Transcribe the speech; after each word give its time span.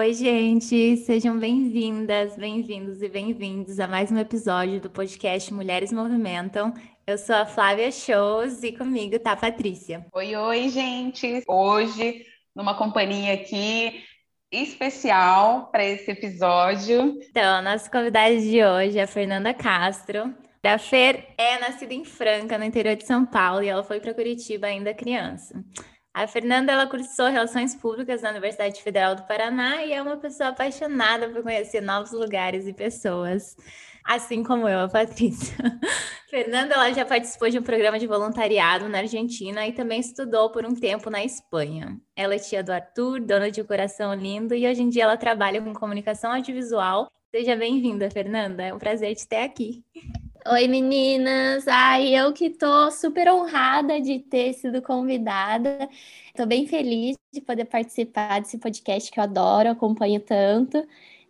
Oi, 0.00 0.14
gente, 0.14 0.96
sejam 0.96 1.38
bem-vindas, 1.38 2.34
bem-vindos 2.34 3.02
e 3.02 3.08
bem-vindos 3.10 3.78
a 3.78 3.86
mais 3.86 4.10
um 4.10 4.16
episódio 4.16 4.80
do 4.80 4.88
podcast 4.88 5.52
Mulheres 5.52 5.92
Movimentam. 5.92 6.72
Eu 7.06 7.18
sou 7.18 7.36
a 7.36 7.44
Flávia 7.44 7.92
Shows 7.92 8.62
e 8.62 8.72
comigo 8.72 9.18
tá 9.18 9.32
a 9.32 9.36
Patrícia. 9.36 10.06
Oi, 10.14 10.34
oi, 10.34 10.70
gente. 10.70 11.42
Hoje, 11.46 12.24
numa 12.56 12.74
companhia 12.78 13.34
aqui 13.34 14.02
especial 14.50 15.70
para 15.70 15.84
esse 15.84 16.10
episódio. 16.10 17.18
Então, 17.28 17.56
a 17.56 17.60
nossa 17.60 17.90
convidada 17.90 18.38
de 18.38 18.64
hoje 18.64 18.98
é 18.98 19.02
a 19.02 19.06
Fernanda 19.06 19.52
Castro. 19.52 20.34
A 20.62 20.78
Fer 20.78 21.26
é 21.36 21.58
nascida 21.58 21.92
em 21.92 22.06
Franca, 22.06 22.56
no 22.56 22.64
interior 22.64 22.96
de 22.96 23.04
São 23.04 23.26
Paulo, 23.26 23.62
e 23.62 23.68
ela 23.68 23.84
foi 23.84 24.00
para 24.00 24.14
Curitiba 24.14 24.66
ainda 24.66 24.94
criança. 24.94 25.62
A 26.12 26.26
Fernanda 26.26 26.72
ela 26.72 26.88
cursou 26.88 27.28
Relações 27.28 27.74
Públicas 27.74 28.22
na 28.22 28.30
Universidade 28.30 28.82
Federal 28.82 29.14
do 29.14 29.22
Paraná 29.22 29.84
e 29.84 29.92
é 29.92 30.02
uma 30.02 30.16
pessoa 30.16 30.48
apaixonada 30.48 31.28
por 31.28 31.42
conhecer 31.42 31.80
novos 31.80 32.10
lugares 32.10 32.66
e 32.66 32.72
pessoas, 32.72 33.56
assim 34.04 34.42
como 34.42 34.68
eu, 34.68 34.80
a 34.80 34.88
Patrícia. 34.88 35.56
Fernanda 36.28 36.74
ela 36.74 36.92
já 36.92 37.04
participou 37.04 37.48
de 37.48 37.60
um 37.60 37.62
programa 37.62 37.96
de 37.96 38.08
voluntariado 38.08 38.88
na 38.88 38.98
Argentina 38.98 39.66
e 39.66 39.72
também 39.72 40.00
estudou 40.00 40.50
por 40.50 40.66
um 40.66 40.74
tempo 40.74 41.10
na 41.10 41.24
Espanha. 41.24 41.96
Ela 42.16 42.34
é 42.34 42.38
tia 42.38 42.62
do 42.62 42.72
Arthur, 42.72 43.20
dona 43.20 43.48
de 43.48 43.62
um 43.62 43.66
coração 43.66 44.12
lindo, 44.12 44.54
e 44.54 44.66
hoje 44.66 44.82
em 44.82 44.88
dia 44.88 45.04
ela 45.04 45.16
trabalha 45.16 45.62
com 45.62 45.72
comunicação 45.72 46.32
audiovisual. 46.32 47.08
Seja 47.32 47.54
bem-vinda, 47.54 48.10
Fernanda. 48.10 48.64
É 48.64 48.74
um 48.74 48.78
prazer 48.78 49.14
te 49.14 49.28
ter 49.28 49.44
aqui. 49.44 49.84
Oi, 50.46 50.66
meninas! 50.68 51.66
Ai, 51.68 52.14
eu 52.14 52.32
que 52.32 52.48
tô 52.50 52.90
super 52.90 53.28
honrada 53.30 54.00
de 54.00 54.18
ter 54.20 54.52
sido 54.54 54.80
convidada. 54.82 55.88
Tô 56.34 56.46
bem 56.46 56.66
feliz 56.66 57.16
de 57.32 57.40
poder 57.42 57.66
participar 57.66 58.40
desse 58.40 58.58
podcast 58.58 59.10
que 59.10 59.18
eu 59.20 59.24
adoro, 59.24 59.68
acompanho 59.70 60.20
tanto. 60.20 60.78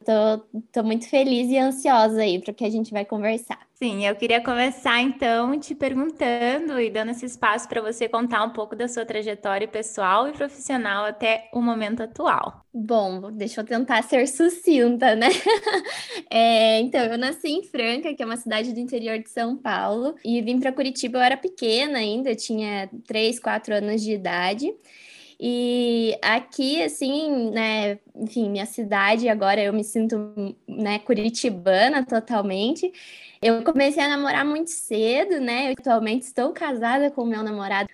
Tô, 0.04 0.38
tô 0.72 0.82
muito 0.82 1.08
feliz 1.08 1.50
e 1.50 1.58
ansiosa 1.58 2.22
aí 2.22 2.40
para 2.40 2.52
o 2.52 2.54
que 2.54 2.64
a 2.64 2.70
gente 2.70 2.90
vai 2.90 3.04
conversar. 3.04 3.58
Sim, 3.74 4.06
eu 4.06 4.14
queria 4.14 4.42
começar 4.42 5.00
então 5.00 5.58
te 5.58 5.74
perguntando 5.74 6.78
e 6.80 6.90
dando 6.90 7.12
esse 7.12 7.24
espaço 7.26 7.68
para 7.68 7.80
você 7.80 8.08
contar 8.08 8.44
um 8.44 8.50
pouco 8.50 8.76
da 8.76 8.88
sua 8.88 9.06
trajetória 9.06 9.66
pessoal 9.66 10.28
e 10.28 10.32
profissional 10.32 11.06
até 11.06 11.48
o 11.52 11.62
momento 11.62 12.02
atual. 12.02 12.64
Bom, 12.72 13.32
deixa 13.32 13.62
eu 13.62 13.64
tentar 13.64 14.02
ser 14.02 14.26
sucinta, 14.28 15.16
né? 15.16 15.28
é, 16.30 16.78
então, 16.80 17.00
eu 17.00 17.18
nasci 17.18 17.48
em 17.48 17.64
Franca, 17.64 18.14
que 18.14 18.22
é 18.22 18.26
uma 18.26 18.36
cidade 18.36 18.72
do 18.72 18.78
interior 18.78 19.18
de 19.18 19.28
São 19.28 19.56
Paulo, 19.56 20.14
e 20.24 20.40
vim 20.40 20.60
para 20.60 20.72
Curitiba. 20.72 21.18
Eu 21.18 21.22
era 21.22 21.36
pequena 21.36 21.98
ainda, 21.98 22.30
eu 22.30 22.36
tinha 22.36 22.88
3, 23.06 23.40
4 23.40 23.74
anos 23.74 24.02
de 24.02 24.12
idade. 24.12 24.72
E 25.42 26.18
aqui, 26.20 26.82
assim, 26.82 27.50
né, 27.50 27.98
enfim, 28.14 28.50
minha 28.50 28.66
cidade, 28.66 29.26
agora 29.26 29.58
eu 29.62 29.72
me 29.72 29.82
sinto, 29.82 30.34
né, 30.68 30.98
curitibana 30.98 32.04
totalmente. 32.04 32.92
Eu 33.40 33.64
comecei 33.64 34.02
a 34.02 34.08
namorar 34.08 34.44
muito 34.44 34.68
cedo, 34.70 35.40
né? 35.40 35.68
Eu 35.68 35.72
atualmente 35.78 36.24
estou 36.26 36.52
casada 36.52 37.10
com 37.10 37.24
meu 37.24 37.42
namorado. 37.42 37.88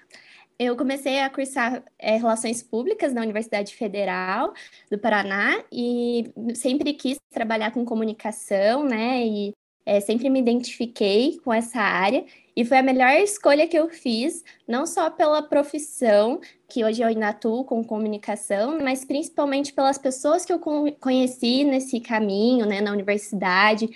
Eu 0.58 0.76
comecei 0.76 1.20
a 1.20 1.30
cursar 1.30 1.84
é, 1.98 2.16
Relações 2.16 2.62
Públicas 2.64 3.12
na 3.12 3.22
Universidade 3.22 3.76
Federal 3.76 4.52
do 4.90 4.98
Paraná 4.98 5.62
e 5.70 6.32
sempre 6.54 6.94
quis 6.94 7.16
trabalhar 7.30 7.70
com 7.70 7.84
comunicação, 7.84 8.82
né? 8.84 9.24
E 9.24 9.52
é, 9.84 10.00
sempre 10.00 10.28
me 10.30 10.40
identifiquei 10.40 11.38
com 11.44 11.52
essa 11.52 11.80
área 11.80 12.24
e 12.56 12.64
foi 12.64 12.78
a 12.78 12.82
melhor 12.82 13.12
escolha 13.20 13.68
que 13.68 13.78
eu 13.78 13.90
fiz, 13.90 14.42
não 14.66 14.86
só 14.86 15.10
pela 15.10 15.42
profissão, 15.42 16.40
que 16.68 16.82
hoje 16.82 17.02
eu 17.02 17.06
ainda 17.06 17.28
atuo 17.28 17.64
com 17.64 17.84
comunicação, 17.84 18.78
mas 18.82 19.04
principalmente 19.04 19.72
pelas 19.72 19.98
pessoas 19.98 20.44
que 20.44 20.52
eu 20.52 20.58
conheci 20.98 21.64
nesse 21.64 22.00
caminho, 22.00 22.66
né, 22.66 22.80
na 22.80 22.90
universidade, 22.90 23.88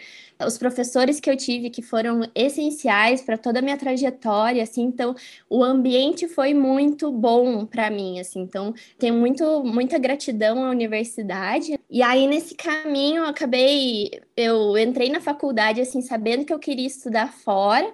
os 0.47 0.57
professores 0.57 1.19
que 1.19 1.29
eu 1.29 1.37
tive 1.37 1.71
que 1.71 1.83
foram 1.83 2.21
essenciais 2.35 3.23
para 3.23 3.37
toda 3.37 3.59
a 3.59 3.63
minha 3.63 3.77
trajetória, 3.77 4.63
assim, 4.63 4.83
então 4.83 5.15
o 5.49 5.65
ambiente 5.65 6.29
foi 6.29 6.55
muito 6.55 7.11
bom 7.11 7.67
para 7.67 7.91
mim, 7.91 8.21
assim, 8.21 8.41
então 8.41 8.75
tenho 8.99 9.15
muito 9.15 9.65
muita 9.65 9.99
gratidão 9.99 10.65
à 10.65 10.71
universidade. 10.71 11.79
E 11.91 12.03
aí 12.03 12.27
nesse 12.27 12.55
caminho 12.55 13.23
eu 13.23 13.27
acabei, 13.27 14.11
eu 14.37 14.79
entrei 14.79 15.11
na 15.11 15.21
faculdade 15.21 15.81
assim 15.81 16.01
sabendo 16.01 16.45
que 16.45 16.53
eu 16.53 16.59
queria 16.59 16.87
estudar 16.87 17.33
fora. 17.33 17.93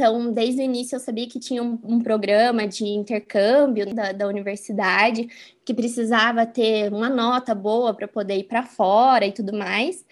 Então, 0.00 0.32
desde 0.32 0.62
o 0.62 0.64
início 0.64 0.96
eu 0.96 1.00
sabia 1.00 1.28
que 1.28 1.38
tinha 1.38 1.62
um, 1.62 1.78
um 1.84 2.00
programa 2.00 2.66
de 2.66 2.86
intercâmbio 2.86 3.94
da, 3.94 4.12
da, 4.12 4.26
universidade, 4.26 5.28
que 5.62 5.74
precisava 5.74 6.46
ter 6.46 6.90
uma 6.90 7.10
nota 7.10 7.54
boa 7.54 7.92
para 7.92 8.08
poder 8.08 8.38
ir 8.38 8.44
para 8.44 8.62
fora 8.62 9.26
e 9.26 9.32
tudo 9.32 9.52
mais. 9.52 10.02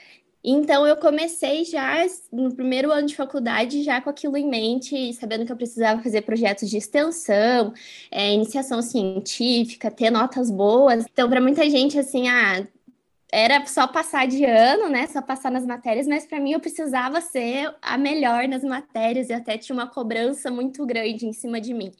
Então, 0.45 0.87
eu 0.87 0.95
comecei 0.99 1.65
já 1.65 2.05
no 2.31 2.55
primeiro 2.55 2.93
ano 2.93 3.07
de 3.07 3.17
faculdade, 3.17 3.83
já 3.83 3.99
com 3.99 4.11
aquilo 4.11 4.37
em 4.37 4.47
mente, 4.47 5.11
sabendo 5.15 5.47
que 5.47 5.53
eu 5.53 5.57
precisava 5.57 6.03
fazer 6.03 6.21
projetos 6.21 6.69
de 6.69 6.77
extensão, 6.77 7.73
é, 8.11 8.35
iniciação 8.35 8.83
científica, 8.83 9.91
ter 9.91 10.11
notas 10.11 10.51
boas. 10.51 11.07
Então, 11.11 11.31
para 11.31 11.41
muita 11.41 11.69
gente, 11.71 11.99
assim, 11.99 12.29
ah, 12.29 12.63
era 13.31 13.65
só 13.67 13.87
passar 13.87 14.27
de 14.27 14.45
ano, 14.45 14.89
né? 14.89 15.07
Só 15.07 15.21
passar 15.21 15.51
nas 15.51 15.67
matérias, 15.67 16.07
mas 16.07 16.27
para 16.27 16.41
mim 16.41 16.53
eu 16.53 16.61
precisava 16.61 17.21
ser 17.21 17.75
a 17.83 17.99
melhor 17.99 18.49
nas 18.49 18.65
matérias 18.65 19.29
e 19.29 19.33
até 19.33 19.59
tinha 19.59 19.75
uma 19.75 19.87
cobrança 19.87 20.51
muito 20.51 20.85
grande 20.87 21.27
em 21.27 21.33
cima 21.33 21.61
de 21.61 21.75
mim. 21.75 21.93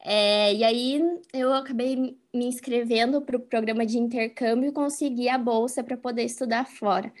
É, 0.00 0.54
e 0.54 0.64
aí 0.64 1.02
eu 1.32 1.52
acabei 1.52 1.96
me 2.32 2.46
inscrevendo 2.46 3.20
para 3.22 3.36
o 3.36 3.40
programa 3.40 3.84
de 3.84 3.98
intercâmbio 3.98 4.68
e 4.68 4.72
consegui 4.72 5.28
a 5.28 5.38
bolsa 5.38 5.82
para 5.82 5.96
poder 5.96 6.24
estudar 6.24 6.66
fora. 6.66 7.12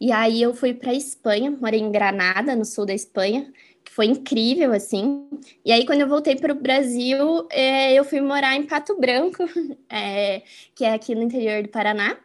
E 0.00 0.12
aí 0.12 0.42
eu 0.42 0.54
fui 0.54 0.74
para 0.74 0.92
Espanha, 0.92 1.50
morei 1.50 1.80
em 1.80 1.90
Granada, 1.90 2.56
no 2.56 2.64
sul 2.64 2.84
da 2.86 2.94
Espanha, 2.94 3.52
que 3.84 3.92
foi 3.92 4.06
incrível, 4.06 4.72
assim. 4.72 5.28
E 5.64 5.72
aí, 5.72 5.86
quando 5.86 6.00
eu 6.00 6.08
voltei 6.08 6.36
para 6.36 6.52
o 6.52 6.56
Brasil, 6.56 7.46
é, 7.50 7.94
eu 7.94 8.04
fui 8.04 8.20
morar 8.20 8.56
em 8.56 8.64
Pato 8.66 8.98
Branco, 8.98 9.44
é, 9.88 10.42
que 10.74 10.84
é 10.84 10.92
aqui 10.92 11.14
no 11.14 11.22
interior 11.22 11.62
do 11.62 11.68
Paraná. 11.68 12.16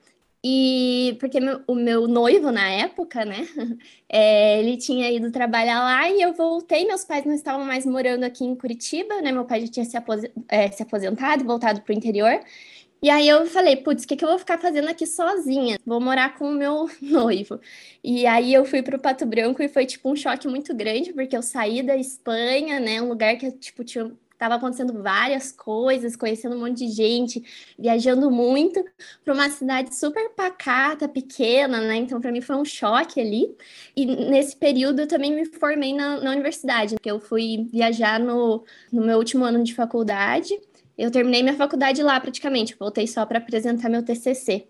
E 0.43 1.17
porque 1.19 1.37
o 1.67 1.75
meu 1.75 2.07
noivo 2.07 2.51
na 2.51 2.69
época, 2.69 3.25
né? 3.25 3.47
É, 4.11 4.59
ele 4.59 4.75
tinha 4.75 5.11
ido 5.11 5.31
trabalhar 5.31 5.81
lá 5.81 6.09
e 6.09 6.19
eu 6.19 6.33
voltei. 6.33 6.83
Meus 6.83 7.05
pais 7.05 7.25
não 7.25 7.33
estavam 7.35 7.63
mais 7.63 7.85
morando 7.85 8.23
aqui 8.23 8.43
em 8.43 8.55
Curitiba, 8.55 9.21
né? 9.21 9.31
Meu 9.31 9.45
pai 9.45 9.61
já 9.61 9.67
tinha 9.67 9.85
se, 9.85 9.95
é, 10.47 10.71
se 10.71 10.81
aposentado, 10.81 11.45
voltado 11.45 11.81
para 11.81 11.93
o 11.93 11.95
interior. 11.95 12.39
E 13.01 13.09
aí 13.09 13.27
eu 13.29 13.45
falei, 13.45 13.77
putz, 13.77 14.03
o 14.03 14.07
que, 14.07 14.15
que 14.17 14.25
eu 14.25 14.29
vou 14.29 14.39
ficar 14.39 14.57
fazendo 14.57 14.89
aqui 14.89 15.05
sozinha? 15.05 15.77
Vou 15.85 16.01
morar 16.01 16.37
com 16.37 16.49
o 16.49 16.53
meu 16.53 16.89
noivo. 17.01 17.59
E 18.03 18.25
aí 18.25 18.53
eu 18.53 18.65
fui 18.65 18.81
para 18.81 18.97
o 18.97 18.99
Pato 18.99 19.25
Branco 19.25 19.61
e 19.63 19.69
foi 19.69 19.85
tipo 19.85 20.09
um 20.11 20.15
choque 20.15 20.47
muito 20.47 20.75
grande, 20.75 21.13
porque 21.13 21.37
eu 21.37 21.41
saí 21.43 21.83
da 21.83 21.95
Espanha, 21.95 22.79
né? 22.79 23.01
Um 23.01 23.09
lugar 23.09 23.37
que 23.37 23.51
tipo 23.51 23.83
tinha 23.83 24.11
estava 24.39 24.55
acontecendo 24.55 25.03
várias 25.03 25.51
coisas, 25.51 26.15
conhecendo 26.15 26.55
um 26.55 26.59
monte 26.59 26.77
de 26.77 26.87
gente, 26.87 27.43
viajando 27.77 28.31
muito 28.31 28.81
para 29.23 29.33
uma 29.33 29.49
cidade 29.49 29.93
super 29.93 30.29
pacata, 30.29 31.09
pequena, 31.09 31.81
né? 31.81 31.97
Então, 31.97 32.21
para 32.21 32.31
mim 32.31 32.39
foi 32.39 32.55
um 32.55 32.63
choque 32.63 33.19
ali. 33.19 33.53
E 33.93 34.05
nesse 34.05 34.55
período 34.55 35.01
eu 35.01 35.07
também 35.07 35.35
me 35.35 35.43
formei 35.43 35.93
na, 35.93 36.21
na 36.21 36.31
universidade, 36.31 36.95
porque 36.95 37.11
eu 37.11 37.19
fui 37.19 37.67
viajar 37.69 38.17
no, 38.17 38.63
no 38.93 39.01
meu 39.01 39.17
último 39.17 39.43
ano 39.43 39.61
de 39.61 39.75
faculdade. 39.75 40.57
Eu 40.97 41.11
terminei 41.11 41.43
minha 41.43 41.55
faculdade 41.55 42.01
lá 42.01 42.17
praticamente, 42.17 42.77
voltei 42.79 43.07
só 43.07 43.25
para 43.25 43.39
apresentar 43.39 43.89
meu 43.89 44.03
TCC. 44.03 44.65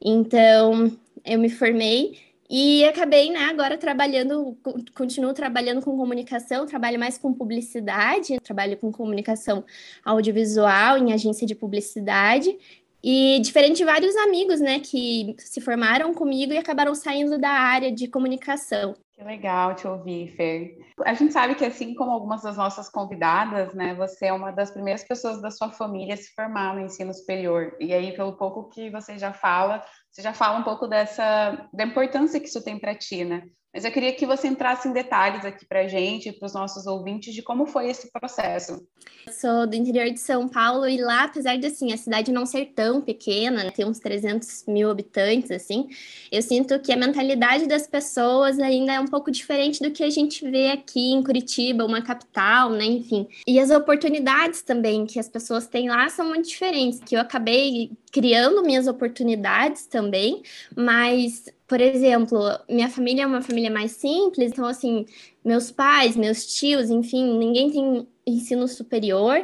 Então, 0.00 0.90
eu 1.26 1.38
me 1.38 1.50
formei 1.50 2.18
e 2.50 2.84
acabei, 2.84 3.30
né, 3.30 3.44
agora 3.44 3.78
trabalhando, 3.78 4.58
continuo 4.92 5.32
trabalhando 5.32 5.80
com 5.80 5.96
comunicação, 5.96 6.66
trabalho 6.66 6.98
mais 6.98 7.16
com 7.16 7.32
publicidade, 7.32 8.40
trabalho 8.40 8.76
com 8.76 8.90
comunicação 8.90 9.64
audiovisual 10.04 10.98
em 10.98 11.12
agência 11.12 11.46
de 11.46 11.54
publicidade. 11.54 12.58
E 13.02 13.38
diferente 13.40 13.78
de 13.78 13.84
vários 13.84 14.16
amigos, 14.16 14.60
né, 14.60 14.80
que 14.80 15.36
se 15.38 15.60
formaram 15.60 16.12
comigo 16.12 16.52
e 16.52 16.58
acabaram 16.58 16.94
saindo 16.94 17.38
da 17.38 17.50
área 17.50 17.92
de 17.92 18.08
comunicação. 18.08 18.96
Que 19.20 19.24
legal 19.26 19.74
te 19.74 19.86
ouvir, 19.86 20.34
Fer. 20.34 20.78
A 21.04 21.12
gente 21.12 21.34
sabe 21.34 21.54
que, 21.54 21.62
assim 21.62 21.94
como 21.94 22.10
algumas 22.10 22.40
das 22.40 22.56
nossas 22.56 22.88
convidadas, 22.88 23.74
né, 23.74 23.94
você 23.94 24.28
é 24.28 24.32
uma 24.32 24.50
das 24.50 24.70
primeiras 24.70 25.04
pessoas 25.04 25.42
da 25.42 25.50
sua 25.50 25.70
família 25.70 26.14
a 26.14 26.16
se 26.16 26.32
formar 26.34 26.74
no 26.74 26.80
ensino 26.80 27.12
superior. 27.12 27.76
E 27.78 27.92
aí, 27.92 28.16
pelo 28.16 28.38
pouco 28.38 28.70
que 28.70 28.88
você 28.88 29.18
já 29.18 29.30
fala, 29.30 29.84
você 30.10 30.22
já 30.22 30.32
fala 30.32 30.58
um 30.58 30.62
pouco 30.62 30.86
dessa 30.86 31.68
da 31.70 31.84
importância 31.84 32.40
que 32.40 32.46
isso 32.46 32.64
tem 32.64 32.78
para 32.78 32.94
ti, 32.94 33.22
né? 33.22 33.42
Mas 33.72 33.84
eu 33.84 33.92
queria 33.92 34.12
que 34.12 34.26
você 34.26 34.48
entrasse 34.48 34.88
em 34.88 34.92
detalhes 34.92 35.44
aqui 35.44 35.64
para 35.64 35.80
a 35.80 35.88
gente 35.88 36.32
para 36.32 36.46
os 36.46 36.54
nossos 36.54 36.86
ouvintes 36.86 37.32
de 37.32 37.40
como 37.40 37.66
foi 37.66 37.88
esse 37.88 38.10
processo. 38.10 38.84
Eu 39.26 39.32
sou 39.32 39.66
do 39.66 39.76
interior 39.76 40.10
de 40.10 40.18
São 40.18 40.48
Paulo 40.48 40.88
e 40.88 41.00
lá, 41.00 41.24
apesar 41.24 41.56
de 41.56 41.66
assim, 41.66 41.92
a 41.92 41.96
cidade 41.96 42.32
não 42.32 42.44
ser 42.44 42.72
tão 42.74 43.00
pequena, 43.00 43.62
né, 43.64 43.70
ter 43.70 43.84
uns 43.84 44.00
300 44.00 44.64
mil 44.66 44.90
habitantes, 44.90 45.52
assim, 45.52 45.88
eu 46.32 46.42
sinto 46.42 46.80
que 46.80 46.92
a 46.92 46.96
mentalidade 46.96 47.68
das 47.68 47.86
pessoas 47.86 48.58
ainda 48.58 48.92
é 48.92 49.00
um 49.00 49.06
pouco 49.06 49.30
diferente 49.30 49.80
do 49.80 49.92
que 49.92 50.02
a 50.02 50.10
gente 50.10 50.48
vê 50.50 50.72
aqui 50.72 51.12
em 51.12 51.22
Curitiba, 51.22 51.84
uma 51.84 52.02
capital, 52.02 52.70
né, 52.70 52.84
enfim. 52.84 53.28
E 53.46 53.60
as 53.60 53.70
oportunidades 53.70 54.62
também 54.62 55.06
que 55.06 55.20
as 55.20 55.28
pessoas 55.28 55.68
têm 55.68 55.88
lá 55.88 56.08
são 56.08 56.26
muito 56.26 56.48
diferentes, 56.48 56.98
que 57.00 57.14
eu 57.14 57.20
acabei 57.20 57.92
criando 58.10 58.62
minhas 58.62 58.86
oportunidades 58.86 59.86
também, 59.86 60.42
mas 60.76 61.44
por 61.70 61.80
exemplo, 61.80 62.40
minha 62.68 62.88
família 62.88 63.22
é 63.22 63.26
uma 63.26 63.42
família 63.42 63.70
mais 63.70 63.92
simples, 63.92 64.50
então, 64.50 64.66
assim, 64.66 65.06
meus 65.44 65.70
pais, 65.70 66.16
meus 66.16 66.44
tios, 66.44 66.90
enfim, 66.90 67.38
ninguém 67.38 67.70
tem 67.70 68.08
ensino 68.26 68.66
superior. 68.66 69.40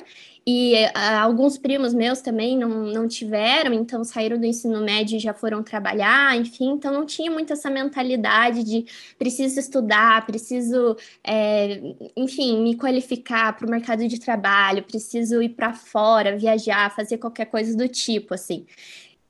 E 0.48 0.75
alguns 0.94 1.58
primos 1.58 1.93
meus 1.93 2.20
também 2.20 2.56
não, 2.56 2.69
não 2.69 3.08
tiveram, 3.08 3.72
então 3.72 4.04
saíram 4.04 4.38
do 4.38 4.46
ensino 4.46 4.81
médio 4.81 5.16
e 5.16 5.19
já 5.19 5.34
foram 5.34 5.60
trabalhar, 5.60 6.37
enfim, 6.37 6.70
então 6.70 6.93
não 6.93 7.04
tinha 7.04 7.28
muito 7.28 7.52
essa 7.52 7.69
mentalidade 7.69 8.62
de 8.62 8.84
preciso 9.19 9.58
estudar, 9.58 10.25
preciso, 10.25 10.96
é, 11.25 11.81
enfim, 12.16 12.62
me 12.62 12.76
qualificar 12.76 13.56
para 13.56 13.66
o 13.66 13.70
mercado 13.70 14.06
de 14.06 14.20
trabalho, 14.20 14.84
preciso 14.84 15.43
ir 15.43 15.48
para 15.48 15.75
fora, 15.75 16.38
viajar, 16.38 16.94
fazer 16.94 17.19
qualquer 17.19 17.46
coisa 17.46 17.76
do 17.76 17.88
tipo, 17.88 18.32
assim. 18.32 18.64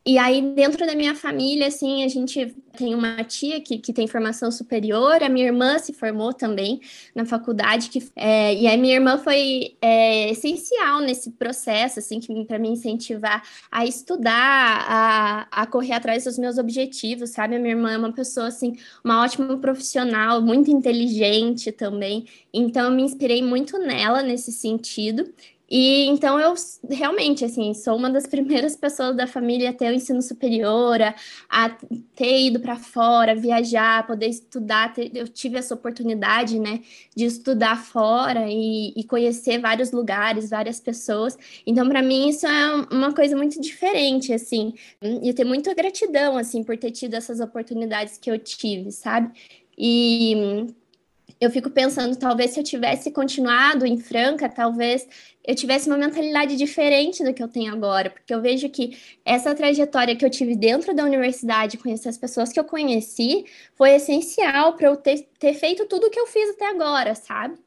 E 0.09 0.19
aí, 0.19 0.41
dentro 0.55 0.87
da 0.87 0.95
minha 0.95 1.17
família, 1.17 1.67
assim, 1.67 2.05
a 2.05 2.09
gente 2.09 2.55
tem 2.77 2.95
uma 2.95 3.25
tia 3.25 3.61
que, 3.61 3.79
que 3.79 3.93
tem 3.93 4.07
formação 4.07 4.53
superior, 4.53 5.21
a 5.21 5.29
minha 5.29 5.47
irmã 5.47 5.81
se 5.81 5.93
formou 5.93 6.33
também 6.33 6.81
na 7.13 7.25
faculdade, 7.25 7.91
que, 7.91 8.09
é, 8.15 8.55
e 8.55 8.69
a 8.69 8.77
minha 8.77 8.95
irmã 8.95 9.19
foi 9.19 9.77
é, 9.83 10.31
essencial 10.31 11.01
nesse 11.01 11.33
processo, 11.33 11.99
assim, 11.99 12.21
para 12.45 12.57
me 12.57 12.69
incentivar 12.69 13.43
a 13.69 13.85
estudar, 13.85 14.85
a, 14.89 15.49
a 15.51 15.67
correr 15.67 15.95
atrás 15.95 16.23
dos 16.23 16.39
meus 16.39 16.57
objetivos, 16.57 17.31
sabe? 17.31 17.57
A 17.57 17.59
minha 17.59 17.75
irmã 17.75 17.91
é 17.91 17.99
uma 17.99 18.13
pessoa, 18.13 18.47
assim, 18.47 18.77
uma 19.03 19.25
ótima 19.25 19.59
profissional, 19.59 20.41
muito 20.41 20.71
inteligente 20.71 21.73
também, 21.73 22.27
então 22.55 22.85
eu 22.85 22.91
me 22.93 23.03
inspirei 23.03 23.43
muito 23.43 23.77
nela 23.77 24.23
nesse 24.23 24.53
sentido. 24.53 25.29
E 25.69 26.07
então 26.07 26.39
eu 26.39 26.55
realmente 26.89 27.45
assim 27.45 27.75
sou 27.75 27.97
uma 27.97 28.09
das 28.09 28.27
primeiras 28.29 28.77
pessoas 28.77 29.17
da 29.17 29.27
família 29.27 29.71
a 29.71 29.73
ter 29.73 29.91
o 29.91 29.95
ensino 29.95 30.23
superior, 30.23 30.99
a, 31.49 31.71
ter 32.15 32.47
ido 32.47 32.61
para 32.61 32.77
fora, 32.77 33.35
viajar, 33.35 34.07
poder 34.07 34.29
estudar. 34.29 34.93
Ter, 34.93 35.11
eu 35.15 35.27
tive 35.27 35.59
essa 35.59 35.75
oportunidade, 35.75 36.59
né, 36.59 36.81
de 37.15 37.25
estudar 37.25 37.77
fora 37.83 38.47
e, 38.49 38.93
e 38.97 39.05
conhecer 39.05 39.59
vários 39.59 39.91
lugares, 39.91 40.51
várias 40.51 40.79
pessoas. 40.79 41.37
Então 41.67 41.89
para 41.89 42.03
mim 42.03 42.29
isso 42.29 42.47
é 42.47 42.75
uma 42.91 43.13
coisa 43.13 43.37
muito 43.37 43.61
diferente, 43.61 44.33
assim. 44.33 44.73
E 45.03 45.29
eu 45.29 45.35
tenho 45.35 45.49
muita 45.49 45.75
gratidão 45.75 46.37
assim 46.39 46.63
por 46.63 46.77
ter 46.77 46.93
tido 46.93 47.15
essas 47.15 47.41
oportunidades 47.41 48.19
que 48.19 48.31
eu 48.31 48.39
tive, 48.39 48.93
sabe? 48.93 49.33
E 49.77 50.67
eu 51.41 51.51
fico 51.51 51.71
pensando, 51.71 52.17
talvez 52.17 52.53
se 52.53 52.61
eu 52.61 52.65
tivesse 52.65 53.11
continuado 53.11 53.85
em 53.85 53.99
Franca, 53.99 54.49
talvez 54.49 55.07
eu 55.45 55.55
tivesse 55.55 55.87
uma 55.89 55.99
mentalidade 55.99 56.57
diferente 56.57 57.23
do 57.23 57.33
que 57.33 57.43
eu 57.43 57.49
tenho 57.49 57.73
agora, 57.73 58.11
porque 58.11 58.35
eu 58.35 58.41
vejo 58.41 58.69
que 58.69 58.99
essa 59.25 59.55
trajetória 59.55 60.17
que 60.17 60.25
eu 60.25 60.31
tive 60.31 60.57
dentro 60.57 60.95
da 60.95 61.05
universidade, 61.05 61.77
conhecer 61.79 62.09
as 62.09 62.19
pessoas 62.19 62.53
que 62.53 62.59
eu 62.59 62.65
conheci, 62.65 63.45
foi 63.75 63.91
essencial 63.91 64.75
para 64.75 64.89
eu 64.89 64.97
ter, 64.97 65.29
ter 65.39 65.55
feito 65.55 65.87
tudo 65.87 66.07
o 66.07 66.11
que 66.11 66.19
eu 66.19 66.27
fiz 66.27 66.51
até 66.51 66.69
agora, 66.69 67.15
sabe? 67.15 67.59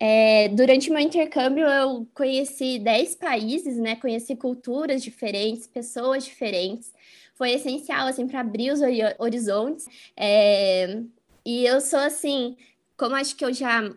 É, 0.00 0.48
durante 0.48 0.90
meu 0.90 1.00
intercâmbio, 1.00 1.66
eu 1.66 2.06
conheci 2.14 2.78
10 2.78 3.16
países, 3.16 3.76
né? 3.76 3.96
Conheci 3.96 4.36
culturas 4.36 5.02
diferentes, 5.02 5.66
pessoas 5.66 6.24
diferentes. 6.24 6.92
Foi 7.34 7.52
essencial, 7.52 8.06
assim, 8.06 8.26
para 8.26 8.40
abrir 8.40 8.72
os 8.72 8.80
horizontes. 9.18 9.86
É, 10.16 11.02
e 11.48 11.64
eu 11.64 11.80
sou 11.80 11.98
assim, 11.98 12.58
como 12.94 13.16
acho 13.16 13.34
que 13.34 13.42
eu 13.42 13.54
já 13.54 13.90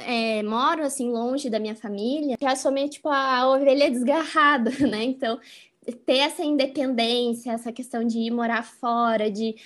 é, 0.00 0.42
moro 0.42 0.84
assim 0.84 1.10
longe 1.10 1.48
da 1.48 1.58
minha 1.58 1.74
família, 1.74 2.36
já 2.38 2.54
sou 2.54 2.70
meio 2.70 2.90
tipo 2.90 3.08
a 3.08 3.48
ovelha 3.48 3.90
desgarrada, 3.90 4.70
né? 4.86 5.02
Então, 5.02 5.40
ter 6.04 6.18
essa 6.18 6.44
independência, 6.44 7.52
essa 7.52 7.72
questão 7.72 8.04
de 8.04 8.18
ir 8.18 8.30
morar 8.30 8.62
fora, 8.62 9.30
de 9.30 9.56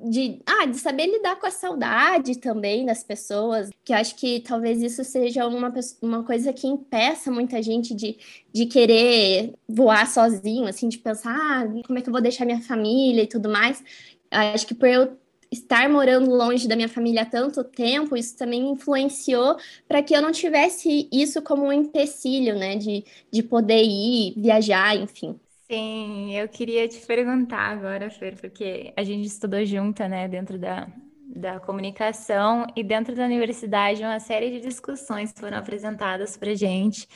de, 0.00 0.40
ah, 0.46 0.64
de 0.64 0.78
saber 0.78 1.06
lidar 1.06 1.40
com 1.40 1.46
a 1.48 1.50
saudade 1.50 2.38
também 2.38 2.86
das 2.86 3.02
pessoas, 3.02 3.68
que 3.84 3.92
eu 3.92 3.96
acho 3.96 4.14
que 4.14 4.38
talvez 4.38 4.80
isso 4.80 5.02
seja 5.02 5.44
uma, 5.44 5.74
uma 6.00 6.22
coisa 6.22 6.52
que 6.52 6.68
impeça 6.68 7.32
muita 7.32 7.60
gente 7.60 7.92
de, 7.96 8.16
de 8.52 8.66
querer 8.66 9.54
voar 9.68 10.06
sozinho, 10.06 10.68
assim, 10.68 10.88
de 10.88 10.98
pensar, 10.98 11.34
ah, 11.36 11.82
como 11.84 11.98
é 11.98 12.02
que 12.02 12.08
eu 12.08 12.12
vou 12.12 12.22
deixar 12.22 12.44
minha 12.44 12.62
família 12.62 13.24
e 13.24 13.26
tudo 13.26 13.48
mais. 13.48 13.82
Eu 14.30 14.38
acho 14.38 14.68
que 14.68 14.74
por 14.74 14.88
eu 14.88 15.18
estar 15.50 15.88
morando 15.88 16.30
longe 16.30 16.68
da 16.68 16.76
minha 16.76 16.88
família 16.88 17.22
há 17.22 17.26
tanto 17.26 17.64
tempo, 17.64 18.16
isso 18.16 18.36
também 18.36 18.70
influenciou 18.70 19.56
para 19.86 20.02
que 20.02 20.14
eu 20.14 20.22
não 20.22 20.32
tivesse 20.32 21.08
isso 21.12 21.42
como 21.42 21.64
um 21.64 21.72
empecilho, 21.72 22.56
né, 22.58 22.76
de, 22.76 23.04
de 23.32 23.42
poder 23.42 23.82
ir, 23.82 24.34
viajar, 24.36 24.96
enfim. 24.96 25.38
Sim, 25.70 26.34
eu 26.34 26.48
queria 26.48 26.88
te 26.88 26.98
perguntar 27.06 27.58
agora, 27.70 28.10
Fer, 28.10 28.36
porque 28.40 28.92
a 28.96 29.04
gente 29.04 29.26
estudou 29.26 29.64
junta, 29.66 30.08
né, 30.08 30.26
dentro 30.26 30.58
da, 30.58 30.90
da 31.36 31.60
comunicação 31.60 32.66
e 32.74 32.82
dentro 32.82 33.14
da 33.14 33.24
universidade 33.24 34.02
uma 34.02 34.18
série 34.18 34.50
de 34.50 34.60
discussões 34.60 35.32
foram 35.36 35.58
apresentadas 35.58 36.36
para 36.38 36.54
gente. 36.54 37.06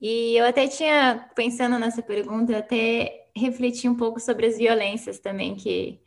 E 0.00 0.36
eu 0.36 0.44
até 0.46 0.68
tinha, 0.68 1.30
pensando 1.34 1.78
nessa 1.78 2.02
pergunta, 2.02 2.56
até 2.58 3.30
refleti 3.34 3.88
um 3.88 3.96
pouco 3.96 4.20
sobre 4.20 4.46
as 4.46 4.58
violências 4.58 5.18
também 5.18 5.56
que 5.56 6.00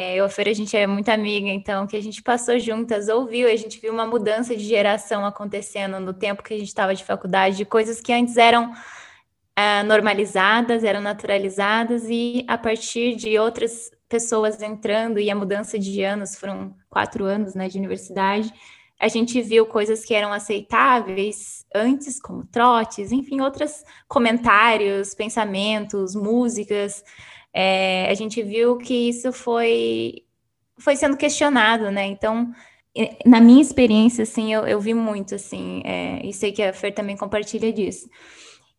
é, 0.00 0.14
eu 0.14 0.28
e 0.28 0.48
a 0.48 0.54
gente 0.54 0.76
é 0.76 0.86
muito 0.86 1.08
amiga, 1.08 1.48
então, 1.48 1.84
que 1.84 1.96
a 1.96 2.00
gente 2.00 2.22
passou 2.22 2.56
juntas, 2.56 3.08
ouviu, 3.08 3.48
a 3.48 3.56
gente 3.56 3.80
viu 3.80 3.92
uma 3.92 4.06
mudança 4.06 4.54
de 4.54 4.62
geração 4.62 5.26
acontecendo 5.26 5.98
no 5.98 6.14
tempo 6.14 6.40
que 6.40 6.54
a 6.54 6.56
gente 6.56 6.68
estava 6.68 6.94
de 6.94 7.02
faculdade, 7.02 7.56
de 7.56 7.64
coisas 7.64 8.00
que 8.00 8.12
antes 8.12 8.36
eram 8.36 8.72
é, 9.56 9.82
normalizadas, 9.82 10.84
eram 10.84 11.00
naturalizadas, 11.00 12.04
e 12.08 12.44
a 12.46 12.56
partir 12.56 13.16
de 13.16 13.36
outras 13.40 13.90
pessoas 14.08 14.62
entrando, 14.62 15.18
e 15.18 15.32
a 15.32 15.34
mudança 15.34 15.76
de 15.76 16.00
anos, 16.04 16.36
foram 16.36 16.76
quatro 16.88 17.24
anos 17.24 17.56
né, 17.56 17.68
de 17.68 17.76
universidade, 17.76 18.54
a 19.00 19.08
gente 19.08 19.42
viu 19.42 19.66
coisas 19.66 20.04
que 20.04 20.14
eram 20.14 20.32
aceitáveis 20.32 21.66
antes, 21.74 22.20
como 22.20 22.46
trotes, 22.46 23.10
enfim, 23.10 23.40
outros 23.40 23.82
comentários, 24.06 25.12
pensamentos, 25.12 26.14
músicas 26.14 27.02
é, 27.52 28.08
a 28.10 28.14
gente 28.14 28.42
viu 28.42 28.76
que 28.76 29.08
isso 29.08 29.32
foi, 29.32 30.24
foi 30.78 30.96
sendo 30.96 31.16
questionado, 31.16 31.90
né? 31.90 32.06
Então, 32.06 32.52
na 33.24 33.40
minha 33.40 33.62
experiência, 33.62 34.22
assim, 34.22 34.52
eu, 34.52 34.66
eu 34.66 34.80
vi 34.80 34.94
muito, 34.94 35.34
assim, 35.34 35.82
é, 35.84 36.26
e 36.26 36.32
sei 36.32 36.52
que 36.52 36.62
a 36.62 36.72
Fer 36.72 36.92
também 36.92 37.16
compartilha 37.16 37.72
disso. 37.72 38.08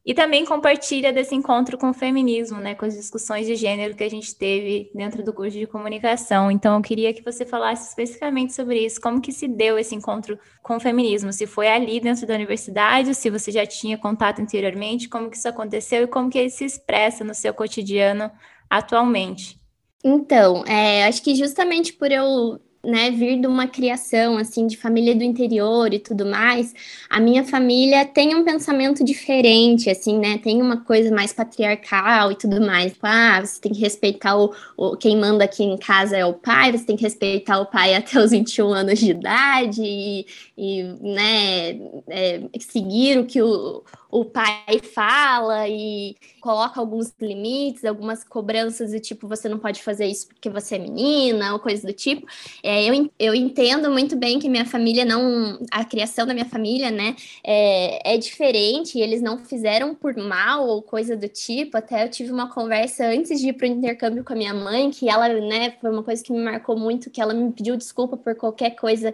E 0.06 0.14
também 0.14 0.46
compartilha 0.46 1.14
desse 1.14 1.36
encontro 1.36 1.78
com 1.78 1.90
o 1.90 1.94
feminismo, 1.94 2.58
né, 2.58 2.74
com 2.74 2.86
as 2.86 2.96
discussões 2.96 3.46
de 3.46 3.56
gênero 3.56 3.96
que 3.96 4.04
a 4.04 4.10
gente 4.10 4.34
teve 4.34 4.90
dentro 4.96 5.24
do 5.24 5.34
curso 5.34 5.58
de 5.58 5.68
comunicação. 5.68 6.50
Então, 6.50 6.78
eu 6.78 6.82
queria 6.82 7.14
que 7.14 7.22
você 7.22 7.46
falasse 7.46 7.90
especificamente 7.90 8.54
sobre 8.54 8.84
isso, 8.84 9.00
como 9.00 9.22
que 9.22 9.32
se 9.32 9.48
deu 9.48 9.78
esse 9.78 9.94
encontro 9.94 10.40
com 10.64 10.78
o 10.78 10.80
feminismo, 10.80 11.32
se 11.32 11.46
foi 11.46 11.68
ali 11.68 12.00
dentro 12.00 12.26
da 12.26 12.34
universidade, 12.34 13.14
se 13.14 13.30
você 13.30 13.52
já 13.52 13.66
tinha 13.66 13.98
contato 13.98 14.42
anteriormente, 14.42 15.10
como 15.10 15.30
que 15.30 15.38
isso 15.38 15.48
aconteceu 15.48 16.04
e 16.04 16.08
como 16.08 16.30
que 16.30 16.40
ele 16.40 16.50
se 16.50 16.66
expressa 16.66 17.24
no 17.24 17.36
seu 17.36 17.54
cotidiano 17.54 18.32
atualmente? 18.70 19.60
Então, 20.04 20.64
é, 20.66 21.06
acho 21.06 21.22
que 21.22 21.36
justamente 21.36 21.94
por 21.94 22.12
eu 22.12 22.60
né, 22.84 23.12
vir 23.12 23.40
de 23.42 23.48
uma 23.48 23.68
criação 23.68 24.38
assim 24.38 24.66
de 24.66 24.78
família 24.78 25.14
do 25.14 25.24
interior 25.24 25.94
e 25.94 26.00
tudo 26.00 26.26
mais, 26.26 26.74
a 27.10 27.20
minha 27.20 27.44
família 27.44 28.06
tem 28.06 28.36
um 28.36 28.44
pensamento 28.44 29.04
diferente, 29.04 29.90
assim, 29.90 30.18
né? 30.18 30.38
Tem 30.38 30.62
uma 30.62 30.78
coisa 30.78 31.14
mais 31.14 31.34
patriarcal 31.34 32.32
e 32.32 32.36
tudo 32.36 32.62
mais. 32.62 32.94
Tipo, 32.94 33.06
ah, 33.06 33.42
você 33.42 33.60
tem 33.60 33.74
que 33.74 33.80
respeitar 33.80 34.38
o, 34.38 34.54
o, 34.78 34.96
quem 34.96 35.18
manda 35.18 35.44
aqui 35.44 35.64
em 35.64 35.78
casa 35.78 36.16
é 36.16 36.26
o 36.26 36.34
pai, 36.34 36.72
você 36.72 36.86
tem 36.86 36.96
que 36.96 37.04
respeitar 37.04 37.60
o 37.60 37.66
pai 37.66 37.96
até 37.96 38.20
os 38.20 38.32
21 38.32 38.74
anos 38.74 39.00
de 39.00 39.12
idade 39.12 39.82
e, 39.84 40.26
e 40.58 40.84
né, 41.02 41.72
é, 42.08 42.42
seguir 42.60 43.20
o 43.20 43.26
que 43.26 43.42
o, 43.42 43.84
o 44.12 44.25
pai 44.25 44.80
fala 44.94 45.68
e 45.68 46.16
coloca 46.42 46.80
alguns 46.80 47.13
limites, 47.22 47.86
algumas 47.86 48.24
cobranças 48.24 48.92
e 48.92 49.00
tipo, 49.00 49.28
você 49.28 49.48
não 49.48 49.60
pode 49.60 49.84
fazer 49.84 50.08
isso 50.08 50.28
porque 50.28 50.50
você 50.50 50.75
é 50.75 50.80
menina 50.80 51.54
ou 51.54 51.60
coisa 51.60 51.86
do 51.86 51.94
tipo. 51.94 52.25
É, 52.63 52.89
eu, 52.89 53.12
eu 53.20 53.36
entendo 53.36 53.92
muito 53.92 54.16
bem 54.16 54.39
que 54.39 54.50
minha 54.50 54.66
família 54.66 55.06
não. 55.06 55.60
A 55.72 55.86
criação 55.86 56.25
da 56.25 56.34
minha 56.34 56.46
família, 56.46 56.89
né, 56.89 57.16
é, 57.44 58.16
é 58.16 58.18
diferente, 58.18 59.00
eles 59.00 59.22
não 59.22 59.38
fizeram 59.38 59.94
por 59.94 60.16
mal 60.18 60.68
ou 60.68 60.82
coisa 60.82 61.16
do 61.16 61.28
tipo. 61.28 61.78
Até 61.78 62.04
eu 62.04 62.10
tive 62.10 62.32
uma 62.32 62.51
conversa 62.51 63.06
antes 63.06 63.39
de 63.39 63.50
ir 63.50 63.54
para 63.54 63.68
o 63.68 63.70
intercâmbio 63.70 64.24
com 64.24 64.34
a 64.34 64.36
minha 64.36 64.54
mãe, 64.54 64.89
que 64.89 65.08
ela, 65.08 65.28
né, 65.28 65.75
foi 65.80 65.92
uma 65.92 66.04
coisa 66.04 66.24
que 66.24 66.32
me 66.32 66.39
marcou 66.39 66.78
muito, 66.78 67.12
que 67.12 67.22
ela 67.22 67.34
me 67.34 67.51
pediu 67.51 67.78
desculpa 67.78 68.18
por 68.18 68.36
qualquer 68.36 68.72
coisa 68.72 69.13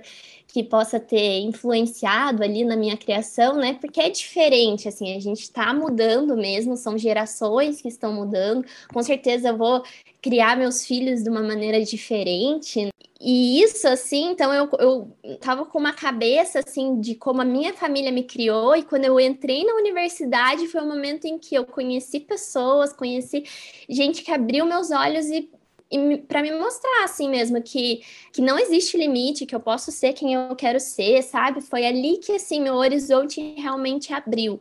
que 0.56 0.64
possa 0.64 1.02
ter 1.02 1.40
influenciado 1.42 2.42
ali 2.42 2.64
na 2.64 2.78
minha 2.78 2.96
criação, 2.96 3.58
né? 3.58 3.74
Porque 3.74 4.00
é 4.00 4.10
diferente, 4.10 4.88
assim, 4.88 5.14
a 5.14 5.20
gente 5.20 5.42
está 5.42 5.74
mudando 5.74 6.38
mesmo, 6.38 6.78
são 6.78 6.98
gerações 6.98 7.82
que 7.82 7.90
estão 7.90 8.14
mudando. 8.14 8.66
Com 8.94 9.04
certeza 9.04 9.50
eu 9.50 9.58
vou 9.58 9.84
criar 10.22 10.56
meus 10.56 10.86
filhos 10.86 11.22
de 11.22 11.30
uma 11.30 11.44
maneira 11.44 11.84
diferente. 11.84 12.88
E 13.20 13.62
isso, 13.62 13.86
assim, 13.86 14.32
então 14.32 14.54
eu, 14.54 14.70
eu 14.80 15.38
tava 15.42 15.66
com 15.66 15.78
uma 15.78 15.92
cabeça, 15.92 16.60
assim, 16.66 17.02
de 17.02 17.16
como 17.16 17.42
a 17.42 17.46
minha 17.46 17.74
família 17.74 18.10
me 18.10 18.24
criou, 18.24 18.78
e 18.78 18.84
quando 18.84 19.04
eu 19.04 19.20
entrei 19.20 19.66
na 19.66 19.74
universidade 19.76 20.68
foi 20.68 20.80
o 20.80 20.88
momento 20.88 21.26
em 21.26 21.38
que 21.38 21.54
eu 21.54 21.66
conheci 21.66 22.22
pessoas, 22.22 22.94
conheci 22.94 23.44
gente 23.90 24.24
que 24.24 24.32
abriu 24.32 24.66
meus 24.66 24.90
olhos 24.90 25.26
e 25.26 25.50
para 26.28 26.42
me 26.42 26.52
mostrar 26.52 27.04
assim 27.04 27.30
mesmo 27.30 27.62
que, 27.62 28.02
que 28.32 28.42
não 28.42 28.58
existe 28.58 28.98
limite, 28.98 29.46
que 29.46 29.56
eu 29.56 29.60
posso 29.60 29.92
ser 29.92 30.14
quem 30.14 30.34
eu 30.34 30.56
quero 30.56 30.80
ser, 30.80 31.22
sabe? 31.22 31.62
Foi 31.62 31.86
ali 31.86 32.18
que 32.18 32.34
assim 32.34 32.62
meu 32.62 32.76
horizonte 32.76 33.56
realmente 33.58 34.14
abriu. 34.14 34.60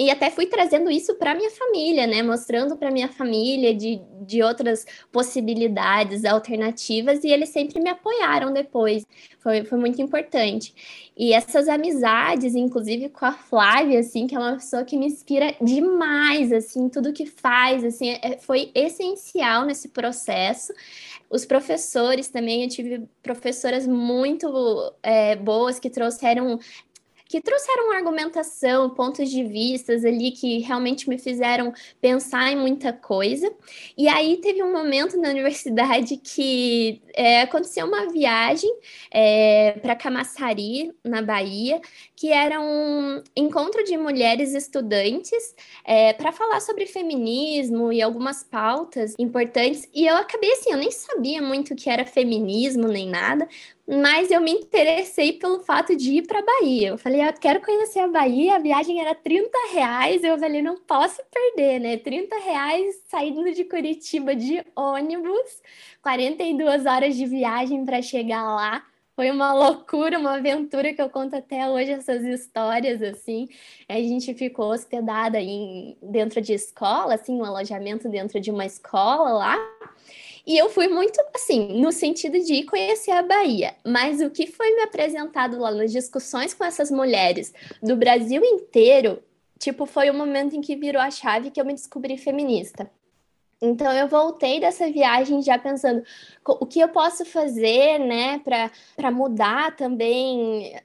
E 0.00 0.10
até 0.10 0.30
fui 0.30 0.46
trazendo 0.46 0.88
isso 0.88 1.16
para 1.16 1.34
minha 1.34 1.50
família, 1.50 2.06
né? 2.06 2.22
Mostrando 2.22 2.76
para 2.76 2.88
minha 2.88 3.08
família 3.08 3.74
de, 3.74 4.00
de 4.20 4.40
outras 4.44 4.86
possibilidades, 5.10 6.24
alternativas, 6.24 7.24
e 7.24 7.28
eles 7.28 7.48
sempre 7.48 7.80
me 7.80 7.90
apoiaram 7.90 8.52
depois. 8.52 9.04
Foi, 9.40 9.64
foi 9.64 9.76
muito 9.76 10.00
importante. 10.00 10.72
E 11.16 11.32
essas 11.32 11.66
amizades, 11.66 12.54
inclusive 12.54 13.08
com 13.08 13.24
a 13.26 13.32
Flávia, 13.32 13.98
assim, 13.98 14.28
que 14.28 14.36
é 14.36 14.38
uma 14.38 14.54
pessoa 14.54 14.84
que 14.84 14.96
me 14.96 15.06
inspira 15.06 15.52
demais, 15.60 16.52
assim, 16.52 16.88
tudo 16.88 17.12
que 17.12 17.26
faz, 17.26 17.82
assim, 17.82 18.10
é, 18.22 18.38
foi 18.38 18.70
essencial 18.76 19.64
nesse 19.64 19.88
processo. 19.88 20.72
Os 21.28 21.44
professores 21.44 22.28
também, 22.28 22.62
eu 22.62 22.68
tive 22.68 23.06
professoras 23.22 23.86
muito 23.86 24.94
é, 25.02 25.34
boas 25.36 25.78
que 25.80 25.90
trouxeram 25.90 26.58
que 27.28 27.42
trouxeram 27.42 27.92
argumentação, 27.92 28.88
pontos 28.88 29.30
de 29.30 29.44
vistas 29.44 30.04
ali 30.04 30.30
que 30.30 30.58
realmente 30.60 31.08
me 31.08 31.18
fizeram 31.18 31.72
pensar 32.00 32.50
em 32.50 32.56
muita 32.56 32.90
coisa. 32.92 33.52
E 33.96 34.08
aí 34.08 34.38
teve 34.38 34.62
um 34.62 34.72
momento 34.72 35.18
na 35.18 35.28
universidade 35.28 36.16
que 36.16 37.02
é, 37.14 37.42
aconteceu 37.42 37.86
uma 37.86 38.10
viagem 38.10 38.72
é, 39.12 39.72
para 39.82 39.94
Camaçari, 39.94 40.94
na 41.04 41.20
Bahia, 41.20 41.80
que 42.16 42.32
era 42.32 42.60
um 42.60 43.22
encontro 43.36 43.84
de 43.84 43.96
mulheres 43.98 44.54
estudantes 44.54 45.54
é, 45.84 46.14
para 46.14 46.32
falar 46.32 46.60
sobre 46.60 46.86
feminismo 46.86 47.92
e 47.92 48.00
algumas 48.00 48.42
pautas 48.42 49.14
importantes. 49.18 49.86
E 49.92 50.06
eu 50.06 50.16
acabei 50.16 50.52
assim, 50.52 50.72
eu 50.72 50.78
nem 50.78 50.90
sabia 50.90 51.42
muito 51.42 51.74
o 51.74 51.76
que 51.76 51.90
era 51.90 52.06
feminismo 52.06 52.88
nem 52.88 53.08
nada, 53.08 53.46
mas 53.88 54.30
eu 54.30 54.38
me 54.38 54.52
interessei 54.52 55.32
pelo 55.32 55.60
fato 55.60 55.96
de 55.96 56.18
ir 56.18 56.26
para 56.26 56.40
a 56.40 56.44
Bahia. 56.44 56.88
Eu 56.88 56.98
falei, 56.98 57.26
eu 57.26 57.32
quero 57.32 57.62
conhecer 57.62 58.00
a 58.00 58.08
Bahia, 58.08 58.56
a 58.56 58.58
viagem 58.58 59.00
era 59.00 59.14
30 59.14 59.50
reais, 59.72 60.22
eu 60.22 60.38
falei, 60.38 60.60
não 60.60 60.76
posso 60.76 61.22
perder, 61.32 61.80
né? 61.80 61.96
30 61.96 62.36
reais 62.38 63.02
saindo 63.08 63.50
de 63.54 63.64
Curitiba 63.64 64.36
de 64.36 64.62
ônibus, 64.76 65.62
42 66.02 66.84
horas 66.84 67.16
de 67.16 67.24
viagem 67.24 67.82
para 67.86 68.02
chegar 68.02 68.42
lá. 68.42 68.84
Foi 69.16 69.30
uma 69.30 69.54
loucura, 69.54 70.18
uma 70.18 70.36
aventura 70.36 70.92
que 70.92 71.00
eu 71.00 71.08
conto 71.08 71.34
até 71.34 71.68
hoje 71.68 71.90
essas 71.90 72.22
histórias 72.22 73.02
assim. 73.02 73.48
A 73.88 73.94
gente 73.94 74.34
ficou 74.34 74.70
hospedada 74.70 75.40
em 75.40 75.96
dentro 76.02 76.42
de 76.42 76.52
escola, 76.52 77.14
assim, 77.14 77.40
um 77.40 77.44
alojamento 77.44 78.08
dentro 78.08 78.38
de 78.38 78.50
uma 78.50 78.66
escola 78.66 79.30
lá. 79.30 79.56
E 80.48 80.56
eu 80.56 80.70
fui 80.70 80.88
muito 80.88 81.20
assim, 81.34 81.78
no 81.78 81.92
sentido 81.92 82.42
de 82.42 82.62
conhecer 82.62 83.10
a 83.10 83.20
Bahia. 83.20 83.74
Mas 83.84 84.22
o 84.22 84.30
que 84.30 84.46
foi 84.46 84.74
me 84.74 84.80
apresentado 84.80 85.58
lá 85.58 85.70
nas 85.70 85.92
discussões 85.92 86.54
com 86.54 86.64
essas 86.64 86.90
mulheres 86.90 87.52
do 87.82 87.94
Brasil 87.94 88.42
inteiro, 88.42 89.22
tipo, 89.58 89.84
foi 89.84 90.08
o 90.08 90.14
momento 90.14 90.56
em 90.56 90.62
que 90.62 90.74
virou 90.74 91.02
a 91.02 91.10
chave 91.10 91.50
que 91.50 91.60
eu 91.60 91.66
me 91.66 91.74
descobri 91.74 92.16
feminista. 92.16 92.90
Então 93.60 93.92
eu 93.92 94.08
voltei 94.08 94.58
dessa 94.58 94.90
viagem 94.90 95.42
já 95.42 95.58
pensando 95.58 96.02
o 96.46 96.64
que 96.64 96.80
eu 96.80 96.88
posso 96.88 97.26
fazer, 97.26 97.98
né, 97.98 98.40
para 98.96 99.10
mudar 99.10 99.76
também 99.76 100.80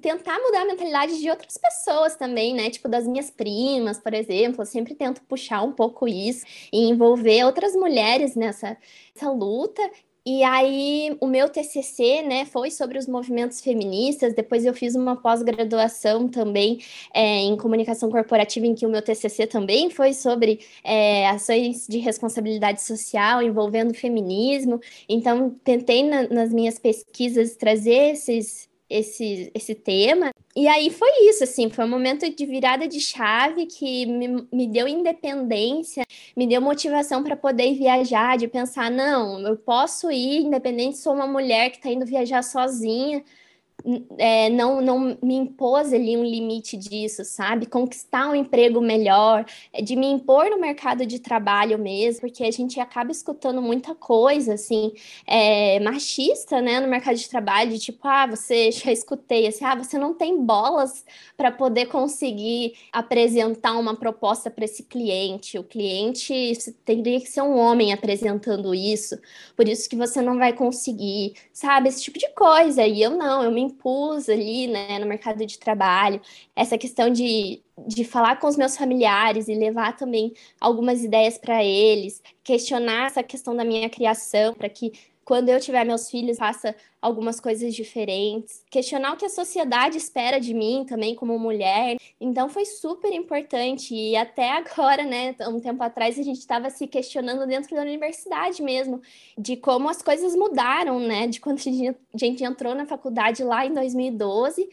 tentar 0.00 0.38
mudar 0.38 0.62
a 0.62 0.64
mentalidade 0.66 1.18
de 1.18 1.30
outras 1.30 1.56
pessoas 1.56 2.16
também, 2.16 2.54
né? 2.54 2.70
Tipo 2.70 2.88
das 2.88 3.06
minhas 3.06 3.30
primas, 3.30 3.98
por 3.98 4.14
exemplo. 4.14 4.62
Eu 4.62 4.66
sempre 4.66 4.94
tento 4.94 5.22
puxar 5.22 5.62
um 5.62 5.72
pouco 5.72 6.06
isso 6.08 6.44
e 6.72 6.88
envolver 6.88 7.44
outras 7.44 7.74
mulheres 7.74 8.34
nessa, 8.34 8.76
nessa 9.14 9.30
luta. 9.30 9.82
E 10.28 10.42
aí, 10.42 11.16
o 11.20 11.26
meu 11.28 11.48
TCC, 11.48 12.20
né, 12.22 12.44
foi 12.44 12.68
sobre 12.68 12.98
os 12.98 13.06
movimentos 13.06 13.60
feministas. 13.60 14.34
Depois, 14.34 14.64
eu 14.66 14.74
fiz 14.74 14.96
uma 14.96 15.14
pós-graduação 15.14 16.26
também 16.26 16.80
é, 17.14 17.42
em 17.42 17.56
comunicação 17.56 18.10
corporativa, 18.10 18.66
em 18.66 18.74
que 18.74 18.84
o 18.84 18.88
meu 18.88 19.00
TCC 19.00 19.46
também 19.46 19.88
foi 19.88 20.12
sobre 20.12 20.66
é, 20.82 21.28
ações 21.28 21.86
de 21.86 21.98
responsabilidade 21.98 22.82
social 22.82 23.40
envolvendo 23.40 23.94
feminismo. 23.94 24.80
Então, 25.08 25.50
tentei 25.62 26.02
na, 26.02 26.24
nas 26.24 26.52
minhas 26.52 26.76
pesquisas 26.76 27.54
trazer 27.54 28.14
esses, 28.14 28.68
esse, 28.88 29.50
esse 29.54 29.74
tema. 29.74 30.30
E 30.54 30.66
aí 30.68 30.90
foi 30.90 31.10
isso, 31.28 31.44
assim, 31.44 31.68
foi 31.68 31.84
um 31.84 31.88
momento 31.88 32.28
de 32.34 32.46
virada 32.46 32.88
de 32.88 33.00
chave 33.00 33.66
que 33.66 34.06
me, 34.06 34.46
me 34.52 34.66
deu 34.66 34.88
independência, 34.88 36.04
me 36.36 36.46
deu 36.46 36.60
motivação 36.60 37.22
para 37.22 37.36
poder 37.36 37.74
viajar, 37.74 38.38
de 38.38 38.48
pensar, 38.48 38.90
não, 38.90 39.40
eu 39.40 39.56
posso 39.56 40.10
ir, 40.10 40.42
independente, 40.42 40.98
sou 40.98 41.14
uma 41.14 41.26
mulher 41.26 41.70
que 41.70 41.76
está 41.76 41.90
indo 41.90 42.06
viajar 42.06 42.42
sozinha, 42.42 43.22
é, 44.18 44.50
não, 44.50 44.80
não 44.80 45.16
me 45.22 45.36
impôs 45.36 45.92
ali 45.92 46.16
um 46.16 46.24
limite 46.24 46.76
disso, 46.76 47.24
sabe? 47.24 47.66
Conquistar 47.66 48.28
um 48.28 48.34
emprego 48.34 48.80
melhor, 48.80 49.44
é, 49.72 49.80
de 49.80 49.94
me 49.94 50.06
impor 50.10 50.50
no 50.50 50.58
mercado 50.58 51.06
de 51.06 51.20
trabalho 51.20 51.78
mesmo, 51.78 52.22
porque 52.22 52.42
a 52.42 52.50
gente 52.50 52.80
acaba 52.80 53.12
escutando 53.12 53.62
muita 53.62 53.94
coisa, 53.94 54.54
assim, 54.54 54.92
é, 55.26 55.78
machista, 55.80 56.60
né, 56.60 56.80
no 56.80 56.88
mercado 56.88 57.16
de 57.16 57.28
trabalho, 57.28 57.70
de 57.70 57.78
tipo, 57.78 58.06
ah, 58.08 58.26
você 58.26 58.72
já 58.72 58.90
escutei, 58.90 59.46
assim, 59.46 59.64
ah, 59.64 59.76
você 59.76 59.96
não 59.96 60.12
tem 60.14 60.42
bolas 60.42 61.04
para 61.36 61.52
poder 61.52 61.86
conseguir 61.86 62.74
apresentar 62.92 63.78
uma 63.78 63.94
proposta 63.94 64.50
para 64.50 64.64
esse 64.64 64.82
cliente. 64.82 65.58
O 65.58 65.64
cliente 65.64 66.52
teria 66.84 67.20
que 67.20 67.28
ser 67.28 67.42
um 67.42 67.56
homem 67.56 67.92
apresentando 67.92 68.74
isso, 68.74 69.16
por 69.56 69.68
isso 69.68 69.88
que 69.88 69.96
você 69.96 70.20
não 70.20 70.38
vai 70.38 70.52
conseguir, 70.52 71.34
sabe? 71.52 71.88
Esse 71.88 72.02
tipo 72.02 72.18
de 72.18 72.28
coisa. 72.30 72.84
E 72.84 73.00
eu 73.00 73.10
não, 73.10 73.42
eu 73.42 73.50
me 73.50 73.75
impus 73.76 74.28
ali, 74.28 74.66
né, 74.66 74.98
no 74.98 75.06
mercado 75.06 75.44
de 75.44 75.58
trabalho, 75.58 76.20
essa 76.54 76.78
questão 76.78 77.10
de, 77.10 77.62
de 77.86 78.04
falar 78.04 78.40
com 78.40 78.46
os 78.46 78.56
meus 78.56 78.76
familiares 78.76 79.48
e 79.48 79.54
levar 79.54 79.96
também 79.96 80.32
algumas 80.60 81.04
ideias 81.04 81.38
para 81.38 81.62
eles, 81.62 82.22
questionar 82.42 83.06
essa 83.06 83.22
questão 83.22 83.54
da 83.54 83.64
minha 83.64 83.88
criação, 83.90 84.54
para 84.54 84.68
que 84.68 84.92
quando 85.26 85.48
eu 85.48 85.58
tiver 85.58 85.84
meus 85.84 86.08
filhos, 86.08 86.38
faça 86.38 86.72
algumas 87.02 87.40
coisas 87.40 87.74
diferentes, 87.74 88.64
questionar 88.70 89.12
o 89.12 89.16
que 89.16 89.26
a 89.26 89.28
sociedade 89.28 89.98
espera 89.98 90.38
de 90.38 90.54
mim 90.54 90.86
também 90.88 91.16
como 91.16 91.36
mulher. 91.36 91.96
Então 92.20 92.48
foi 92.48 92.64
super 92.64 93.12
importante. 93.12 93.92
E 93.92 94.14
até 94.14 94.52
agora, 94.56 95.02
né, 95.02 95.34
um 95.48 95.58
tempo 95.58 95.82
atrás 95.82 96.16
a 96.16 96.22
gente 96.22 96.38
estava 96.38 96.70
se 96.70 96.86
questionando 96.86 97.44
dentro 97.44 97.74
da 97.74 97.82
universidade 97.82 98.62
mesmo, 98.62 99.02
de 99.36 99.56
como 99.56 99.88
as 99.88 100.00
coisas 100.00 100.36
mudaram, 100.36 101.00
né, 101.00 101.26
de 101.26 101.40
quando 101.40 101.58
a 101.58 102.16
gente 102.16 102.44
entrou 102.44 102.72
na 102.76 102.86
faculdade 102.86 103.42
lá 103.42 103.66
em 103.66 103.74
2012 103.74 104.68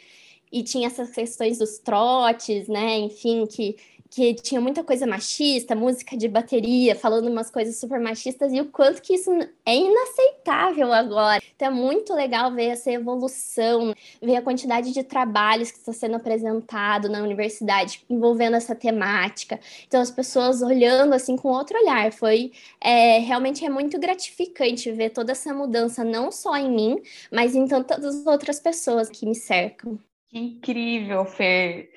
e 0.51 0.61
tinha 0.61 0.85
essas 0.85 1.09
questões 1.09 1.57
dos 1.57 1.79
trotes, 1.79 2.67
né, 2.67 2.99
enfim, 2.99 3.47
que 3.47 3.75
que 4.13 4.35
tinha 4.35 4.61
muita 4.61 4.83
coisa 4.83 5.07
machista, 5.07 5.75
música 5.75 6.15
de 6.15 6.27
bateria, 6.27 6.95
falando 6.95 7.27
umas 7.29 7.49
coisas 7.49 7.79
super 7.79 7.99
machistas, 7.99 8.53
e 8.53 8.61
o 8.61 8.65
quanto 8.65 9.01
que 9.01 9.15
isso 9.15 9.31
é 9.65 9.75
inaceitável 9.75 10.93
agora. 10.93 11.41
Então 11.55 11.69
é 11.69 11.71
muito 11.71 12.13
legal 12.13 12.53
ver 12.53 12.67
essa 12.67 12.91
evolução, 12.91 13.91
ver 14.21 14.35
a 14.35 14.41
quantidade 14.43 14.93
de 14.93 15.03
trabalhos 15.03 15.71
que 15.71 15.79
está 15.79 15.91
sendo 15.91 16.15
apresentado 16.15 17.09
na 17.09 17.23
universidade 17.23 18.03
envolvendo 18.07 18.55
essa 18.55 18.75
temática. 18.75 19.59
Então 19.87 19.99
as 19.99 20.11
pessoas 20.11 20.61
olhando 20.61 21.13
assim 21.13 21.35
com 21.35 21.47
outro 21.47 21.75
olhar. 21.79 22.11
Foi 22.13 22.51
é, 22.79 23.17
realmente 23.17 23.65
é 23.65 23.69
muito 23.69 23.99
gratificante 23.99 24.91
ver 24.91 25.09
toda 25.09 25.31
essa 25.31 25.51
mudança, 25.55 26.03
não 26.03 26.31
só 26.31 26.55
em 26.55 26.69
mim, 26.69 27.01
mas 27.31 27.55
em 27.55 27.67
tantas 27.67 28.23
outras 28.27 28.59
pessoas 28.59 29.09
que 29.09 29.25
me 29.25 29.33
cercam. 29.33 29.97
Que 30.29 30.37
incrível, 30.37 31.25
Fer. 31.25 31.92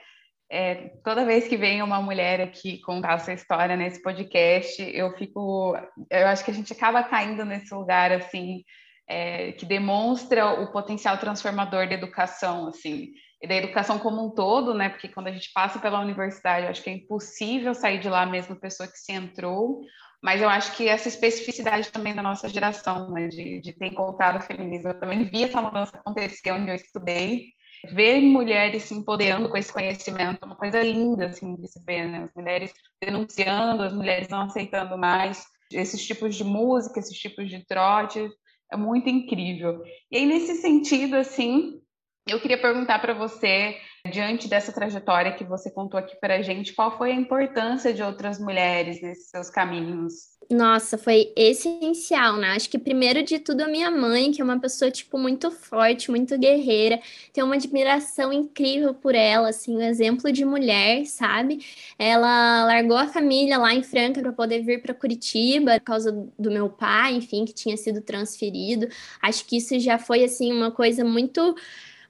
É, 0.51 0.91
toda 1.03 1.25
vez 1.25 1.49
que 1.49 1.57
vem 1.57 1.83
uma 1.83 2.01
mulher 2.01 2.41
aqui 2.41 2.79
contar 2.79 3.15
a 3.15 3.19
sua 3.19 3.35
história 3.35 3.77
nesse 3.77 4.01
podcast, 4.01 4.81
eu 4.81 5.13
fico. 5.17 5.77
Eu 6.11 6.29
acho 6.29 6.45
que 6.45 6.51
a 6.51 6.55
gente 6.55 6.73
acaba 6.73 7.03
caindo 7.03 7.45
nesse 7.45 7.75
lugar 7.75 8.13
assim, 8.13 8.63
é, 9.09 9.53
que 9.53 9.67
demonstra 9.67 10.47
o 10.63 10.71
potencial 10.71 11.19
transformador 11.19 11.89
da 11.89 11.95
educação, 11.95 12.69
assim, 12.69 13.11
e 13.43 13.49
da 13.49 13.57
educação 13.57 13.99
como 13.99 14.25
um 14.25 14.31
todo, 14.31 14.73
né? 14.73 14.89
Porque 14.89 15.09
quando 15.09 15.27
a 15.27 15.33
gente 15.33 15.51
passa 15.53 15.81
pela 15.81 16.01
universidade, 16.01 16.65
eu 16.65 16.71
acho 16.71 16.83
que 16.83 16.91
é 16.91 16.95
impossível 16.95 17.75
sair 17.75 17.99
de 17.99 18.09
lá 18.09 18.25
mesmo 18.25 18.55
pessoa 18.55 18.89
que 18.89 18.99
se 18.99 19.13
entrou, 19.13 19.81
mas 20.23 20.41
eu 20.41 20.49
acho 20.49 20.77
que 20.77 20.89
essa 20.89 21.09
especificidade 21.09 21.91
também 21.91 22.15
da 22.15 22.23
nossa 22.23 22.49
geração, 22.49 23.11
né, 23.11 23.29
de, 23.29 23.61
de 23.61 23.73
ter 23.73 23.87
encontrado 23.87 24.39
o 24.39 24.43
feminismo, 24.43 24.91
eu 24.91 24.99
também 24.99 25.25
vi 25.25 25.45
essa 25.45 25.61
mudança 25.61 25.97
acontecer 25.97 26.53
onde 26.53 26.71
eu 26.71 26.75
estudei, 26.75 27.56
ver 27.93 28.21
mulheres 28.21 28.85
se 28.85 28.95
empoderando 28.95 29.49
com 29.49 29.57
esse 29.57 29.73
conhecimento 29.73 30.45
uma 30.45 30.57
coisa 30.57 30.83
linda 30.83 31.27
assim 31.27 31.55
de 31.57 31.69
se 31.69 31.83
ver, 31.85 32.09
né? 32.09 32.25
As 32.25 32.35
mulheres 32.35 32.73
denunciando, 33.01 33.83
as 33.83 33.93
mulheres 33.93 34.29
não 34.29 34.43
aceitando 34.43 34.97
mais 34.99 35.45
esses 35.73 36.05
tipos 36.07 36.35
de 36.35 36.45
música, 36.45 37.01
esses 37.01 37.19
tipos 37.19 37.49
de 37.49 37.65
trote, 37.67 38.29
é 38.73 38.77
muito 38.77 39.09
incrível. 39.09 39.83
E 40.11 40.17
aí 40.17 40.27
nesse 40.27 40.57
sentido 40.57 41.17
assim, 41.17 41.81
eu 42.27 42.41
queria 42.41 42.61
perguntar 42.61 42.99
para 43.01 43.15
você, 43.15 43.77
diante 44.11 44.49
dessa 44.49 44.73
trajetória 44.73 45.35
que 45.35 45.45
você 45.45 45.71
contou 45.71 45.99
aqui 45.99 46.17
para 46.21 46.37
a 46.37 46.43
gente, 46.43 46.75
qual 46.75 46.97
foi 46.99 47.13
a 47.13 47.15
importância 47.15 47.95
de 47.95 48.03
outras 48.03 48.39
mulheres 48.41 49.01
nesses 49.01 49.31
seus 49.31 49.49
caminhos? 49.49 50.36
Nossa, 50.49 50.97
foi 50.97 51.33
essencial, 51.35 52.37
né? 52.37 52.51
Acho 52.53 52.71
que 52.71 52.79
primeiro 52.79 53.21
de 53.25 53.39
tudo 53.41 53.63
a 53.63 53.67
minha 53.69 53.91
mãe, 53.91 54.31
que 54.31 54.41
é 54.41 54.45
uma 54.45 54.61
pessoa 54.61 54.91
tipo 54.93 55.19
muito 55.19 55.51
forte, 55.51 56.09
muito 56.09 56.39
guerreira, 56.39 57.01
tenho 57.33 57.47
uma 57.47 57.57
admiração 57.57 58.33
incrível 58.33 58.95
por 58.95 59.15
ela, 59.17 59.49
assim, 59.49 59.77
um 59.77 59.81
exemplo 59.81 60.31
de 60.31 60.45
mulher, 60.45 61.05
sabe? 61.07 61.59
Ela 61.99 62.65
largou 62.65 62.97
a 62.97 63.09
família 63.09 63.59
lá 63.59 63.75
em 63.75 63.83
Franca 63.83 64.21
para 64.23 64.33
poder 64.33 64.63
vir 64.63 64.81
para 64.81 64.95
Curitiba 64.95 65.81
por 65.81 65.85
causa 65.85 66.13
do 66.39 66.51
meu 66.51 66.69
pai, 66.71 67.15
enfim, 67.15 67.45
que 67.45 67.53
tinha 67.53 67.77
sido 67.77 68.01
transferido. 68.01 68.87
Acho 69.21 69.45
que 69.47 69.57
isso 69.57 69.77
já 69.81 69.99
foi 69.99 70.23
assim 70.23 70.53
uma 70.53 70.71
coisa 70.71 71.05
muito 71.05 71.57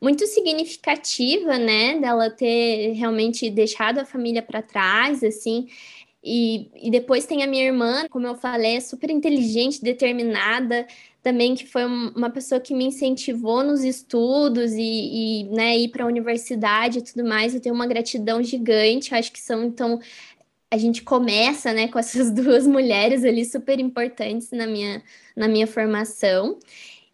muito 0.00 0.26
significativa, 0.26 1.59
né, 1.59 1.99
dela 1.99 2.31
ter 2.31 2.93
realmente 2.93 3.49
deixado 3.50 3.99
a 3.99 4.05
família 4.05 4.43
para 4.43 4.61
trás, 4.62 5.25
assim. 5.25 5.69
E, 6.28 6.68
e 6.75 6.90
depois 6.90 7.25
tem 7.25 7.45
a 7.45 7.47
minha 7.47 7.64
irmã, 7.64 8.09
como 8.11 8.26
eu 8.26 8.35
falei, 8.35 8.76
é 8.76 8.80
super 8.80 9.11
inteligente, 9.11 9.80
determinada, 9.80 10.85
também 11.23 11.54
que 11.54 11.64
foi 11.64 11.85
uma 11.85 12.28
pessoa 12.30 12.61
que 12.61 12.75
me 12.75 12.87
incentivou 12.87 13.62
nos 13.62 13.85
estudos 13.85 14.73
e, 14.73 14.80
e 14.83 15.45
né, 15.45 15.78
ir 15.78 15.88
para 15.88 16.02
a 16.02 16.06
universidade 16.09 16.99
e 16.99 17.02
tudo 17.02 17.25
mais. 17.25 17.54
Eu 17.54 17.61
tenho 17.61 17.75
uma 17.76 17.87
gratidão 17.87 18.42
gigante. 18.42 19.14
Acho 19.14 19.30
que 19.30 19.40
são 19.40 19.62
então 19.64 20.00
a 20.68 20.76
gente 20.76 21.02
começa, 21.02 21.73
né, 21.73 21.87
com 21.87 21.99
essas 21.99 22.30
duas 22.35 22.66
mulheres 22.66 23.25
ali 23.25 23.45
super 23.45 23.78
importantes 23.78 24.50
na 24.50 24.66
minha 24.66 25.02
na 25.37 25.47
minha 25.47 25.66
formação. 25.66 26.59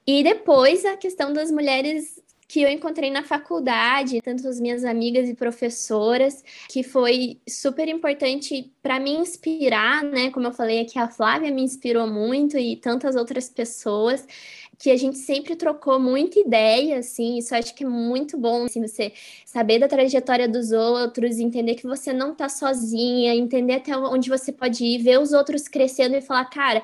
E 0.07 0.23
depois 0.25 0.85
a 0.87 0.97
questão 0.97 1.35
das 1.35 1.51
mulheres 1.51 2.22
que 2.53 2.61
eu 2.61 2.69
encontrei 2.69 3.11
na 3.11 3.23
faculdade, 3.23 4.21
tanto 4.21 4.47
as 4.47 4.61
minhas 4.61 4.85
amigas 4.85 5.27
e 5.27 5.33
professoras, 5.33 6.45
que 6.69 6.83
foi 6.83 7.41
super 7.49 7.89
importante 7.89 8.71
para 8.83 9.01
me 9.01 9.11
inspirar, 9.11 10.05
né? 10.05 10.31
Como 10.31 10.47
eu 10.47 10.53
falei 10.53 10.83
aqui, 10.83 10.99
a 10.99 11.09
Flávia 11.09 11.51
me 11.51 11.63
inspirou 11.63 12.07
muito 12.07 12.59
e 12.59 12.77
tantas 12.77 13.17
outras 13.17 13.49
pessoas 13.49 14.27
que 14.79 14.91
a 14.91 14.97
gente 14.99 15.17
sempre 15.17 15.57
trocou 15.57 15.99
muita 15.99 16.41
ideia, 16.41 16.99
assim, 16.99 17.39
isso 17.39 17.55
acho 17.55 17.75
que 17.75 17.85
é 17.85 17.89
muito 17.89 18.37
bom, 18.37 18.65
assim, 18.65 18.87
você 18.87 19.13
saber 19.47 19.79
da 19.79 19.89
trajetória 19.89 20.47
dos 20.47 20.73
outros, 20.73 21.39
entender 21.39 21.77
que 21.77 21.87
você 21.87 22.13
não 22.13 22.35
tá 22.35 22.51
sozinha, 22.51 23.35
entender 23.35 23.75
até 23.75 23.97
onde 23.97 24.29
você 24.29 24.53
pode 24.53 24.85
ir, 24.85 24.99
ver 24.99 25.19
os 25.21 25.33
outros 25.33 25.69
crescendo 25.69 26.17
e 26.17 26.21
falar, 26.21 26.45
cara, 26.47 26.83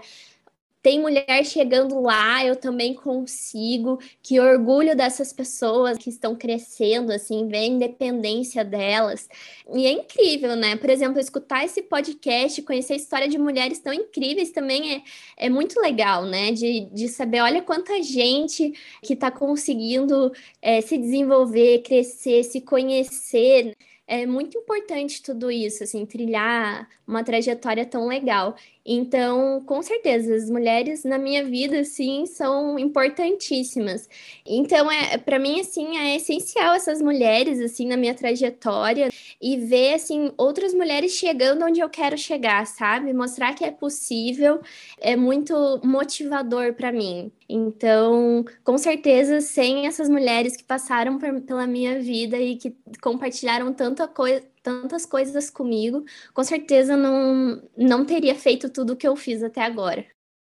tem 0.83 1.01
mulher 1.01 1.45
chegando 1.45 2.01
lá, 2.01 2.45
eu 2.45 2.55
também 2.55 2.95
consigo. 2.95 3.99
Que 4.23 4.39
orgulho 4.39 4.97
dessas 4.97 5.33
pessoas 5.33 5.99
que 5.99 6.09
estão 6.09 6.37
crescendo, 6.37 7.13
assim, 7.13 7.49
ver 7.49 7.59
a 7.59 7.65
independência 7.67 8.65
delas. 8.65 9.29
E 9.75 9.87
é 9.87 9.91
incrível, 9.93 10.55
né? 10.57 10.77
Por 10.77 10.89
exemplo, 10.89 11.19
escutar 11.19 11.65
esse 11.65 11.83
podcast, 11.83 12.63
conhecer 12.63 12.95
a 12.95 12.97
história 12.97 13.29
de 13.29 13.39
mulheres 13.39 13.81
tão 13.81 13.93
incríveis 13.93 14.51
também 14.51 14.97
é, 14.97 15.03
é 15.47 15.51
muito 15.51 15.81
legal, 15.81 16.25
né? 16.25 16.53
De, 16.53 16.81
de 16.93 17.09
saber, 17.09 17.41
olha 17.41 17.63
quanta 17.63 18.03
gente 18.03 18.73
que 19.03 19.15
está 19.15 19.31
conseguindo 19.31 20.33
é, 20.63 20.81
se 20.81 20.97
desenvolver, 20.97 21.83
crescer, 21.83 22.45
se 22.45 22.61
conhecer 22.61 23.75
é 24.09 24.25
muito 24.25 24.57
importante 24.57 25.23
tudo 25.23 25.51
isso, 25.51 25.85
assim, 25.85 26.07
trilhar 26.07 26.89
uma 27.07 27.23
trajetória 27.23 27.85
tão 27.85 28.09
legal. 28.09 28.57
Então, 28.91 29.63
com 29.67 29.83
certeza, 29.83 30.35
as 30.35 30.49
mulheres 30.49 31.05
na 31.05 31.19
minha 31.19 31.45
vida, 31.45 31.85
sim, 31.85 32.25
são 32.25 32.79
importantíssimas. 32.79 34.09
Então, 34.47 34.91
é, 34.91 35.19
para 35.19 35.39
mim, 35.39 35.61
assim, 35.61 35.99
é 35.99 36.17
essencial 36.17 36.75
essas 36.75 37.03
mulheres, 37.03 37.61
assim, 37.61 37.87
na 37.87 37.99
minha 37.99 38.15
trajetória 38.15 39.11
e 39.43 39.59
ver, 39.59 39.93
assim, 39.93 40.33
outras 40.39 40.73
mulheres 40.73 41.13
chegando 41.13 41.67
onde 41.67 41.81
eu 41.81 41.91
quero 41.91 42.17
chegar, 42.17 42.67
sabe? 42.67 43.13
Mostrar 43.13 43.55
que 43.55 43.63
é 43.63 43.71
possível 43.71 44.59
é 45.03 45.15
muito 45.15 45.79
motivador 45.85 46.73
para 46.73 46.91
mim. 46.91 47.31
Então, 47.47 48.43
com 48.65 48.79
certeza, 48.79 49.43
sem 49.43 49.87
essas 49.87 50.09
mulheres 50.09 50.57
que 50.57 50.65
passaram 50.65 51.19
por, 51.19 51.43
pela 51.43 51.67
minha 51.67 52.01
vida 52.01 52.39
e 52.39 52.57
que 52.57 52.75
compartilharam 53.03 53.71
tanta 53.75 54.09
coisa 54.09 54.43
tantas 54.69 55.07
coisas 55.07 55.49
comigo, 55.51 56.05
com 56.35 56.45
certeza 56.45 56.97
não, 56.97 57.63
não 57.77 58.05
teria 58.05 58.35
feito 58.35 58.71
tudo 58.71 58.93
o 58.93 58.97
que 58.97 59.09
eu 59.09 59.17
fiz 59.17 59.43
até 59.43 59.63
agora. 59.63 60.05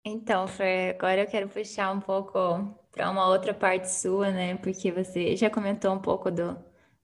Então, 0.05 0.46
Fer, 0.46 0.94
agora 0.96 1.22
eu 1.22 1.26
quero 1.26 1.48
puxar 1.48 1.92
um 1.92 2.00
pouco 2.00 2.31
para 2.92 3.11
uma 3.11 3.26
outra 3.29 3.52
parte 3.52 3.90
sua, 3.90 4.31
né? 4.31 4.57
Porque 4.57 4.90
você 4.90 5.37
já 5.37 5.50
comentou 5.50 5.92
um 5.92 5.98
pouco 5.98 6.31
do, 6.31 6.57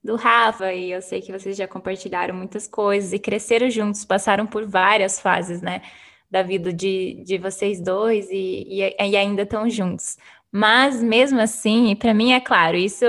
do 0.02 0.16
Rafa 0.16 0.72
e 0.72 0.90
eu 0.92 1.02
sei 1.02 1.20
que 1.20 1.32
vocês 1.32 1.56
já 1.56 1.68
compartilharam 1.68 2.34
muitas 2.34 2.66
coisas 2.66 3.12
e 3.12 3.18
cresceram 3.18 3.68
juntos, 3.68 4.04
passaram 4.04 4.46
por 4.46 4.66
várias 4.66 5.20
fases, 5.20 5.60
né? 5.60 5.82
Da 6.30 6.42
vida 6.42 6.72
de, 6.72 7.22
de 7.24 7.38
vocês 7.38 7.80
dois 7.80 8.30
e, 8.30 8.64
e, 8.68 8.96
e 8.98 9.16
ainda 9.16 9.42
estão 9.42 9.68
juntos. 9.68 10.16
Mas 10.50 11.02
mesmo 11.02 11.40
assim, 11.40 11.94
para 11.96 12.14
mim 12.14 12.32
é 12.32 12.40
claro, 12.40 12.76
isso 12.76 13.04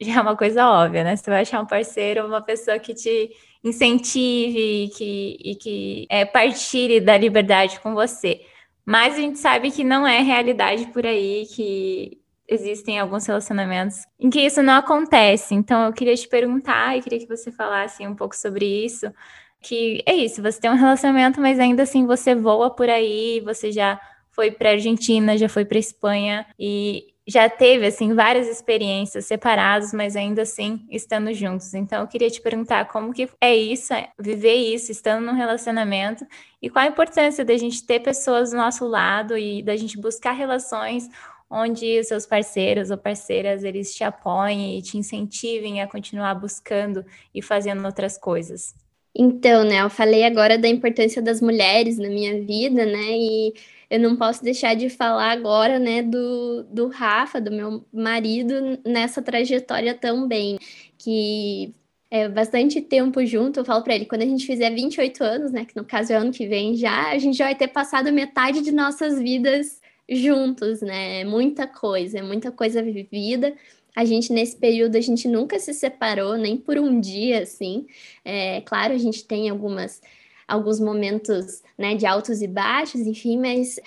já 0.00 0.18
é 0.18 0.20
uma 0.20 0.36
coisa 0.36 0.66
óbvia, 0.66 1.04
né? 1.04 1.16
Você 1.16 1.30
vai 1.30 1.42
achar 1.42 1.60
um 1.60 1.66
parceiro, 1.66 2.26
uma 2.26 2.42
pessoa 2.42 2.78
que 2.78 2.94
te 2.94 3.30
incentive 3.64 4.84
e 4.84 4.88
que, 4.90 5.38
e 5.40 5.54
que 5.56 6.06
é, 6.10 6.24
partilhe 6.24 7.00
da 7.00 7.16
liberdade 7.16 7.80
com 7.80 7.94
você. 7.94 8.40
Mas 8.84 9.14
a 9.14 9.18
gente 9.18 9.38
sabe 9.38 9.70
que 9.70 9.82
não 9.82 10.06
é 10.06 10.20
realidade 10.20 10.86
por 10.86 11.04
aí, 11.04 11.46
que 11.46 12.20
existem 12.48 13.00
alguns 13.00 13.26
relacionamentos 13.26 14.04
em 14.20 14.30
que 14.30 14.40
isso 14.40 14.62
não 14.62 14.74
acontece. 14.74 15.54
Então 15.54 15.86
eu 15.86 15.92
queria 15.92 16.14
te 16.14 16.28
perguntar 16.28 16.96
e 16.96 17.02
queria 17.02 17.18
que 17.18 17.26
você 17.26 17.50
falasse 17.50 18.06
um 18.06 18.14
pouco 18.14 18.36
sobre 18.36 18.64
isso. 18.84 19.12
Que 19.60 20.02
é 20.06 20.14
isso, 20.14 20.42
você 20.42 20.60
tem 20.60 20.70
um 20.70 20.76
relacionamento, 20.76 21.40
mas 21.40 21.58
ainda 21.58 21.82
assim 21.82 22.06
você 22.06 22.34
voa 22.34 22.70
por 22.70 22.88
aí, 22.88 23.40
você 23.40 23.72
já 23.72 24.00
foi 24.30 24.50
para 24.50 24.70
Argentina, 24.70 25.36
já 25.36 25.48
foi 25.48 25.64
para 25.64 25.78
Espanha 25.78 26.46
e 26.58 27.15
já 27.26 27.48
teve 27.50 27.86
assim 27.86 28.14
várias 28.14 28.46
experiências 28.48 29.26
separados, 29.26 29.92
mas 29.92 30.14
ainda 30.14 30.42
assim 30.42 30.86
estando 30.90 31.32
juntos. 31.34 31.74
Então 31.74 32.02
eu 32.02 32.06
queria 32.06 32.30
te 32.30 32.40
perguntar 32.40 32.86
como 32.86 33.12
que 33.12 33.28
é 33.40 33.54
isso, 33.54 33.92
é 33.92 34.10
viver 34.18 34.54
isso, 34.54 34.92
estando 34.92 35.24
num 35.24 35.34
relacionamento 35.34 36.24
e 36.62 36.70
qual 36.70 36.84
a 36.84 36.88
importância 36.88 37.44
da 37.44 37.56
gente 37.56 37.84
ter 37.84 38.00
pessoas 38.00 38.50
do 38.50 38.56
nosso 38.56 38.86
lado 38.86 39.36
e 39.36 39.62
da 39.62 39.76
gente 39.76 40.00
buscar 40.00 40.32
relações 40.32 41.08
onde 41.50 42.00
os 42.00 42.08
seus 42.08 42.26
parceiros 42.26 42.90
ou 42.90 42.98
parceiras 42.98 43.64
eles 43.64 43.94
te 43.94 44.04
apoiem 44.04 44.78
e 44.78 44.82
te 44.82 44.98
incentivem 44.98 45.80
a 45.80 45.86
continuar 45.86 46.34
buscando 46.34 47.04
e 47.34 47.40
fazendo 47.42 47.84
outras 47.84 48.18
coisas. 48.18 48.74
Então, 49.18 49.64
né, 49.64 49.80
eu 49.80 49.88
falei 49.88 50.24
agora 50.24 50.58
da 50.58 50.68
importância 50.68 51.22
das 51.22 51.40
mulheres 51.40 51.96
na 51.96 52.08
minha 52.08 52.38
vida, 52.44 52.84
né? 52.84 53.12
E 53.12 53.54
eu 53.90 54.00
não 54.00 54.16
posso 54.16 54.42
deixar 54.42 54.74
de 54.74 54.88
falar 54.88 55.32
agora, 55.32 55.78
né, 55.78 56.02
do, 56.02 56.64
do 56.64 56.88
Rafa, 56.88 57.40
do 57.40 57.50
meu 57.50 57.84
marido, 57.92 58.78
nessa 58.84 59.22
trajetória 59.22 59.94
também, 59.94 60.58
que 60.98 61.74
é, 62.10 62.28
bastante 62.28 62.80
tempo 62.80 63.24
junto, 63.24 63.60
eu 63.60 63.64
falo 63.64 63.82
para 63.82 63.94
ele, 63.94 64.06
quando 64.06 64.22
a 64.22 64.26
gente 64.26 64.46
fizer 64.46 64.70
28 64.70 65.22
anos, 65.24 65.52
né, 65.52 65.64
que 65.64 65.76
no 65.76 65.84
caso 65.84 66.12
é 66.12 66.16
ano 66.16 66.32
que 66.32 66.46
vem 66.46 66.74
já, 66.76 67.10
a 67.10 67.18
gente 67.18 67.36
já 67.36 67.46
vai 67.46 67.54
ter 67.54 67.68
passado 67.68 68.12
metade 68.12 68.62
de 68.62 68.72
nossas 68.72 69.18
vidas 69.20 69.80
juntos, 70.08 70.80
né? 70.82 71.22
É 71.22 71.24
muita 71.24 71.66
coisa, 71.66 72.18
é 72.18 72.22
muita 72.22 72.52
coisa 72.52 72.82
vivida. 72.82 73.54
A 73.94 74.04
gente, 74.04 74.32
nesse 74.32 74.56
período, 74.56 74.96
a 74.96 75.00
gente 75.00 75.26
nunca 75.26 75.58
se 75.58 75.72
separou, 75.74 76.36
nem 76.36 76.56
por 76.56 76.78
um 76.78 77.00
dia, 77.00 77.42
assim. 77.42 77.86
É, 78.24 78.60
claro, 78.60 78.94
a 78.94 78.98
gente 78.98 79.24
tem 79.24 79.48
algumas 79.48 80.00
alguns 80.46 80.78
momentos 80.78 81.62
né, 81.76 81.94
de 81.94 82.06
altos 82.06 82.40
e 82.40 82.46
baixos, 82.46 83.00
enfim, 83.00 83.38
mas 83.38 83.80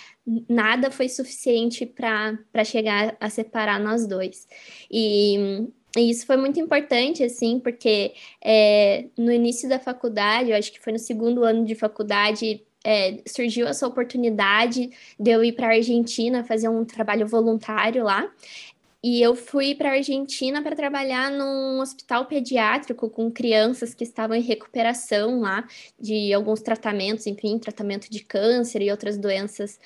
nada 0.47 0.91
foi 0.91 1.07
suficiente 1.07 1.85
para 1.85 2.63
chegar 2.63 3.15
a 3.19 3.29
separar 3.29 3.79
nós 3.79 4.05
dois. 4.05 4.47
E, 4.91 5.67
e, 5.95 6.09
isso 6.09 6.25
foi 6.25 6.37
muito 6.37 6.59
importante, 6.59 7.23
assim, 7.23 7.59
porque 7.59 8.13
é, 8.43 9.05
no 9.17 9.31
início 9.31 9.69
da 9.69 9.79
faculdade, 9.79 10.51
eu 10.51 10.57
acho 10.57 10.71
que 10.71 10.81
foi 10.81 10.93
no 10.93 10.99
segundo 10.99 11.43
ano 11.43 11.63
de 11.65 11.75
faculdade, 11.75 12.65
é, 12.83 13.21
surgiu 13.27 13.67
essa 13.67 13.87
oportunidade 13.87 14.89
de 15.19 15.31
eu 15.31 15.43
ir 15.43 15.53
para 15.53 15.67
a 15.67 15.75
Argentina 15.75 16.43
fazer 16.43 16.69
um 16.69 16.85
trabalho 16.85 17.27
voluntário 17.27 18.03
lá. 18.03 18.29
E 19.01 19.21
eu 19.21 19.33
fui 19.33 19.73
para 19.73 19.91
a 19.91 19.93
Argentina 19.93 20.61
para 20.61 20.75
trabalhar 20.75 21.31
num 21.31 21.79
hospital 21.79 22.25
pediátrico 22.25 23.09
com 23.09 23.31
crianças 23.31 23.93
que 23.93 24.03
estavam 24.03 24.35
em 24.35 24.41
recuperação 24.41 25.39
lá 25.39 25.65
de 25.97 26.33
alguns 26.33 26.61
tratamentos, 26.61 27.25
enfim, 27.25 27.57
tratamento 27.57 28.09
de 28.09 28.19
câncer 28.21 28.81
e 28.81 28.91
outras 28.91 29.17
doenças 29.17 29.79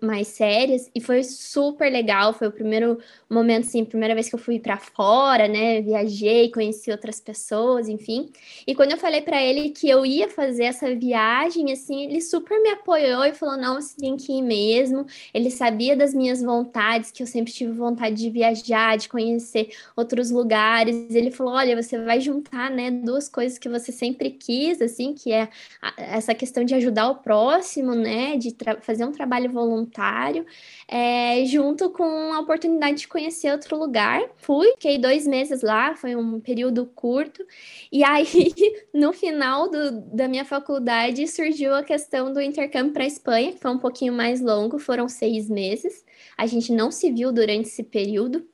mais 0.00 0.28
sérias 0.28 0.88
e 0.94 1.00
foi 1.00 1.24
super 1.24 1.90
legal. 1.90 2.32
Foi 2.32 2.46
o 2.48 2.52
primeiro 2.52 2.98
momento, 3.28 3.66
assim, 3.66 3.84
primeira 3.84 4.14
vez 4.14 4.28
que 4.28 4.34
eu 4.34 4.38
fui 4.38 4.60
para 4.60 4.76
fora, 4.76 5.48
né? 5.48 5.80
Viajei, 5.80 6.50
conheci 6.50 6.90
outras 6.90 7.20
pessoas, 7.20 7.88
enfim. 7.88 8.30
E 8.66 8.74
quando 8.74 8.92
eu 8.92 8.98
falei 8.98 9.20
para 9.20 9.42
ele 9.42 9.70
que 9.70 9.88
eu 9.88 10.06
ia 10.06 10.28
fazer 10.28 10.64
essa 10.64 10.94
viagem, 10.94 11.72
assim, 11.72 12.04
ele 12.04 12.20
super 12.20 12.60
me 12.62 12.70
apoiou 12.70 13.24
e 13.24 13.34
falou: 13.34 13.56
não, 13.56 13.80
você 13.80 13.96
tem 13.96 14.16
que 14.16 14.32
ir 14.32 14.42
mesmo. 14.42 15.06
Ele 15.34 15.50
sabia 15.50 15.96
das 15.96 16.14
minhas 16.14 16.40
vontades, 16.40 17.10
que 17.10 17.22
eu 17.22 17.26
sempre 17.26 17.52
tive 17.52 17.72
vontade 17.72 18.14
de 18.14 18.30
viajar, 18.30 18.96
de 18.96 19.08
conhecer 19.08 19.70
outros 19.96 20.30
lugares. 20.30 21.14
Ele 21.14 21.30
falou: 21.30 21.54
olha, 21.54 21.80
você 21.80 21.98
vai 21.98 22.20
juntar, 22.20 22.70
né, 22.70 22.90
duas 22.90 23.28
coisas 23.28 23.58
que 23.58 23.68
você 23.68 23.90
sempre 23.90 24.30
quis, 24.30 24.80
assim, 24.80 25.14
que 25.14 25.32
é 25.32 25.48
essa 25.96 26.34
questão 26.34 26.64
de 26.64 26.74
ajudar 26.74 27.08
o 27.10 27.16
próximo, 27.16 27.94
né, 27.94 28.36
de 28.36 28.54
fazer 28.82 29.04
um 29.04 29.12
trabalho 29.12 29.47
trabalho 29.48 29.52
voluntário, 29.52 30.46
é, 30.86 31.44
junto 31.44 31.90
com 31.90 32.32
a 32.32 32.40
oportunidade 32.40 32.98
de 32.98 33.08
conhecer 33.08 33.50
outro 33.52 33.76
lugar. 33.76 34.22
Fui, 34.36 34.70
fiquei 34.72 34.98
dois 34.98 35.26
meses 35.26 35.62
lá, 35.62 35.94
foi 35.96 36.14
um 36.14 36.40
período 36.40 36.86
curto, 36.86 37.44
e 37.90 38.04
aí 38.04 38.26
no 38.94 39.12
final 39.12 39.68
do, 39.70 40.00
da 40.14 40.28
minha 40.28 40.44
faculdade 40.44 41.26
surgiu 41.26 41.74
a 41.74 41.82
questão 41.82 42.32
do 42.32 42.40
intercâmbio 42.40 42.92
para 42.92 43.04
a 43.04 43.06
Espanha, 43.06 43.52
que 43.52 43.58
foi 43.58 43.70
um 43.70 43.78
pouquinho 43.78 44.12
mais 44.12 44.40
longo, 44.40 44.78
foram 44.78 45.08
seis 45.08 45.48
meses. 45.48 46.04
A 46.36 46.46
gente 46.46 46.72
não 46.72 46.90
se 46.90 47.10
viu 47.10 47.32
durante 47.32 47.68
esse 47.68 47.82
período. 47.82 48.46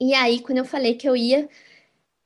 E 0.00 0.14
aí, 0.14 0.40
quando 0.40 0.58
eu 0.58 0.64
falei 0.64 0.94
que 0.94 1.08
eu 1.08 1.14
ia 1.16 1.48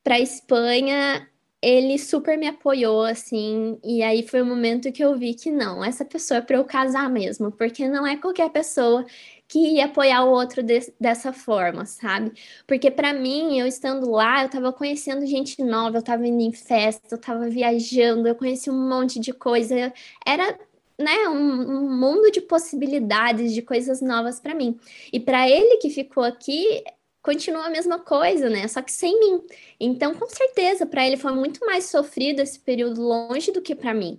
para 0.02 0.16
a 0.16 0.20
Espanha, 0.20 1.28
ele 1.64 1.98
super 1.98 2.36
me 2.36 2.46
apoiou, 2.46 3.02
assim, 3.02 3.78
e 3.82 4.02
aí 4.02 4.26
foi 4.26 4.42
o 4.42 4.46
momento 4.46 4.92
que 4.92 5.02
eu 5.02 5.16
vi 5.16 5.34
que 5.34 5.50
não, 5.50 5.82
essa 5.82 6.04
pessoa 6.04 6.38
é 6.38 6.40
para 6.42 6.56
eu 6.56 6.64
casar 6.64 7.08
mesmo, 7.08 7.50
porque 7.50 7.88
não 7.88 8.06
é 8.06 8.16
qualquer 8.16 8.50
pessoa 8.50 9.04
que 9.48 9.58
ia 9.58 9.86
apoiar 9.86 10.24
o 10.24 10.30
outro 10.30 10.62
de, 10.62 10.92
dessa 11.00 11.32
forma, 11.32 11.86
sabe? 11.86 12.32
Porque 12.66 12.90
para 12.90 13.12
mim, 13.14 13.58
eu 13.58 13.66
estando 13.66 14.10
lá, 14.10 14.42
eu 14.42 14.50
tava 14.50 14.72
conhecendo 14.72 15.26
gente 15.26 15.62
nova, 15.62 15.98
eu 15.98 16.02
tava 16.02 16.26
indo 16.26 16.42
em 16.42 16.52
festa, 16.52 17.14
eu 17.14 17.20
tava 17.20 17.48
viajando, 17.48 18.28
eu 18.28 18.34
conheci 18.34 18.70
um 18.70 18.88
monte 18.88 19.18
de 19.18 19.32
coisa, 19.32 19.92
era 20.26 20.58
né, 20.98 21.28
um, 21.28 21.84
um 21.86 21.98
mundo 21.98 22.30
de 22.30 22.40
possibilidades, 22.40 23.52
de 23.52 23.62
coisas 23.62 24.00
novas 24.00 24.38
para 24.40 24.54
mim. 24.54 24.78
E 25.12 25.18
para 25.18 25.48
ele 25.48 25.78
que 25.78 25.90
ficou 25.90 26.22
aqui, 26.22 26.82
continua 27.24 27.66
a 27.66 27.70
mesma 27.70 27.98
coisa, 28.00 28.50
né? 28.50 28.68
Só 28.68 28.82
que 28.82 28.92
sem 28.92 29.18
mim. 29.18 29.42
Então, 29.80 30.14
com 30.14 30.28
certeza, 30.28 30.86
para 30.86 31.06
ele 31.06 31.16
foi 31.16 31.32
muito 31.32 31.64
mais 31.66 31.86
sofrido 31.86 32.40
esse 32.40 32.60
período 32.60 33.02
longe 33.02 33.50
do 33.52 33.62
que 33.62 33.74
para 33.74 33.94
mim. 33.94 34.18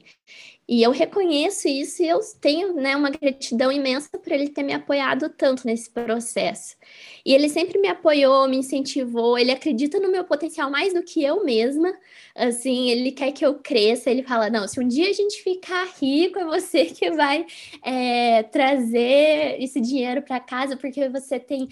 E 0.68 0.82
eu 0.82 0.90
reconheço 0.90 1.68
isso 1.68 2.02
e 2.02 2.08
eu 2.08 2.20
tenho 2.42 2.74
né, 2.74 2.96
uma 2.96 3.12
gratidão 3.12 3.72
imensa 3.72 4.10
por 4.18 4.32
ele 4.32 4.50
ter 4.50 4.64
me 4.64 4.74
apoiado 4.74 5.30
tanto 5.30 5.66
nesse 5.66 5.90
processo. 5.92 6.76
E 7.24 7.34
ele 7.34 7.50
sempre 7.50 7.80
me 7.80 7.88
apoiou, 7.88 8.48
me 8.48 8.58
incentivou, 8.58 9.38
ele 9.38 9.52
acredita 9.52 10.00
no 10.00 10.12
meu 10.12 10.24
potencial 10.24 10.72
mais 10.72 10.94
do 10.94 11.04
que 11.04 11.24
eu 11.24 11.44
mesma. 11.44 11.94
Assim, 12.36 12.90
ele 12.90 13.12
quer 13.12 13.32
que 13.32 13.46
eu 13.46 13.56
cresça, 13.56 14.10
ele 14.10 14.24
fala: 14.24 14.50
não, 14.50 14.68
se 14.68 14.80
um 14.80 14.88
dia 14.88 15.10
a 15.10 15.14
gente 15.14 15.42
ficar 15.42 15.88
rico, 16.02 16.38
é 16.38 16.46
você 16.46 16.86
que 16.92 17.12
vai 17.12 17.46
é, 17.84 18.44
trazer 18.44 19.58
esse 19.60 19.80
dinheiro 19.80 20.22
para 20.22 20.40
casa, 20.40 20.76
porque 20.76 21.08
você 21.10 21.40
tem, 21.40 21.68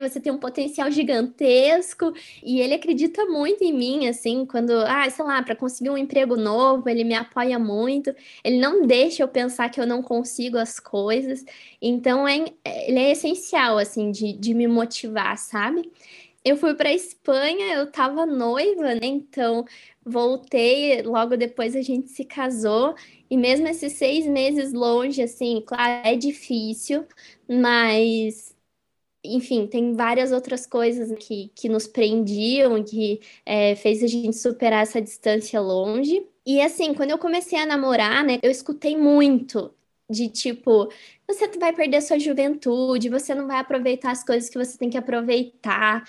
você 0.00 0.20
tem 0.20 0.32
um 0.32 0.38
potencial 0.38 0.90
gigantesco. 0.90 2.12
E 2.42 2.60
ele 2.60 2.74
acredita 2.74 3.26
muito 3.26 3.62
em 3.62 3.72
mim, 3.72 4.08
assim, 4.08 4.46
quando, 4.46 4.70
ah, 4.70 5.08
sei 5.10 5.24
lá, 5.24 5.42
para 5.42 5.56
conseguir 5.56 5.90
um 5.90 5.98
emprego 5.98 6.36
novo, 6.36 6.88
ele 6.88 7.04
me 7.04 7.14
apoia 7.14 7.58
muito. 7.58 8.14
Ele 8.44 8.58
não 8.58 8.86
deixa 8.86 9.22
eu 9.22 9.28
pensar 9.28 9.68
que 9.70 9.80
eu 9.80 9.86
não 9.86 10.02
consigo 10.02 10.58
as 10.58 10.78
coisas. 10.80 11.44
Então, 11.80 12.26
é, 12.28 12.44
ele 12.88 12.98
é 12.98 13.12
essencial, 13.12 13.78
assim, 13.78 14.10
de, 14.10 14.32
de 14.32 14.54
me 14.54 14.66
motivar, 14.68 15.36
sabe? 15.38 15.90
Eu 16.44 16.56
fui 16.56 16.74
para 16.74 16.92
Espanha, 16.92 17.74
eu 17.74 17.90
tava 17.90 18.24
noiva, 18.26 18.94
né? 18.94 19.00
Então, 19.02 19.64
voltei, 20.04 21.02
logo 21.02 21.36
depois 21.36 21.74
a 21.76 21.82
gente 21.82 22.08
se 22.08 22.24
casou. 22.24 22.94
E 23.28 23.36
mesmo 23.36 23.66
esses 23.68 23.94
seis 23.94 24.26
meses 24.26 24.72
longe, 24.72 25.22
assim, 25.22 25.62
claro, 25.66 26.06
é 26.06 26.16
difícil, 26.16 27.04
mas 27.48 28.54
enfim, 29.24 29.66
tem 29.66 29.94
várias 29.94 30.32
outras 30.32 30.66
coisas 30.66 31.12
que, 31.18 31.50
que 31.54 31.68
nos 31.68 31.86
prendiam, 31.86 32.82
que 32.84 33.20
é, 33.44 33.74
fez 33.76 34.02
a 34.02 34.06
gente 34.06 34.36
superar 34.36 34.82
essa 34.82 35.00
distância 35.02 35.60
longe. 35.60 36.24
E 36.46 36.60
assim, 36.60 36.94
quando 36.94 37.10
eu 37.10 37.18
comecei 37.18 37.58
a 37.58 37.66
namorar, 37.66 38.24
né, 38.24 38.38
eu 38.42 38.50
escutei 38.50 38.96
muito 38.96 39.74
de 40.08 40.28
tipo, 40.28 40.88
você 41.26 41.48
vai 41.58 41.72
perder 41.74 42.00
sua 42.00 42.18
juventude, 42.18 43.08
você 43.08 43.34
não 43.34 43.46
vai 43.48 43.58
aproveitar 43.58 44.12
as 44.12 44.22
coisas 44.24 44.48
que 44.48 44.56
você 44.58 44.78
tem 44.78 44.88
que 44.88 44.96
aproveitar. 44.98 46.04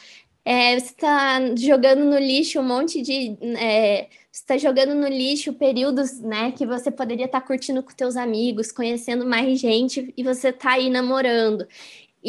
É, 0.45 0.79
você 0.79 0.87
está 0.91 1.39
jogando 1.57 2.05
no 2.05 2.17
lixo 2.17 2.59
um 2.59 2.63
monte 2.63 3.01
de. 3.01 3.37
É, 3.57 4.09
está 4.31 4.57
jogando 4.57 4.93
no 4.95 5.07
lixo 5.07 5.53
períodos 5.53 6.19
né, 6.21 6.51
que 6.51 6.65
você 6.65 6.91
poderia 6.91 7.25
estar 7.25 7.41
tá 7.41 7.47
curtindo 7.47 7.81
com 7.83 7.91
teus 7.93 8.15
amigos, 8.15 8.71
conhecendo 8.71 9.25
mais 9.25 9.59
gente, 9.59 10.13
e 10.15 10.23
você 10.23 10.49
está 10.49 10.73
aí 10.73 10.89
namorando. 10.89 11.67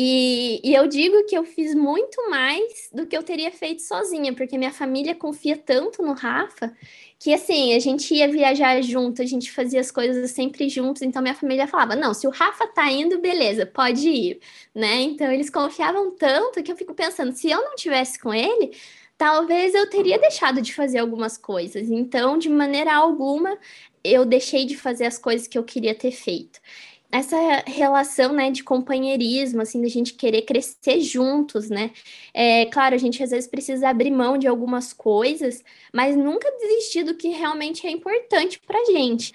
E, 0.00 0.60
e, 0.62 0.76
eu 0.76 0.86
digo 0.86 1.24
que 1.24 1.36
eu 1.36 1.42
fiz 1.44 1.74
muito 1.74 2.30
mais 2.30 2.88
do 2.92 3.04
que 3.04 3.16
eu 3.16 3.22
teria 3.24 3.50
feito 3.50 3.82
sozinha, 3.82 4.32
porque 4.32 4.56
minha 4.56 4.70
família 4.70 5.12
confia 5.12 5.56
tanto 5.56 6.04
no 6.04 6.12
Rafa 6.12 6.72
que 7.18 7.34
assim, 7.34 7.74
a 7.74 7.80
gente 7.80 8.14
ia 8.14 8.28
viajar 8.28 8.80
junto, 8.80 9.20
a 9.20 9.26
gente 9.26 9.50
fazia 9.50 9.80
as 9.80 9.90
coisas 9.90 10.30
sempre 10.30 10.68
juntos, 10.68 11.02
então 11.02 11.20
minha 11.20 11.34
família 11.34 11.66
falava: 11.66 11.96
"Não, 11.96 12.14
se 12.14 12.28
o 12.28 12.30
Rafa 12.30 12.68
tá 12.68 12.88
indo, 12.92 13.18
beleza, 13.18 13.66
pode 13.66 14.08
ir", 14.08 14.40
né? 14.72 15.00
Então 15.00 15.32
eles 15.32 15.50
confiavam 15.50 16.12
tanto 16.12 16.62
que 16.62 16.70
eu 16.70 16.76
fico 16.76 16.94
pensando, 16.94 17.32
se 17.32 17.50
eu 17.50 17.60
não 17.60 17.74
tivesse 17.74 18.20
com 18.20 18.32
ele, 18.32 18.70
talvez 19.16 19.74
eu 19.74 19.90
teria 19.90 20.16
deixado 20.16 20.62
de 20.62 20.72
fazer 20.74 20.98
algumas 20.98 21.36
coisas. 21.36 21.90
Então, 21.90 22.38
de 22.38 22.48
maneira 22.48 22.94
alguma, 22.94 23.58
eu 24.04 24.24
deixei 24.24 24.64
de 24.64 24.76
fazer 24.76 25.06
as 25.06 25.18
coisas 25.18 25.48
que 25.48 25.58
eu 25.58 25.64
queria 25.64 25.94
ter 25.94 26.12
feito 26.12 26.60
essa 27.10 27.36
relação, 27.66 28.32
né, 28.34 28.50
de 28.50 28.62
companheirismo, 28.62 29.62
assim, 29.62 29.80
da 29.80 29.88
gente 29.88 30.14
querer 30.14 30.42
crescer 30.42 31.00
juntos, 31.00 31.70
né? 31.70 31.90
É 32.34 32.66
claro, 32.66 32.94
a 32.94 32.98
gente 32.98 33.22
às 33.22 33.30
vezes 33.30 33.48
precisa 33.48 33.88
abrir 33.88 34.10
mão 34.10 34.36
de 34.36 34.46
algumas 34.46 34.92
coisas, 34.92 35.64
mas 35.92 36.14
nunca 36.16 36.50
desistir 36.58 37.04
do 37.04 37.14
que 37.14 37.28
realmente 37.28 37.86
é 37.86 37.90
importante 37.90 38.60
pra 38.66 38.84
gente. 38.86 39.32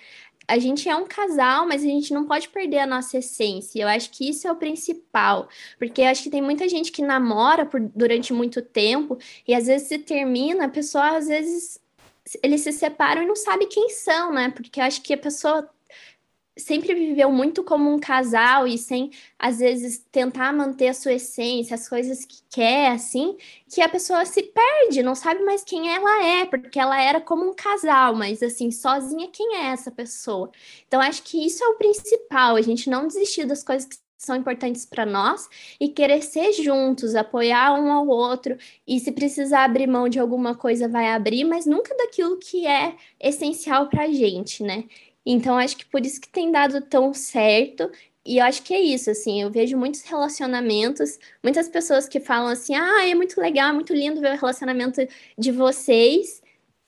A 0.47 0.59
gente 0.59 0.87
é 0.89 0.95
um 0.95 1.05
casal, 1.07 1.65
mas 1.67 1.83
a 1.83 1.87
gente 1.87 2.13
não 2.13 2.25
pode 2.25 2.49
perder 2.49 2.79
a 2.79 2.87
nossa 2.87 3.17
essência. 3.17 3.81
Eu 3.81 3.87
acho 3.87 4.11
que 4.11 4.29
isso 4.29 4.47
é 4.47 4.51
o 4.51 4.55
principal, 4.55 5.47
porque 5.79 6.01
eu 6.01 6.07
acho 6.07 6.23
que 6.23 6.29
tem 6.29 6.41
muita 6.41 6.67
gente 6.69 6.91
que 6.91 7.01
namora 7.01 7.65
por, 7.65 7.79
durante 7.79 8.33
muito 8.33 8.61
tempo 8.61 9.17
e 9.47 9.53
às 9.55 9.67
vezes 9.67 9.87
se 9.87 9.97
termina, 9.99 10.65
a 10.65 10.69
pessoa 10.69 11.17
às 11.17 11.27
vezes 11.27 11.81
eles 12.41 12.61
se 12.61 12.71
separam 12.71 13.23
e 13.23 13.25
não 13.25 13.35
sabe 13.35 13.65
quem 13.67 13.89
são, 13.89 14.33
né? 14.33 14.49
Porque 14.51 14.79
eu 14.79 14.83
acho 14.85 15.01
que 15.01 15.13
a 15.13 15.17
pessoa 15.17 15.69
sempre 16.57 16.93
viveu 16.93 17.31
muito 17.31 17.63
como 17.63 17.91
um 17.91 17.99
casal 17.99 18.67
e 18.67 18.77
sem, 18.77 19.09
às 19.39 19.59
vezes, 19.59 19.99
tentar 20.11 20.53
manter 20.53 20.89
a 20.89 20.93
sua 20.93 21.13
essência, 21.13 21.75
as 21.75 21.89
coisas 21.89 22.25
que 22.25 22.37
quer, 22.49 22.91
assim, 22.91 23.35
que 23.67 23.81
a 23.81 23.89
pessoa 23.89 24.23
se 24.25 24.43
perde, 24.43 25.01
não 25.01 25.15
sabe 25.15 25.43
mais 25.43 25.63
quem 25.63 25.89
ela 25.93 26.23
é, 26.25 26.45
porque 26.45 26.79
ela 26.79 27.01
era 27.01 27.19
como 27.19 27.49
um 27.49 27.53
casal, 27.53 28.15
mas, 28.15 28.43
assim, 28.43 28.69
sozinha, 28.71 29.29
quem 29.31 29.55
é 29.57 29.65
essa 29.71 29.89
pessoa? 29.91 30.51
Então, 30.87 31.01
acho 31.01 31.23
que 31.23 31.43
isso 31.45 31.63
é 31.63 31.67
o 31.67 31.75
principal, 31.77 32.55
a 32.55 32.61
gente 32.61 32.89
não 32.89 33.07
desistir 33.07 33.45
das 33.45 33.63
coisas 33.63 33.87
que 33.87 33.97
são 34.17 34.35
importantes 34.35 34.85
para 34.85 35.05
nós 35.05 35.49
e 35.79 35.89
crescer 35.89 36.53
juntos, 36.53 37.13
apoiar 37.15 37.73
um 37.73 37.91
ao 37.91 38.07
outro 38.07 38.57
e 38.87 38.99
se 38.99 39.11
precisar 39.11 39.65
abrir 39.65 39.87
mão 39.87 40.07
de 40.07 40.19
alguma 40.19 40.55
coisa 40.55 40.87
vai 40.87 41.09
abrir, 41.11 41.43
mas 41.43 41.65
nunca 41.65 41.95
daquilo 41.95 42.37
que 42.37 42.65
é 42.65 42.95
essencial 43.19 43.89
para 43.89 44.03
a 44.03 44.11
gente, 44.11 44.63
né? 44.63 44.85
Então 45.25 45.57
acho 45.57 45.77
que 45.77 45.85
por 45.85 46.05
isso 46.05 46.19
que 46.19 46.29
tem 46.29 46.51
dado 46.51 46.81
tão 46.81 47.13
certo 47.13 47.89
e 48.25 48.37
eu 48.37 48.45
acho 48.45 48.63
que 48.63 48.73
é 48.73 48.79
isso, 48.79 49.09
assim, 49.09 49.41
eu 49.41 49.51
vejo 49.51 49.77
muitos 49.77 50.01
relacionamentos, 50.03 51.19
muitas 51.43 51.67
pessoas 51.67 52.07
que 52.07 52.21
falam 52.21 52.47
assim, 52.47 52.73
ah, 52.73 53.05
é 53.05 53.13
muito 53.13 53.39
legal, 53.39 53.69
é 53.69 53.73
muito 53.73 53.93
lindo 53.93 54.21
ver 54.21 54.33
o 54.33 54.39
relacionamento 54.39 55.01
de 55.37 55.51
vocês, 55.51 56.41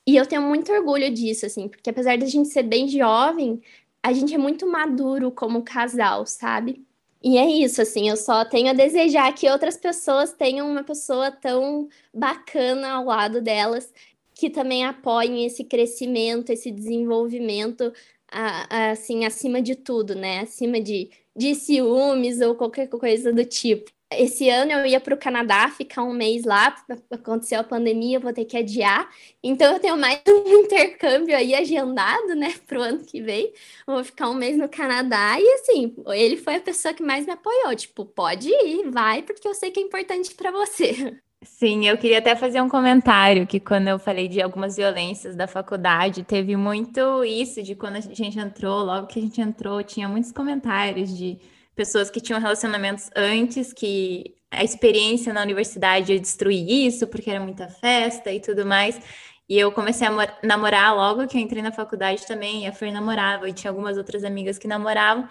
e 0.08 0.15
eu 0.15 0.26
tenho 0.26 0.41
muito 0.43 0.71
orgulho 0.71 1.12
disso, 1.13 1.45
assim, 1.45 1.67
porque 1.67 1.89
apesar 1.89 2.17
da 2.17 2.26
gente 2.26 2.50
ser 2.50 2.63
bem 2.63 2.88
jovem, 2.88 3.62
a 4.04 4.13
gente 4.13 4.34
é 4.34 4.38
muito 4.38 4.65
maduro 4.67 5.32
como 5.32 5.63
casal, 5.63 6.26
sabe? 6.26 6.86
E 7.24 7.38
é 7.38 7.45
isso, 7.50 7.82
assim, 7.82 8.10
eu 8.10 8.15
só 8.15 8.45
tenho 8.45 8.69
a 8.69 8.74
desejar 8.74 9.34
que 9.34 9.50
outras 9.50 9.76
pessoas 9.78 10.32
tenham 10.32 10.69
uma 10.69 10.84
pessoa 10.84 11.32
tão 11.32 11.89
bacana 12.13 12.91
ao 12.91 13.06
lado 13.06 13.41
delas, 13.41 13.91
que 14.34 14.50
também 14.50 14.86
apoiem 14.86 15.45
esse 15.45 15.63
crescimento, 15.63 16.52
esse 16.52 16.69
desenvolvimento, 16.71 17.91
assim, 18.32 19.26
acima 19.26 19.62
de 19.62 19.76
tudo, 19.76 20.16
né? 20.16 20.42
Acima 20.42 20.80
de, 20.80 21.10
de 21.36 21.56
ciúmes 21.56 22.42
ou 22.42 22.56
qualquer 22.56 22.88
coisa 22.88 23.32
do 23.34 23.46
tipo. 23.46 23.92
Esse 24.12 24.50
ano 24.50 24.72
eu 24.72 24.86
ia 24.86 25.00
para 25.00 25.16
o 25.16 25.18
Canadá 25.18 25.70
ficar 25.70 26.04
um 26.04 26.14
mês 26.14 26.46
lá, 26.46 26.76
aconteceu 27.12 27.60
a 27.60 27.64
pandemia, 27.64 28.18
eu 28.18 28.22
vou 28.22 28.32
ter 28.32 28.46
que 28.46 28.56
adiar. 28.56 29.10
Então 29.44 29.74
eu 29.74 29.80
tenho 29.80 29.98
mais 29.98 30.22
um 30.30 30.60
intercâmbio 30.60 31.36
aí 31.36 31.56
agendado, 31.56 32.36
né, 32.36 32.54
para 32.68 32.80
o 32.80 32.84
ano 32.84 33.04
que 33.04 33.22
vem. 33.22 33.52
vou 33.88 34.04
ficar 34.04 34.30
um 34.30 34.36
mês 34.36 34.58
no 34.58 34.70
Canadá 34.70 35.40
e 35.40 35.48
assim, 35.56 35.96
ele 36.14 36.38
foi 36.38 36.56
a 36.56 36.62
pessoa 36.62 36.94
que 36.94 37.04
mais 37.04 37.26
me 37.26 37.32
apoiou. 37.34 37.76
Tipo, 37.76 38.06
pode 38.06 38.50
ir, 38.50 38.90
vai, 38.92 39.24
porque 39.24 39.48
eu 39.48 39.54
sei 39.56 39.72
que 39.72 39.80
é 39.80 39.84
importante 39.84 40.34
para 40.36 40.52
você. 40.52 41.20
Sim, 41.43 41.86
eu 41.86 41.98
queria 41.98 42.19
até 42.19 42.36
fazer 42.36 42.62
um 42.62 42.69
comentário 42.69 43.45
que 43.45 43.60
quando 43.60 43.88
eu 43.88 44.00
falei 44.00 44.28
de 44.28 44.41
algumas 44.41 44.78
violências 44.78 45.36
da 45.36 45.48
faculdade, 45.48 46.24
teve 46.24 46.56
muito 46.56 47.24
isso 47.24 47.62
de 47.62 47.76
quando 47.76 47.98
a 47.98 48.00
gente 48.00 48.39
entrou, 48.39 48.84
logo 48.84 49.08
que 49.08 49.19
a 49.19 49.21
gente 49.21 49.39
entrou, 49.41 49.84
tinha 49.84 50.08
muitos 50.10 50.32
comentários 50.32 51.15
de 51.15 51.38
pessoas 51.76 52.10
que 52.10 52.19
tinham 52.21 52.39
relacionamentos 52.39 53.10
antes, 53.15 53.74
que 53.74 54.36
a 54.50 54.63
experiência 54.63 55.34
na 55.34 55.41
universidade 55.43 56.13
ia 56.13 56.19
destruir 56.19 56.67
isso, 56.88 57.06
porque 57.08 57.30
era 57.30 57.39
muita 57.39 57.67
festa 57.67 58.32
e 58.32 58.39
tudo 58.39 58.65
mais. 58.65 59.00
E 59.48 59.60
eu 59.60 59.71
comecei 59.71 60.08
a 60.08 60.12
namorar 60.41 60.95
logo 60.95 61.28
que 61.28 61.38
eu 61.38 61.41
entrei 61.41 61.62
na 61.62 61.71
faculdade 61.71 62.26
também, 62.26 62.63
e 62.63 62.67
a 62.67 62.71
Fer 62.71 62.91
namorava, 62.91 63.48
e 63.48 63.54
tinha 63.54 63.69
algumas 63.69 63.98
outras 63.98 64.24
amigas 64.24 64.58
que 64.58 64.67
namoravam. 64.67 65.28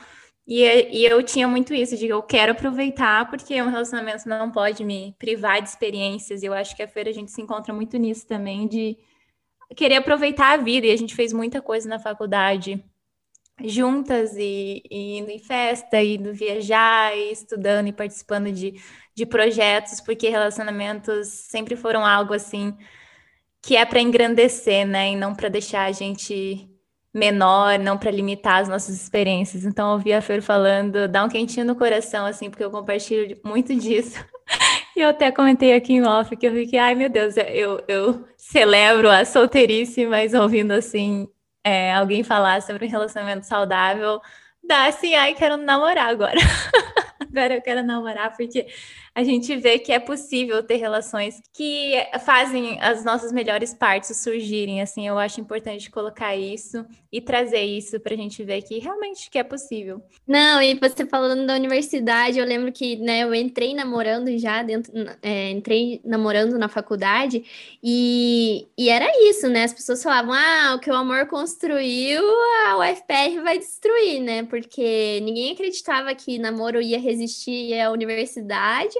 E, 0.46 0.62
e 0.62 1.04
eu 1.06 1.22
tinha 1.22 1.48
muito 1.48 1.72
isso, 1.72 1.96
de 1.96 2.06
eu 2.06 2.22
quero 2.22 2.52
aproveitar, 2.52 3.28
porque 3.30 3.60
um 3.62 3.70
relacionamento 3.70 4.28
não 4.28 4.50
pode 4.50 4.84
me 4.84 5.14
privar 5.18 5.62
de 5.62 5.68
experiências. 5.68 6.42
E 6.42 6.46
eu 6.46 6.52
acho 6.52 6.76
que 6.76 6.82
a 6.82 6.88
Fer 6.88 7.08
a 7.08 7.12
gente 7.12 7.32
se 7.32 7.40
encontra 7.40 7.72
muito 7.72 7.96
nisso 7.96 8.26
também, 8.26 8.68
de 8.68 8.98
querer 9.76 9.96
aproveitar 9.96 10.52
a 10.52 10.56
vida. 10.62 10.86
E 10.86 10.90
a 10.90 10.96
gente 10.96 11.14
fez 11.14 11.32
muita 11.32 11.62
coisa 11.62 11.88
na 11.88 11.98
faculdade 11.98 12.84
juntas 13.62 14.34
e, 14.36 14.82
e, 14.90 15.18
indo 15.18 15.30
em 15.30 15.38
festa, 15.38 16.02
indo 16.02 16.34
viajar, 16.34 17.16
e 17.16 17.32
estudando 17.32 17.88
e 17.88 17.92
participando 17.92 18.50
de, 18.52 18.74
de 19.14 19.24
projetos, 19.26 20.00
porque 20.00 20.28
relacionamentos 20.28 21.28
sempre 21.28 21.76
foram 21.76 22.04
algo 22.04 22.34
assim 22.34 22.76
que 23.62 23.76
é 23.76 23.84
para 23.86 24.00
engrandecer, 24.00 24.86
né? 24.86 25.12
E 25.12 25.16
não 25.16 25.34
para 25.34 25.48
deixar 25.48 25.84
a 25.86 25.92
gente 25.92 26.68
menor, 27.14 27.78
não 27.78 27.96
para 27.96 28.10
limitar 28.10 28.60
as 28.60 28.68
nossas 28.68 28.96
experiências. 28.96 29.64
Então, 29.64 29.92
ouvir 29.92 30.14
a 30.14 30.20
Fer 30.20 30.42
falando, 30.42 31.06
dá 31.06 31.24
um 31.24 31.28
quentinho 31.28 31.64
no 31.64 31.76
coração, 31.76 32.26
assim, 32.26 32.50
porque 32.50 32.64
eu 32.64 32.70
compartilho 32.70 33.38
muito 33.44 33.74
disso. 33.74 34.22
E 34.96 35.00
eu 35.00 35.08
até 35.08 35.32
comentei 35.32 35.74
aqui 35.74 35.94
em 35.94 36.06
off 36.06 36.36
que 36.36 36.46
eu 36.46 36.52
fiquei, 36.52 36.78
ai 36.78 36.94
meu 36.94 37.08
Deus, 37.08 37.34
eu, 37.36 37.82
eu 37.88 38.24
celebro 38.36 39.10
a 39.10 39.24
solteirice, 39.24 40.06
mas 40.06 40.34
ouvindo 40.34 40.70
assim 40.70 41.26
é, 41.64 41.92
alguém 41.92 42.22
falar 42.22 42.62
sobre 42.62 42.86
um 42.86 42.88
relacionamento 42.88 43.44
saudável, 43.44 44.20
dá 44.62 44.86
assim, 44.86 45.14
ai, 45.16 45.34
quero 45.34 45.56
namorar 45.56 46.10
agora. 46.10 46.38
agora 47.28 47.54
eu 47.54 47.62
quero 47.62 47.82
namorar, 47.82 48.36
porque 48.36 48.66
a 49.14 49.22
gente 49.22 49.54
vê 49.56 49.78
que 49.78 49.92
é 49.92 50.00
possível 50.00 50.60
ter 50.62 50.76
relações 50.76 51.40
que 51.52 51.94
fazem 52.24 52.80
as 52.80 53.04
nossas 53.04 53.30
melhores 53.30 53.72
partes 53.72 54.16
surgirem. 54.16 54.82
Assim, 54.82 55.06
eu 55.06 55.16
acho 55.18 55.40
importante 55.40 55.88
colocar 55.88 56.34
isso 56.34 56.84
e 57.12 57.20
trazer 57.20 57.62
isso 57.62 58.00
para 58.00 58.14
a 58.14 58.16
gente 58.16 58.42
ver 58.42 58.62
que 58.62 58.80
realmente 58.80 59.30
que 59.30 59.38
é 59.38 59.44
possível. 59.44 60.02
Não, 60.26 60.60
e 60.60 60.74
você 60.74 61.06
falando 61.06 61.46
da 61.46 61.54
universidade, 61.54 62.40
eu 62.40 62.44
lembro 62.44 62.72
que 62.72 62.96
né, 62.96 63.20
eu 63.20 63.32
entrei 63.32 63.72
namorando 63.72 64.36
já 64.36 64.64
dentro, 64.64 64.92
é, 65.22 65.50
entrei 65.50 66.00
namorando 66.04 66.58
na 66.58 66.68
faculdade 66.68 67.44
e, 67.80 68.66
e 68.76 68.88
era 68.88 69.06
isso, 69.28 69.48
né? 69.48 69.62
As 69.62 69.72
pessoas 69.72 70.02
falavam, 70.02 70.32
ah, 70.32 70.74
o 70.74 70.80
que 70.80 70.90
o 70.90 70.94
amor 70.94 71.26
construiu, 71.28 72.20
a 72.66 72.78
UFPR 72.78 73.42
vai 73.44 73.58
destruir, 73.58 74.20
né? 74.20 74.42
Porque 74.42 75.20
ninguém 75.22 75.52
acreditava 75.52 76.12
que 76.16 76.36
namoro 76.36 76.82
ia 76.82 76.98
resistir 76.98 77.13
à 77.80 77.92
universidade 77.92 78.92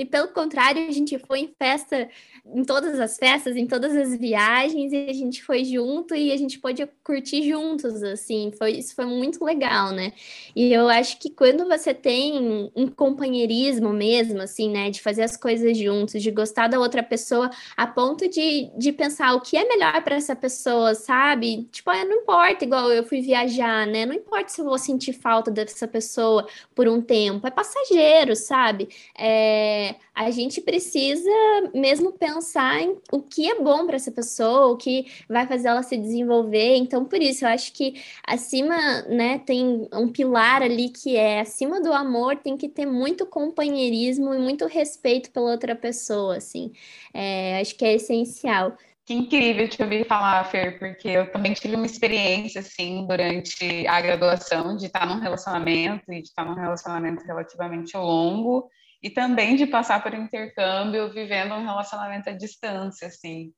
e 0.00 0.04
pelo 0.06 0.28
contrário, 0.28 0.88
a 0.88 0.90
gente 0.90 1.18
foi 1.18 1.40
em 1.40 1.54
festa, 1.58 2.08
em 2.46 2.64
todas 2.64 2.98
as 2.98 3.18
festas, 3.18 3.54
em 3.54 3.66
todas 3.66 3.94
as 3.94 4.16
viagens, 4.18 4.94
e 4.94 5.10
a 5.10 5.12
gente 5.12 5.44
foi 5.44 5.62
junto 5.62 6.14
e 6.14 6.32
a 6.32 6.38
gente 6.38 6.58
pôde 6.58 6.88
curtir 7.04 7.46
juntos, 7.46 8.02
assim, 8.02 8.50
foi, 8.56 8.72
isso 8.78 8.94
foi 8.94 9.04
muito 9.04 9.44
legal, 9.44 9.90
né? 9.92 10.14
E 10.56 10.72
eu 10.72 10.88
acho 10.88 11.18
que 11.18 11.28
quando 11.28 11.68
você 11.68 11.92
tem 11.92 12.70
um 12.74 12.86
companheirismo 12.88 13.92
mesmo, 13.92 14.40
assim, 14.40 14.70
né, 14.70 14.88
de 14.88 15.02
fazer 15.02 15.22
as 15.22 15.36
coisas 15.36 15.76
juntos, 15.76 16.22
de 16.22 16.30
gostar 16.30 16.68
da 16.68 16.78
outra 16.78 17.02
pessoa, 17.02 17.50
a 17.76 17.86
ponto 17.86 18.26
de, 18.26 18.70
de 18.78 18.92
pensar 18.92 19.34
o 19.34 19.42
que 19.42 19.54
é 19.54 19.68
melhor 19.68 20.02
para 20.02 20.16
essa 20.16 20.34
pessoa, 20.34 20.94
sabe? 20.94 21.68
Tipo, 21.70 21.90
ah, 21.90 22.06
não 22.06 22.22
importa, 22.22 22.64
igual 22.64 22.90
eu 22.90 23.04
fui 23.04 23.20
viajar, 23.20 23.86
né? 23.86 24.06
Não 24.06 24.14
importa 24.14 24.48
se 24.48 24.62
eu 24.62 24.64
vou 24.64 24.78
sentir 24.78 25.12
falta 25.12 25.50
dessa 25.50 25.86
pessoa 25.86 26.46
por 26.74 26.88
um 26.88 27.02
tempo, 27.02 27.46
é 27.46 27.50
passageiro, 27.50 28.34
sabe? 28.34 28.88
É, 29.18 29.89
a 30.14 30.30
gente 30.30 30.60
precisa 30.60 31.30
mesmo 31.74 32.12
pensar 32.12 32.80
em 32.80 32.96
o 33.12 33.22
que 33.22 33.50
é 33.50 33.60
bom 33.60 33.86
para 33.86 33.96
essa 33.96 34.10
pessoa, 34.10 34.72
o 34.72 34.76
que 34.76 35.06
vai 35.28 35.46
fazer 35.46 35.68
ela 35.68 35.82
se 35.82 35.96
desenvolver. 35.96 36.76
Então, 36.76 37.04
por 37.04 37.20
isso, 37.20 37.44
eu 37.44 37.48
acho 37.48 37.72
que 37.72 38.02
acima, 38.26 38.76
né, 39.02 39.38
tem 39.38 39.88
um 39.92 40.08
pilar 40.08 40.62
ali 40.62 40.88
que 40.88 41.16
é 41.16 41.40
acima 41.40 41.80
do 41.80 41.92
amor, 41.92 42.36
tem 42.36 42.56
que 42.56 42.68
ter 42.68 42.86
muito 42.86 43.26
companheirismo 43.26 44.34
e 44.34 44.38
muito 44.38 44.66
respeito 44.66 45.30
pela 45.30 45.50
outra 45.50 45.74
pessoa, 45.74 46.36
assim. 46.36 46.72
É, 47.14 47.60
acho 47.60 47.74
que 47.76 47.84
é 47.84 47.94
essencial. 47.94 48.76
Que 49.04 49.14
incrível 49.14 49.68
te 49.68 49.82
ouvir 49.82 50.06
falar, 50.06 50.44
Fer, 50.44 50.78
porque 50.78 51.08
eu 51.08 51.32
também 51.32 51.52
tive 51.52 51.74
uma 51.74 51.86
experiência, 51.86 52.60
assim, 52.60 53.04
durante 53.08 53.86
a 53.88 54.00
graduação, 54.00 54.76
de 54.76 54.86
estar 54.86 55.06
num 55.06 55.18
relacionamento 55.18 56.12
e 56.12 56.22
de 56.22 56.28
estar 56.28 56.44
num 56.44 56.54
relacionamento 56.54 57.24
relativamente 57.24 57.96
longo 57.96 58.68
e 59.02 59.08
também 59.08 59.56
de 59.56 59.66
passar 59.66 60.02
por 60.02 60.12
intercâmbio 60.12 61.12
vivendo 61.12 61.54
um 61.54 61.64
relacionamento 61.64 62.28
à 62.28 62.32
distância, 62.32 63.08
assim. 63.08 63.52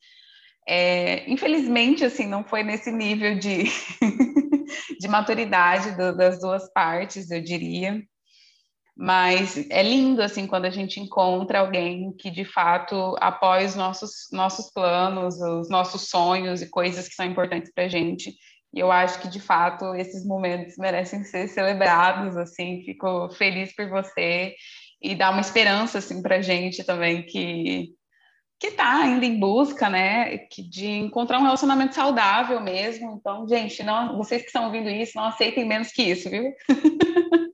É, 0.67 1.29
infelizmente, 1.29 2.05
assim, 2.05 2.27
não 2.27 2.45
foi 2.45 2.63
nesse 2.63 2.93
nível 2.93 3.37
de, 3.39 3.65
de 5.01 5.09
maturidade 5.09 5.97
do, 5.97 6.17
das 6.17 6.39
duas 6.39 6.73
partes, 6.73 7.31
eu 7.31 7.43
diria. 7.43 8.01
Mas 8.97 9.57
é 9.71 9.83
lindo, 9.83 10.23
assim, 10.23 10.47
quando 10.47 10.67
a 10.67 10.71
gente 10.71 11.01
encontra 11.01 11.61
alguém 11.61 12.13
que, 12.13 12.31
de 12.31 12.45
fato, 12.45 13.17
apoia 13.21 13.67
os 13.67 13.75
nossos, 13.75 14.29
nossos 14.31 14.71
planos, 14.71 15.41
os 15.41 15.69
nossos 15.69 16.09
sonhos 16.09 16.63
e 16.63 16.71
coisas 16.71 17.09
que 17.09 17.15
são 17.15 17.27
importantes 17.27 17.73
para 17.75 17.85
a 17.85 17.89
gente. 17.89 18.33
E 18.73 18.79
eu 18.79 18.93
acho 18.93 19.21
que, 19.21 19.29
de 19.29 19.41
fato, 19.41 19.95
esses 19.95 20.25
momentos 20.25 20.77
merecem 20.79 21.25
ser 21.25 21.49
celebrados, 21.49 22.37
assim, 22.37 22.83
fico 22.85 23.29
feliz 23.31 23.75
por 23.75 23.89
você 23.89 24.55
e 25.03 25.15
dar 25.15 25.31
uma 25.31 25.41
esperança 25.41 25.99
assim 25.99 26.23
para 26.23 26.41
gente 26.41 26.85
também 26.85 27.25
que 27.25 27.95
que 28.63 28.69
está 28.69 29.03
ainda 29.03 29.27
em 29.27 29.41
busca, 29.41 29.89
né, 29.89 30.47
de 30.71 30.87
encontrar 30.87 31.41
um 31.41 31.43
relacionamento 31.43 31.97
saudável 31.97 32.61
mesmo. 32.61 33.19
Então, 33.19 33.45
gente, 33.49 33.83
não, 33.83 34.17
vocês 34.17 34.41
que 34.41 34.47
estão 34.47 34.67
ouvindo 34.67 34.89
isso, 34.89 35.17
não 35.17 35.25
aceitem 35.25 35.67
menos 35.67 35.91
que 35.91 36.05
isso, 36.05 36.31
viu? 36.31 36.45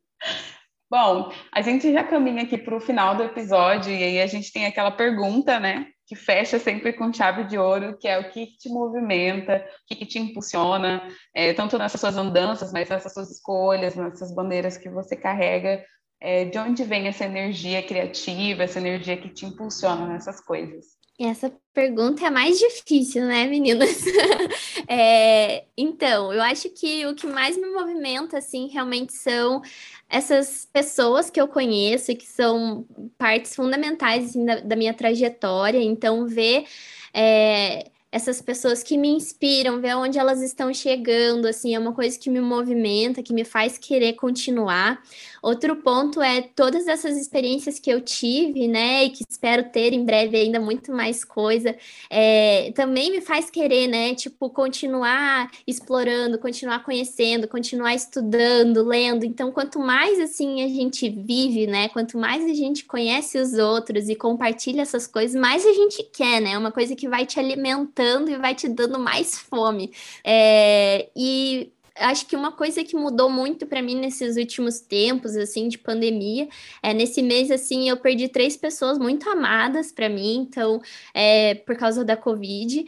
Bom, 0.91 1.33
a 1.51 1.63
gente 1.63 1.91
já 1.91 2.05
caminha 2.05 2.43
aqui 2.43 2.59
para 2.59 2.77
o 2.77 2.81
final 2.81 3.17
do 3.17 3.23
episódio 3.23 3.91
e 3.91 4.05
aí 4.05 4.21
a 4.21 4.27
gente 4.27 4.53
tem 4.53 4.67
aquela 4.67 4.91
pergunta, 4.91 5.59
né, 5.59 5.87
que 6.07 6.15
fecha 6.15 6.59
sempre 6.59 6.93
com 6.93 7.11
chave 7.11 7.45
de 7.45 7.57
ouro, 7.57 7.97
que 7.99 8.07
é 8.07 8.19
o 8.19 8.31
que, 8.31 8.47
que 8.47 8.59
te 8.59 8.69
movimenta, 8.69 9.65
o 9.85 9.87
que, 9.87 9.97
que 9.97 10.07
te 10.07 10.19
impulsiona, 10.19 11.09
é, 11.35 11.55
tanto 11.55 11.79
nessas 11.79 12.03
suas 12.03 12.19
andanças, 12.19 12.71
mas 12.71 12.89
nessas 12.91 13.15
suas 13.15 13.31
escolhas, 13.31 13.97
nessas 13.97 14.35
bandeiras 14.35 14.77
que 14.77 14.91
você 14.91 15.17
carrega 15.17 15.83
é, 16.21 16.45
de 16.45 16.59
onde 16.59 16.85
vem 16.85 17.07
essa 17.07 17.25
energia 17.25 17.83
criativa, 17.83 18.65
essa 18.65 18.79
energia 18.79 19.17
que 19.17 19.29
te 19.29 19.47
impulsiona 19.47 20.07
nessas 20.07 20.41
coisas? 20.41 20.99
Essa 21.21 21.53
pergunta 21.75 22.23
é 22.23 22.27
a 22.29 22.31
mais 22.31 22.61
difícil, 22.61 23.25
né, 23.25 23.45
meninas? 23.47 24.05
é, 24.87 25.65
então, 25.77 26.33
eu 26.33 26.41
acho 26.41 26.71
que 26.71 27.05
o 27.07 27.15
que 27.15 27.27
mais 27.27 27.57
me 27.57 27.67
movimenta, 27.67 28.39
assim, 28.39 28.69
realmente 28.69 29.13
são 29.13 29.61
essas 30.09 30.69
pessoas 30.73 31.29
que 31.29 31.41
eu 31.41 31.49
conheço 31.49 32.13
e 32.13 32.15
que 32.15 32.27
são 32.27 32.87
partes 33.19 33.57
fundamentais 33.57 34.27
assim, 34.27 34.45
da, 34.45 34.61
da 34.61 34.77
minha 34.77 34.95
trajetória. 34.95 35.83
Então, 35.83 36.25
ver. 36.27 36.65
É, 37.13 37.91
essas 38.11 38.41
pessoas 38.41 38.83
que 38.83 38.97
me 38.97 39.09
inspiram, 39.09 39.81
ver 39.81 39.95
onde 39.95 40.19
elas 40.19 40.41
estão 40.41 40.73
chegando, 40.73 41.47
assim, 41.47 41.75
é 41.75 41.79
uma 41.79 41.93
coisa 41.93 42.19
que 42.19 42.31
me 42.31 42.41
movimenta, 42.41 43.23
que 43.23 43.35
me 43.35 43.45
faz 43.45 43.77
querer 43.77 44.15
continuar. 44.15 45.03
Outro 45.43 45.77
ponto 45.77 46.21
é 46.21 46.43
todas 46.43 46.87
essas 46.87 47.17
experiências 47.17 47.79
que 47.79 47.91
eu 47.91 48.01
tive, 48.01 48.67
né, 48.69 49.05
e 49.05 49.11
que 49.11 49.25
espero 49.29 49.71
ter 49.71 49.93
em 49.93 50.05
breve 50.05 50.37
ainda 50.37 50.61
muito 50.61 50.93
mais 50.93 51.25
coisa, 51.25 51.77
é, 52.11 52.73
também 52.75 53.11
me 53.11 53.21
faz 53.21 53.51
querer, 53.51 53.87
né, 53.87 54.15
tipo, 54.15 54.51
continuar 54.51 55.51
explorando, 55.67 56.39
continuar 56.39 56.85
conhecendo, 56.85 57.49
continuar 57.49 57.95
estudando, 57.95 58.83
lendo. 58.85 59.25
Então, 59.25 59.53
quanto 59.53 59.79
mais, 59.79 60.19
assim, 60.21 60.63
a 60.63 60.69
gente 60.69 61.09
vive, 61.09 61.67
né, 61.67 61.89
quanto 61.89 62.19
mais 62.19 62.45
a 62.45 62.55
gente 62.55 62.85
conhece 62.85 63.39
os 63.39 63.55
outros 63.55 64.09
e 64.09 64.15
compartilha 64.17 64.83
essas 64.83 65.07
coisas, 65.07 65.41
mais 65.41 65.65
a 65.65 65.73
gente 65.73 66.03
quer, 66.13 66.41
né, 66.41 66.53
é 66.53 66.59
uma 66.59 66.73
coisa 66.73 66.95
que 66.97 67.09
vai 67.09 67.25
te 67.27 67.39
alimentando 67.39 68.31
e 68.31 68.37
vai 68.37 68.55
te 68.55 68.69
dando 68.69 68.99
mais 68.99 69.39
fome. 69.39 69.93
É, 70.25 71.09
e 71.17 71.73
acho 71.99 72.27
que 72.27 72.37
uma 72.37 72.53
coisa 72.53 72.85
que 72.85 72.97
mudou 72.97 73.31
muito 73.31 73.67
para 73.67 73.83
mim 73.83 73.97
nesses 73.97 74.37
últimos 74.37 74.81
tempos, 74.81 75.37
assim, 75.37 75.69
de 75.69 75.79
pandemia, 75.79 76.49
é 76.83 76.95
nesse 76.95 77.23
mês, 77.23 77.51
assim, 77.51 77.89
eu 77.89 77.97
perdi 77.97 78.29
três 78.29 78.57
pessoas 78.57 78.99
muito 78.99 79.29
amadas 79.29 79.93
para 79.93 80.09
mim, 80.09 80.47
então, 80.49 80.81
é, 81.15 81.55
por 81.55 81.77
causa 81.77 82.05
da 82.05 82.17
Covid. 82.17 82.85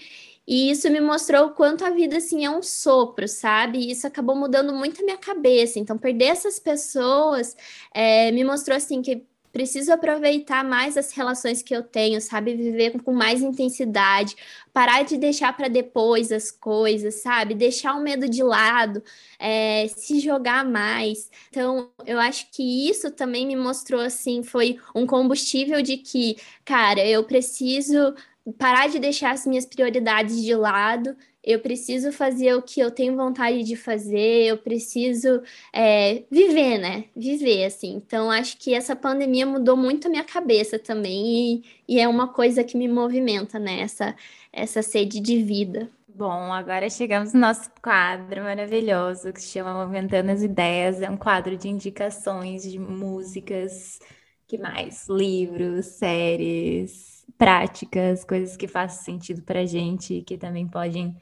E 0.47 0.71
isso 0.71 0.91
me 0.91 1.01
mostrou 1.01 1.47
o 1.47 1.51
quanto 1.51 1.85
a 1.85 1.91
vida, 1.91 2.17
assim, 2.17 2.45
é 2.45 2.51
um 2.51 2.63
sopro, 2.63 3.29
sabe? 3.29 3.79
E 3.79 3.93
isso 3.93 4.07
acabou 4.07 4.35
mudando 4.35 4.73
muito 4.73 5.01
a 5.01 5.05
minha 5.05 5.19
cabeça. 5.19 5.79
Então, 5.79 5.97
perder 5.97 6.25
essas 6.27 6.59
pessoas 6.59 7.57
é, 7.95 8.33
me 8.33 8.43
mostrou, 8.43 8.77
assim, 8.77 9.01
que 9.01 9.25
preciso 9.53 9.93
aproveitar 9.93 10.65
mais 10.65 10.97
as 10.97 11.13
relações 11.13 11.63
que 11.63 11.75
eu 11.75 11.83
tenho, 11.83 12.21
sabe? 12.21 12.55
Viver 12.55 13.01
com 13.03 13.13
mais 13.13 13.43
intensidade, 13.43 14.37
parar 14.73 15.03
de 15.03 15.17
deixar 15.17 15.57
para 15.57 15.69
depois 15.69 16.31
as 16.31 16.51
coisas, 16.51 17.17
sabe? 17.17 17.55
Deixar 17.55 17.95
o 17.95 18.03
medo 18.03 18.29
de 18.29 18.43
lado, 18.43 19.03
é, 19.39 19.89
se 19.89 20.21
jogar 20.21 20.65
mais. 20.65 21.31
Então, 21.49 21.91
eu 22.07 22.19
acho 22.19 22.51
que 22.51 22.89
isso 22.89 23.11
também 23.11 23.47
me 23.47 23.57
mostrou, 23.57 24.01
assim, 24.01 24.43
foi 24.43 24.79
um 24.95 25.07
combustível 25.07 25.83
de 25.83 25.97
que, 25.97 26.37
cara, 26.65 27.05
eu 27.05 27.25
preciso 27.25 28.15
parar 28.59 28.89
de 28.89 28.99
deixar 28.99 29.33
as 29.33 29.47
minhas 29.47 29.67
prioridades 29.67 30.43
de 30.43 30.55
lado 30.55 31.17
eu 31.43 31.61
preciso 31.61 32.13
fazer 32.13 32.55
o 32.55 32.63
que 32.63 32.81
eu 32.81 32.91
tenho 32.91 33.17
vontade 33.17 33.63
de 33.65 33.77
fazer, 33.77 34.47
eu 34.47 34.59
preciso 34.59 35.43
é, 35.73 36.25
viver, 36.31 36.79
né? 36.79 37.05
Viver, 37.17 37.65
assim. 37.65 37.95
Então, 37.95 38.31
acho 38.31 38.59
que 38.59 38.75
essa 38.75 38.95
pandemia 38.95 39.47
mudou 39.47 39.77
muito 39.77 40.07
a 40.07 40.11
minha 40.11 40.25
cabeça 40.25 40.79
também, 40.79 41.63
e, 41.89 41.97
e 41.97 42.01
é 42.01 42.07
uma 42.09 42.29
coisa 42.29 42.63
que 42.65 42.77
me 42.77 42.89
movimenta, 42.89 43.59
né? 43.59 43.81
Essa, 43.81 44.15
essa 44.53 44.83
sede 44.83 45.21
de 45.21 45.43
vida. 45.43 45.91
Bom, 46.21 46.53
agora 46.53 46.91
chegamos 46.91 47.33
no 47.33 47.41
nosso 47.41 47.71
quadro 47.83 48.43
maravilhoso 48.43 49.33
que 49.33 49.41
se 49.41 49.49
chama 49.49 49.73
Movimentando 49.73 50.31
as 50.31 50.43
Ideias. 50.43 51.01
É 51.01 51.09
um 51.09 51.17
quadro 51.17 51.57
de 51.57 51.69
indicações 51.69 52.63
de 52.63 52.79
músicas, 52.79 53.99
que 54.47 54.59
mais? 54.59 55.09
Livros, 55.09 55.87
séries, 55.87 57.20
práticas, 57.37 58.25
coisas 58.25 58.57
que 58.57 58.69
façam 58.69 59.05
sentido 59.05 59.43
para 59.43 59.61
a 59.61 59.67
gente 59.67 60.23
que 60.23 60.37
também 60.39 60.67
podem. 60.69 61.17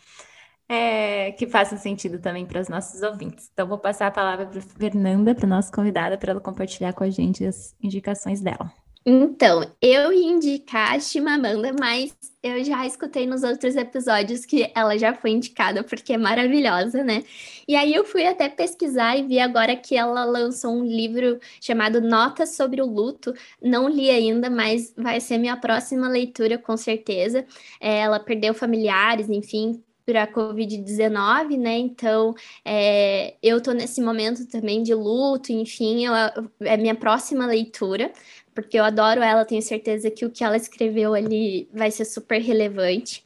É, 0.69 1.33
que 1.33 1.47
façam 1.47 1.79
sentido 1.79 2.19
também 2.19 2.45
para 2.45 2.61
os 2.61 2.69
nossos 2.69 3.01
ouvintes. 3.03 3.49
Então, 3.53 3.67
vou 3.67 3.79
passar 3.79 4.09
a 4.09 4.11
palavra 4.11 4.45
para 4.45 4.61
Fernanda, 4.61 5.35
para 5.35 5.47
nossa 5.47 5.73
convidada, 5.73 6.19
para 6.19 6.33
ela 6.33 6.41
compartilhar 6.41 6.93
com 6.93 7.05
a 7.05 7.11
gente 7.11 7.43
as 7.45 7.75
indicações 7.83 8.43
dela. 8.43 8.71
Então, 9.11 9.63
eu 9.81 10.13
ia 10.13 10.31
indicar 10.31 10.93
a 10.95 11.01
Chimamanda, 11.01 11.73
mas 11.81 12.15
eu 12.43 12.63
já 12.63 12.87
escutei 12.87 13.27
nos 13.27 13.43
outros 13.43 13.75
episódios 13.75 14.45
que 14.45 14.71
ela 14.75 14.99
já 14.99 15.15
foi 15.15 15.31
indicada 15.31 15.83
porque 15.83 16.13
é 16.13 16.19
maravilhosa, 16.19 17.03
né? 17.03 17.25
E 17.67 17.75
aí 17.75 17.95
eu 17.95 18.05
fui 18.05 18.27
até 18.27 18.51
pesquisar 18.51 19.17
e 19.17 19.23
vi 19.23 19.41
agora 19.41 19.75
que 19.75 19.97
ela 19.97 20.27
lançou 20.27 20.75
um 20.75 20.85
livro 20.85 21.41
chamado 21.59 22.03
Notas 22.03 22.55
sobre 22.55 22.83
o 22.83 22.87
Luto. 22.87 23.33
Não 23.63 23.89
li 23.89 24.11
ainda, 24.11 24.51
mas 24.51 24.93
vai 24.95 25.21
ser 25.21 25.39
minha 25.39 25.57
próxima 25.57 26.07
leitura 26.07 26.59
com 26.59 26.77
certeza. 26.77 27.47
É, 27.81 28.01
ela 28.01 28.21
perdeu 28.21 28.53
familiares, 28.53 29.31
enfim, 29.31 29.83
para 30.09 30.23
a 30.23 30.27
Covid-19, 30.27 31.59
né? 31.59 31.77
Então, 31.77 32.35
é, 32.65 33.35
eu 33.43 33.61
tô 33.63 33.73
nesse 33.73 34.01
momento 34.01 34.47
também 34.49 34.83
de 34.83 34.95
luto, 34.95 35.53
enfim, 35.53 36.07
eu, 36.07 36.15
é 36.61 36.79
minha 36.79 36.95
próxima 36.95 37.45
leitura 37.45 38.11
porque 38.59 38.77
eu 38.77 38.83
adoro 38.83 39.23
ela, 39.23 39.45
tenho 39.45 39.63
certeza 39.63 40.11
que 40.11 40.25
o 40.25 40.31
que 40.31 40.43
ela 40.43 40.57
escreveu 40.57 41.15
ali 41.15 41.69
vai 41.73 41.93
ser 41.93 42.05
super 42.05 42.41
relevante. 42.41 43.25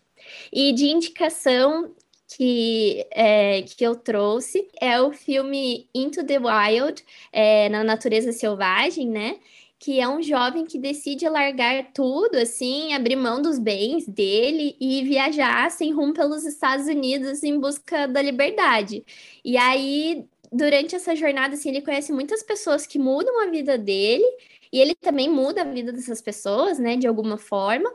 E 0.52 0.74
de 0.74 0.88
indicação 0.88 1.90
que, 2.36 3.06
é, 3.10 3.62
que 3.62 3.82
eu 3.82 3.96
trouxe 3.96 4.68
é 4.78 5.00
o 5.00 5.10
filme 5.10 5.88
Into 5.94 6.22
the 6.22 6.38
Wild, 6.38 7.02
é, 7.32 7.70
na 7.70 7.82
natureza 7.82 8.30
selvagem, 8.30 9.08
né? 9.08 9.36
Que 9.78 10.00
é 10.00 10.06
um 10.06 10.22
jovem 10.22 10.66
que 10.66 10.78
decide 10.78 11.26
largar 11.26 11.94
tudo, 11.94 12.36
assim, 12.36 12.92
abrir 12.92 13.16
mão 13.16 13.40
dos 13.40 13.58
bens 13.58 14.06
dele 14.06 14.76
e 14.78 15.02
viajar 15.02 15.70
sem 15.70 15.94
rumo 15.94 16.12
pelos 16.12 16.44
Estados 16.44 16.88
Unidos 16.88 17.42
em 17.42 17.58
busca 17.58 18.06
da 18.06 18.20
liberdade. 18.20 19.02
E 19.42 19.56
aí, 19.56 20.26
durante 20.52 20.94
essa 20.94 21.16
jornada, 21.16 21.54
assim, 21.54 21.70
ele 21.70 21.80
conhece 21.80 22.12
muitas 22.12 22.42
pessoas 22.42 22.86
que 22.86 22.98
mudam 22.98 23.42
a 23.42 23.50
vida 23.50 23.78
dele 23.78 24.26
e 24.72 24.80
ele 24.80 24.94
também 24.94 25.28
muda 25.28 25.62
a 25.62 25.64
vida 25.64 25.92
dessas 25.92 26.22
pessoas, 26.22 26.78
né, 26.78 26.96
de 26.96 27.06
alguma 27.06 27.36
forma. 27.36 27.92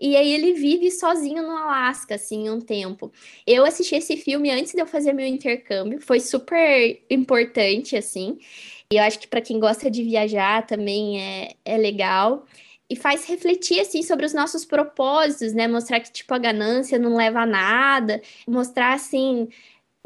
E 0.00 0.16
aí 0.16 0.32
ele 0.32 0.52
vive 0.54 0.90
sozinho 0.90 1.42
no 1.42 1.56
Alasca, 1.56 2.16
assim, 2.16 2.50
um 2.50 2.60
tempo. 2.60 3.12
Eu 3.46 3.64
assisti 3.64 3.94
esse 3.94 4.16
filme 4.16 4.50
antes 4.50 4.72
de 4.72 4.80
eu 4.80 4.86
fazer 4.86 5.12
meu 5.12 5.26
intercâmbio, 5.26 6.00
foi 6.00 6.20
super 6.20 7.00
importante, 7.08 7.96
assim. 7.96 8.38
E 8.92 8.96
eu 8.96 9.02
acho 9.04 9.18
que 9.18 9.28
para 9.28 9.40
quem 9.40 9.58
gosta 9.58 9.90
de 9.90 10.02
viajar 10.02 10.66
também 10.66 11.20
é, 11.20 11.54
é 11.64 11.76
legal 11.76 12.44
e 12.88 12.94
faz 12.94 13.24
refletir 13.26 13.80
assim 13.80 14.02
sobre 14.02 14.24
os 14.26 14.32
nossos 14.32 14.64
propósitos, 14.64 15.52
né? 15.52 15.66
Mostrar 15.66 16.00
que 16.00 16.12
tipo 16.12 16.32
a 16.34 16.38
ganância 16.38 16.98
não 16.98 17.16
leva 17.16 17.40
a 17.40 17.46
nada, 17.46 18.22
mostrar 18.46 18.94
assim 18.94 19.48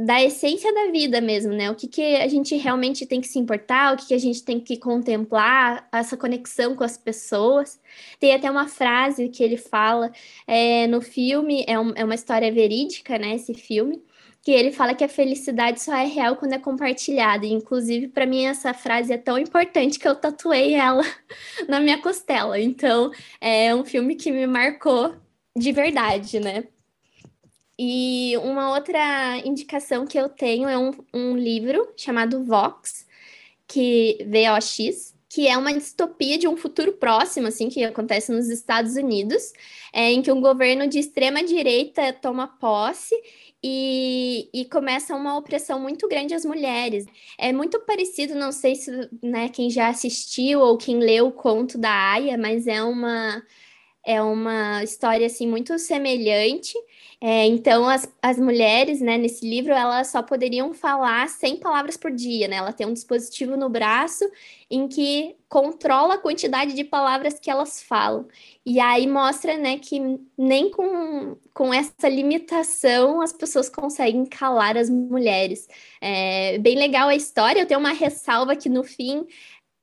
da 0.04 0.22
essência 0.22 0.72
da 0.72 0.90
vida 0.90 1.20
mesmo, 1.20 1.52
né? 1.52 1.70
O 1.70 1.74
que, 1.74 1.86
que 1.86 2.16
a 2.16 2.26
gente 2.26 2.56
realmente 2.56 3.04
tem 3.04 3.20
que 3.20 3.28
se 3.28 3.38
importar, 3.38 3.92
o 3.92 3.96
que, 3.98 4.06
que 4.08 4.14
a 4.14 4.18
gente 4.18 4.42
tem 4.42 4.58
que 4.58 4.78
contemplar, 4.78 5.86
essa 5.92 6.16
conexão 6.16 6.74
com 6.74 6.82
as 6.82 6.96
pessoas. 6.96 7.78
Tem 8.18 8.34
até 8.34 8.50
uma 8.50 8.66
frase 8.66 9.28
que 9.28 9.42
ele 9.42 9.58
fala 9.58 10.10
é, 10.46 10.86
no 10.86 11.02
filme, 11.02 11.64
é, 11.68 11.78
um, 11.78 11.92
é 11.94 12.04
uma 12.04 12.14
história 12.14 12.50
verídica, 12.50 13.18
né? 13.18 13.34
Esse 13.34 13.52
filme, 13.52 14.02
que 14.42 14.50
ele 14.50 14.72
fala 14.72 14.94
que 14.94 15.04
a 15.04 15.08
felicidade 15.08 15.82
só 15.82 15.94
é 15.94 16.06
real 16.06 16.36
quando 16.36 16.54
é 16.54 16.58
compartilhada. 16.58 17.44
E, 17.44 17.52
inclusive, 17.52 18.08
para 18.08 18.26
mim, 18.26 18.46
essa 18.46 18.72
frase 18.72 19.12
é 19.12 19.18
tão 19.18 19.38
importante 19.38 19.98
que 19.98 20.08
eu 20.08 20.14
tatuei 20.14 20.74
ela 20.74 21.02
na 21.68 21.78
minha 21.78 22.00
costela. 22.00 22.58
Então, 22.58 23.10
é 23.40 23.74
um 23.74 23.84
filme 23.84 24.14
que 24.16 24.32
me 24.32 24.46
marcou 24.46 25.14
de 25.54 25.72
verdade, 25.72 26.40
né? 26.40 26.64
E 27.82 28.36
uma 28.36 28.74
outra 28.74 29.38
indicação 29.38 30.06
que 30.06 30.18
eu 30.18 30.28
tenho 30.28 30.68
é 30.68 30.76
um, 30.76 30.90
um 31.14 31.34
livro 31.34 31.90
chamado 31.96 32.44
Vox, 32.44 33.06
que 33.66 34.18
VOX, 34.28 35.14
que 35.30 35.48
é 35.48 35.56
uma 35.56 35.72
distopia 35.72 36.36
de 36.36 36.46
um 36.46 36.58
futuro 36.58 36.92
próximo, 36.92 37.46
assim, 37.46 37.70
que 37.70 37.82
acontece 37.82 38.30
nos 38.30 38.50
Estados 38.50 38.96
Unidos, 38.96 39.54
é, 39.94 40.12
em 40.12 40.20
que 40.20 40.30
um 40.30 40.42
governo 40.42 40.86
de 40.86 40.98
extrema 40.98 41.42
direita 41.42 42.12
toma 42.12 42.48
posse 42.48 43.14
e, 43.64 44.50
e, 44.52 44.66
começa 44.66 45.16
uma 45.16 45.38
opressão 45.38 45.80
muito 45.80 46.06
grande 46.06 46.34
às 46.34 46.44
mulheres. 46.44 47.06
É 47.38 47.50
muito 47.50 47.80
parecido, 47.86 48.34
não 48.34 48.52
sei 48.52 48.74
se 48.74 48.90
né, 49.22 49.48
quem 49.48 49.70
já 49.70 49.88
assistiu 49.88 50.60
ou 50.60 50.76
quem 50.76 50.98
leu 50.98 51.28
o 51.28 51.32
conto 51.32 51.78
da 51.78 51.90
Aya, 51.90 52.36
mas 52.36 52.66
é 52.66 52.82
uma 52.82 53.42
é 54.04 54.20
uma 54.22 54.82
história 54.82 55.26
assim 55.26 55.46
muito 55.46 55.78
semelhante. 55.78 56.74
É, 57.22 57.44
então, 57.46 57.86
as, 57.86 58.10
as 58.22 58.38
mulheres, 58.38 59.02
né, 59.02 59.18
nesse 59.18 59.46
livro, 59.46 59.74
elas 59.74 60.08
só 60.08 60.22
poderiam 60.22 60.72
falar 60.72 61.28
100 61.28 61.58
palavras 61.58 61.94
por 61.94 62.10
dia, 62.10 62.48
né? 62.48 62.56
Ela 62.56 62.72
tem 62.72 62.86
um 62.86 62.94
dispositivo 62.94 63.58
no 63.58 63.68
braço 63.68 64.24
em 64.70 64.88
que 64.88 65.36
controla 65.46 66.14
a 66.14 66.18
quantidade 66.18 66.72
de 66.72 66.82
palavras 66.82 67.38
que 67.38 67.50
elas 67.50 67.82
falam. 67.82 68.26
E 68.64 68.80
aí 68.80 69.06
mostra, 69.06 69.58
né, 69.58 69.78
que 69.78 70.00
nem 70.38 70.70
com, 70.70 71.36
com 71.52 71.74
essa 71.74 72.08
limitação 72.08 73.20
as 73.20 73.34
pessoas 73.34 73.68
conseguem 73.68 74.24
calar 74.24 74.78
as 74.78 74.88
mulheres. 74.88 75.68
É 76.00 76.56
bem 76.58 76.78
legal 76.78 77.08
a 77.08 77.14
história, 77.14 77.60
eu 77.60 77.66
tenho 77.66 77.80
uma 77.80 77.92
ressalva 77.92 78.56
que 78.56 78.70
no 78.70 78.82
fim 78.82 79.26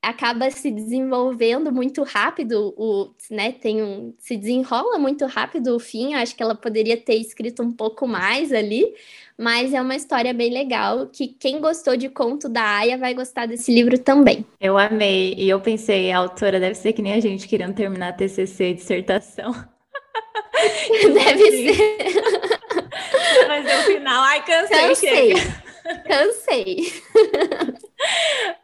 acaba 0.02 0.50
se 0.50 0.70
desenvolvendo 0.70 1.72
muito 1.72 2.02
rápido, 2.02 2.72
o, 2.76 3.10
né, 3.30 3.52
tem 3.52 3.82
um, 3.82 4.14
se 4.18 4.36
desenrola 4.36 4.98
muito 4.98 5.26
rápido 5.26 5.74
o 5.74 5.80
fim, 5.80 6.14
acho 6.14 6.36
que 6.36 6.42
ela 6.42 6.54
poderia 6.54 6.96
ter 6.96 7.16
escrito 7.16 7.62
um 7.62 7.72
pouco 7.72 8.06
mais 8.06 8.52
ali, 8.52 8.94
mas 9.36 9.74
é 9.74 9.80
uma 9.80 9.96
história 9.96 10.32
bem 10.32 10.52
legal 10.52 11.08
que 11.08 11.28
quem 11.28 11.60
gostou 11.60 11.96
de 11.96 12.08
Conto 12.08 12.48
da 12.48 12.62
Aya 12.62 12.96
vai 12.96 13.12
gostar 13.12 13.46
desse 13.46 13.72
livro 13.74 13.98
também. 13.98 14.46
Eu 14.60 14.78
amei, 14.78 15.34
e 15.36 15.48
eu 15.48 15.60
pensei, 15.60 16.12
a 16.12 16.18
autora 16.18 16.60
deve 16.60 16.74
ser 16.74 16.92
que 16.92 17.02
nem 17.02 17.14
a 17.14 17.20
gente 17.20 17.48
querendo 17.48 17.74
terminar 17.74 18.10
a 18.10 18.12
TCC, 18.12 18.74
dissertação. 18.74 19.52
deve 21.14 21.72
ser. 21.72 22.18
Mas 23.48 23.64
no 23.64 23.82
final, 23.84 24.22
ai, 24.22 24.44
cansei, 24.44 24.78
cansei. 24.78 25.34
Cansei. 26.06 27.78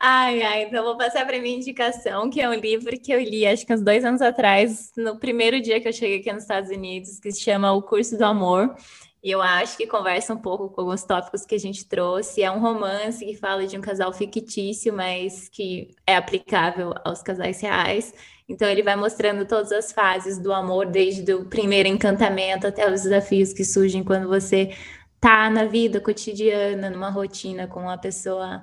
Ai, 0.01 0.43
ai, 0.43 0.63
então 0.65 0.85
vou 0.85 0.97
passar 0.97 1.27
para 1.27 1.41
minha 1.41 1.57
indicação, 1.57 2.29
que 2.29 2.41
é 2.41 2.49
um 2.49 2.55
livro 2.55 2.99
que 3.01 3.13
eu 3.13 3.21
li 3.21 3.47
acho 3.47 3.65
que 3.65 3.73
uns 3.73 3.81
dois 3.81 4.05
anos 4.05 4.21
atrás, 4.21 4.93
no 4.97 5.19
primeiro 5.19 5.61
dia 5.61 5.81
que 5.81 5.89
eu 5.89 5.93
cheguei 5.93 6.19
aqui 6.19 6.33
nos 6.33 6.43
Estados 6.43 6.71
Unidos, 6.71 7.19
que 7.19 7.33
se 7.33 7.41
chama 7.41 7.73
O 7.73 7.83
Curso 7.83 8.17
do 8.19 8.25
Amor. 8.25 8.75
E 9.23 9.31
eu 9.31 9.41
acho 9.41 9.79
que 9.79 9.87
conversa 9.87 10.35
um 10.35 10.37
pouco 10.37 10.69
com 10.69 10.83
alguns 10.83 11.03
tópicos 11.03 11.47
que 11.47 11.55
a 11.55 11.59
gente 11.59 11.89
trouxe. 11.89 12.43
É 12.43 12.51
um 12.51 12.61
romance 12.61 13.25
que 13.25 13.35
fala 13.35 13.67
de 13.67 13.79
um 13.79 13.81
casal 13.81 14.13
fictício, 14.13 14.93
mas 14.93 15.49
que 15.49 15.89
é 16.07 16.15
aplicável 16.15 16.93
aos 17.03 17.23
casais 17.23 17.63
reais. 17.63 18.13
Então 18.47 18.69
ele 18.69 18.83
vai 18.83 18.97
mostrando 18.97 19.47
todas 19.47 19.73
as 19.73 19.93
fases 19.93 20.39
do 20.39 20.53
amor, 20.53 20.85
desde 20.85 21.33
o 21.33 21.47
primeiro 21.47 21.89
encantamento 21.89 22.67
até 22.67 22.87
os 22.93 23.05
desafios 23.05 23.55
que 23.55 23.65
surgem 23.65 24.05
quando 24.05 24.29
você 24.29 24.77
tá 25.19 25.49
na 25.49 25.65
vida 25.65 25.99
cotidiana, 26.03 26.91
numa 26.91 27.09
rotina 27.09 27.67
com 27.67 27.81
uma 27.81 27.97
pessoa 27.97 28.63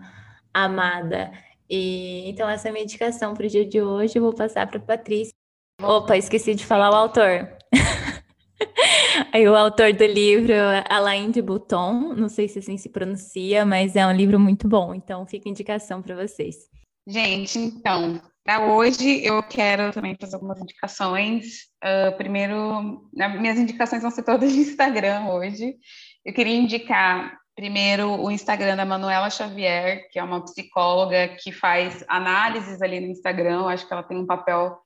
amada. 0.54 1.32
E 1.70 2.30
então 2.30 2.50
essa 2.50 2.68
é 2.68 2.70
a 2.70 2.74
minha 2.74 2.84
indicação 2.84 3.34
para 3.34 3.46
o 3.46 3.50
dia 3.50 3.66
de 3.66 3.82
hoje. 3.82 4.18
Eu 4.18 4.24
vou 4.24 4.34
passar 4.34 4.68
para 4.68 4.80
Patrícia. 4.80 5.34
Opa, 5.82 6.18
esqueci 6.18 6.54
de 6.54 6.66
falar 6.66 6.92
o 6.92 6.96
autor. 6.96 7.50
Aí 9.34 9.48
o 9.48 9.56
autor 9.56 9.94
do 9.94 10.06
livro 10.06 10.52
é 10.52 10.84
Alain 10.90 11.32
de 11.32 11.42
Bouton, 11.42 12.14
não 12.14 12.30
sei 12.30 12.48
se 12.48 12.60
assim 12.60 12.78
se 12.78 12.90
pronuncia, 12.90 13.66
mas 13.66 13.96
é 13.96 14.06
um 14.06 14.12
livro 14.12 14.40
muito 14.40 14.68
bom, 14.68 14.94
então 14.94 15.26
fica 15.26 15.50
indicação 15.50 16.02
para 16.02 16.16
vocês. 16.16 16.56
Gente, 17.08 17.58
então, 17.58 18.22
para 18.44 18.62
hoje 18.62 19.26
eu 19.26 19.42
quero 19.44 19.92
também 19.92 20.16
fazer 20.20 20.36
algumas 20.36 20.60
indicações. 20.60 21.68
Uh, 21.84 22.16
primeiro, 22.18 23.10
minhas 23.40 23.58
indicações 23.58 24.02
vão 24.02 24.12
ser 24.12 24.24
todas 24.24 24.52
de 24.52 24.60
Instagram 24.60 25.28
hoje. 25.28 25.76
Eu 26.24 26.34
queria 26.34 26.56
indicar 26.56 27.41
primeiro 27.56 28.22
o 28.22 28.32
Instagram 28.32 28.76
da 28.76 28.86
Manuela 28.86 29.30
Xavier, 29.30 30.10
que 30.12 30.20
é 30.20 30.24
uma 30.24 30.44
psicóloga 30.44 31.30
que 31.40 31.52
faz 31.52 32.04
análises 32.08 32.82
ali 32.82 33.00
no 33.00 33.08
Instagram. 33.08 33.62
Eu 33.62 33.70
acho 33.70 33.88
que 33.88 33.94
ela 33.94 34.04
tem 34.04 34.18
um 34.18 34.26
papel 34.26 34.78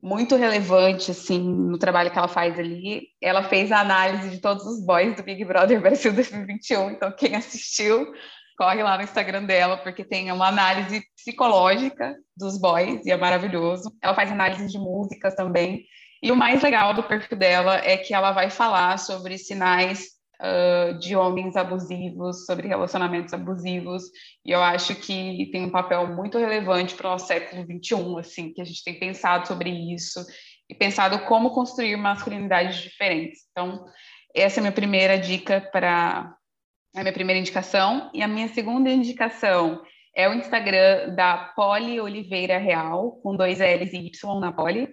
muito 0.00 0.36
relevante 0.36 1.10
assim 1.10 1.40
no 1.40 1.78
trabalho 1.78 2.10
que 2.10 2.18
ela 2.18 2.28
faz 2.28 2.58
ali. 2.58 3.08
Ela 3.20 3.42
fez 3.42 3.72
a 3.72 3.80
análise 3.80 4.30
de 4.30 4.40
todos 4.40 4.64
os 4.64 4.84
boys 4.84 5.16
do 5.16 5.22
Big 5.22 5.44
Brother 5.44 5.80
Brasil 5.80 6.12
2021, 6.14 6.90
então 6.92 7.12
quem 7.12 7.34
assistiu 7.34 8.06
corre 8.56 8.82
lá 8.82 8.96
no 8.96 9.04
Instagram 9.04 9.44
dela 9.44 9.76
porque 9.76 10.04
tem 10.04 10.32
uma 10.32 10.48
análise 10.48 11.00
psicológica 11.16 12.16
dos 12.36 12.60
boys 12.60 13.06
e 13.06 13.10
é 13.10 13.16
maravilhoso. 13.16 13.96
Ela 14.02 14.14
faz 14.14 14.32
análise 14.32 14.66
de 14.66 14.78
músicas 14.78 15.34
também. 15.36 15.84
E 16.20 16.32
o 16.32 16.36
mais 16.36 16.60
legal 16.62 16.92
do 16.92 17.04
perfil 17.04 17.38
dela 17.38 17.76
é 17.76 17.96
que 17.96 18.12
ela 18.12 18.32
vai 18.32 18.50
falar 18.50 18.98
sobre 18.98 19.38
sinais 19.38 20.17
uh, 20.40 20.98
de 20.98 21.16
homens 21.16 21.56
abusivos, 21.56 22.44
sobre 22.46 22.68
relacionamentos 22.68 23.32
abusivos, 23.32 24.04
e 24.44 24.50
eu 24.50 24.62
acho 24.62 24.94
que 24.94 25.48
tem 25.52 25.64
um 25.64 25.70
papel 25.70 26.06
muito 26.14 26.38
relevante 26.38 26.94
para 26.94 27.14
o 27.14 27.18
século 27.18 27.62
XXI, 27.62 28.18
assim, 28.18 28.52
que 28.52 28.60
a 28.60 28.64
gente 28.64 28.84
tem 28.84 28.98
pensado 28.98 29.46
sobre 29.46 29.70
isso 29.70 30.24
e 30.68 30.74
pensado 30.74 31.20
como 31.26 31.50
construir 31.50 31.96
masculinidades 31.96 32.76
diferentes. 32.76 33.40
Então, 33.50 33.84
essa 34.34 34.58
é 34.58 34.60
a 34.60 34.62
minha 34.62 34.72
primeira 34.72 35.18
dica 35.18 35.60
para 35.72 36.34
a 36.94 37.00
minha 37.00 37.12
primeira 37.12 37.40
indicação. 37.40 38.10
E 38.12 38.22
a 38.22 38.28
minha 38.28 38.48
segunda 38.48 38.90
indicação 38.90 39.82
é 40.14 40.28
o 40.28 40.34
Instagram 40.34 41.14
da 41.14 41.52
Poli 41.56 42.00
Oliveira 42.00 42.58
Real, 42.58 43.12
com 43.22 43.36
dois 43.36 43.58
L's 43.60 43.92
e 43.92 44.06
Y 44.08 44.40
na 44.40 44.52
Poli. 44.52 44.88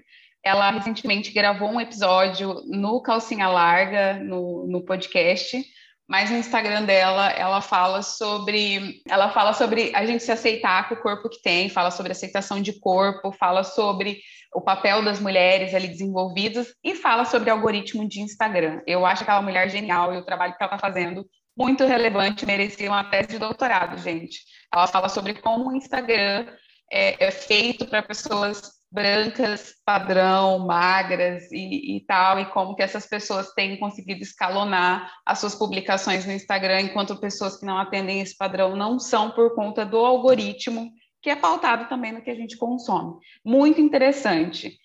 Ela 0.46 0.70
recentemente 0.70 1.32
gravou 1.32 1.72
um 1.72 1.82
episódio 1.82 2.62
no 2.68 3.02
Calcinha 3.02 3.48
Larga, 3.48 4.14
no, 4.24 4.68
no 4.68 4.86
podcast, 4.86 5.66
mas 6.08 6.30
no 6.30 6.38
Instagram 6.38 6.84
dela 6.84 7.32
ela 7.32 7.62
fala 7.62 8.04
sobre 8.04 9.02
ela 9.10 9.32
fala 9.32 9.54
sobre 9.54 9.92
a 9.96 10.06
gente 10.06 10.24
se 10.24 10.32
aceitar 10.32 10.88
com 10.88 10.94
o 10.94 11.02
corpo 11.02 11.30
que 11.30 11.42
tem, 11.42 11.68
fala 11.68 11.90
sobre 11.90 12.12
aceitação 12.12 12.62
de 12.62 12.80
corpo, 12.80 13.32
fala 13.32 13.64
sobre 13.64 14.20
o 14.54 14.62
papel 14.62 15.04
das 15.04 15.20
mulheres 15.20 15.74
ali 15.74 15.88
desenvolvidas 15.88 16.68
e 16.84 16.94
fala 16.94 17.26
sobre 17.26 17.50
algoritmo 17.50 18.08
de 18.08 18.22
Instagram. 18.22 18.82
Eu 18.86 19.04
acho 19.04 19.24
aquela 19.24 19.42
mulher 19.42 19.68
genial 19.72 20.14
e 20.14 20.18
o 20.18 20.26
trabalho 20.26 20.56
que 20.56 20.64
ela 20.64 20.76
está 20.76 20.78
fazendo 20.78 21.26
muito 21.58 21.86
relevante, 21.86 22.46
merecia 22.46 22.90
uma 22.90 23.04
tese 23.04 23.30
de 23.30 23.40
doutorado, 23.40 23.98
gente. 23.98 24.42
Ela 24.72 24.86
fala 24.86 25.10
sobre 25.10 25.34
como 25.34 25.70
o 25.70 25.76
Instagram 25.76 26.46
é, 26.92 27.26
é 27.26 27.32
feito 27.32 27.88
para 27.88 28.04
pessoas 28.04 28.75
brancas, 28.96 29.74
padrão, 29.86 30.58
magras 30.66 31.52
e, 31.52 31.98
e, 31.98 32.06
tal, 32.06 32.40
e 32.40 32.46
como 32.46 32.74
que 32.76 32.82
essas 32.82 33.06
pessoas 33.06 33.52
têm 33.52 33.78
conseguido 33.78 34.22
escalonar 34.24 35.12
as 35.26 35.40
suas 35.40 35.54
publicações 35.54 36.26
no 36.26 36.32
Instagram, 36.32 36.80
enquanto 36.80 37.20
pessoas 37.20 37.60
que 37.60 37.66
não 37.66 37.78
atendem 37.78 38.22
esse 38.22 38.38
padrão 38.38 38.74
não 38.74 38.98
são 38.98 39.32
por 39.32 39.54
conta 39.54 39.86
do 39.86 39.98
algoritmo, 39.98 40.90
que 41.22 41.30
é 41.30 41.36
pautado 41.36 41.90
também 41.90 42.14
no 42.14 42.22
que 42.22 42.32
a 42.32 42.36
gente 42.36 42.56
consome. 42.56 43.16
Muito 43.44 43.82
interessante. 43.82 44.78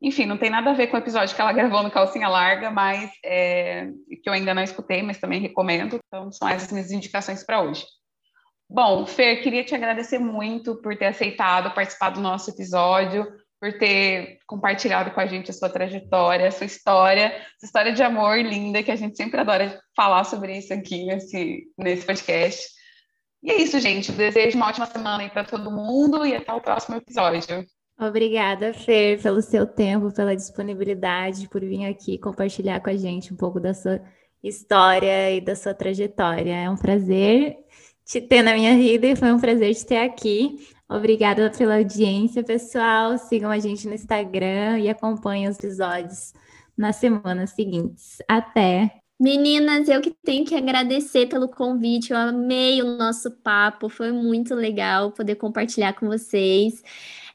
Enfim, 0.00 0.26
não 0.26 0.38
tem 0.38 0.50
nada 0.50 0.70
a 0.70 0.74
ver 0.74 0.86
com 0.86 0.96
o 0.96 1.00
episódio 1.00 1.34
que 1.34 1.40
ela 1.40 1.52
gravou 1.52 1.82
no 1.82 1.90
Calcinha 1.90 2.28
Larga, 2.28 2.70
mas 2.70 3.10
é, 3.24 3.88
que 4.22 4.28
eu 4.28 4.32
ainda 4.32 4.54
não 4.54 4.62
escutei, 4.62 5.02
mas 5.02 5.18
também 5.18 5.40
recomendo. 5.40 5.98
Então, 6.06 6.30
são 6.30 6.48
essas 6.48 6.70
minhas 6.70 6.92
indicações 6.92 7.42
para 7.42 7.62
hoje. 7.62 7.84
Bom, 8.68 9.06
Fer, 9.06 9.42
queria 9.42 9.64
te 9.64 9.74
agradecer 9.74 10.18
muito 10.18 10.80
por 10.82 10.96
ter 10.96 11.06
aceitado 11.06 11.74
participar 11.74 12.10
do 12.10 12.20
nosso 12.20 12.50
episódio 12.50 13.26
por 13.66 13.78
ter 13.78 14.38
compartilhado 14.46 15.10
com 15.10 15.20
a 15.20 15.26
gente 15.26 15.50
a 15.50 15.54
sua 15.54 15.68
trajetória, 15.68 16.46
a 16.46 16.52
sua 16.52 16.66
história, 16.66 17.32
sua 17.58 17.66
história 17.66 17.92
de 17.92 18.02
amor 18.02 18.38
linda, 18.38 18.82
que 18.82 18.92
a 18.92 18.96
gente 18.96 19.16
sempre 19.16 19.40
adora 19.40 19.80
falar 19.94 20.22
sobre 20.22 20.56
isso 20.56 20.72
aqui 20.72 21.04
nesse, 21.04 21.64
nesse 21.76 22.06
podcast. 22.06 22.68
E 23.42 23.50
é 23.50 23.60
isso, 23.60 23.80
gente. 23.80 24.12
Desejo 24.12 24.56
uma 24.56 24.68
ótima 24.68 24.86
semana 24.86 25.24
aí 25.24 25.30
para 25.30 25.42
todo 25.42 25.70
mundo 25.70 26.24
e 26.24 26.36
até 26.36 26.52
o 26.52 26.60
próximo 26.60 26.96
episódio. 26.96 27.66
Obrigada, 27.98 28.72
Fer, 28.72 29.20
pelo 29.20 29.42
seu 29.42 29.66
tempo, 29.66 30.12
pela 30.12 30.36
disponibilidade, 30.36 31.48
por 31.48 31.60
vir 31.60 31.86
aqui 31.86 32.18
compartilhar 32.18 32.80
com 32.80 32.90
a 32.90 32.96
gente 32.96 33.34
um 33.34 33.36
pouco 33.36 33.58
da 33.58 33.74
sua 33.74 34.00
história 34.44 35.32
e 35.32 35.40
da 35.40 35.56
sua 35.56 35.74
trajetória. 35.74 36.54
É 36.54 36.70
um 36.70 36.76
prazer 36.76 37.56
te 38.04 38.20
ter 38.20 38.42
na 38.42 38.54
minha 38.54 38.76
vida 38.76 39.08
e 39.08 39.16
foi 39.16 39.32
um 39.32 39.40
prazer 39.40 39.74
te 39.74 39.84
ter 39.84 39.96
aqui. 39.96 40.75
Obrigada 40.88 41.50
pela 41.50 41.76
audiência, 41.76 42.44
pessoal. 42.44 43.18
Sigam 43.18 43.50
a 43.50 43.58
gente 43.58 43.88
no 43.88 43.94
Instagram 43.94 44.78
e 44.78 44.88
acompanhem 44.88 45.48
os 45.48 45.58
episódios 45.58 46.32
nas 46.76 46.96
semanas 46.96 47.50
seguintes. 47.50 48.18
Até! 48.28 49.02
Meninas, 49.18 49.88
eu 49.88 50.02
que 50.02 50.10
tenho 50.10 50.44
que 50.44 50.54
agradecer 50.54 51.26
pelo 51.26 51.48
convite. 51.48 52.12
Eu 52.12 52.18
amei 52.18 52.82
o 52.82 52.96
nosso 52.98 53.30
papo, 53.30 53.88
foi 53.88 54.12
muito 54.12 54.54
legal 54.54 55.10
poder 55.10 55.36
compartilhar 55.36 55.94
com 55.94 56.06
vocês. 56.06 56.82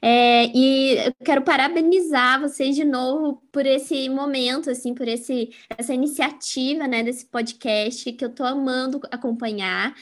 É, 0.00 0.46
e 0.46 0.96
eu 1.06 1.14
quero 1.24 1.42
parabenizar 1.42 2.40
vocês 2.40 2.76
de 2.76 2.84
novo 2.84 3.42
por 3.52 3.66
esse 3.66 4.08
momento, 4.08 4.70
assim, 4.70 4.94
por 4.94 5.08
esse, 5.08 5.50
essa 5.76 5.92
iniciativa, 5.92 6.86
né, 6.86 7.02
desse 7.02 7.26
podcast 7.26 8.12
que 8.12 8.24
eu 8.24 8.28
estou 8.30 8.46
amando 8.46 9.00
acompanhar. 9.10 9.92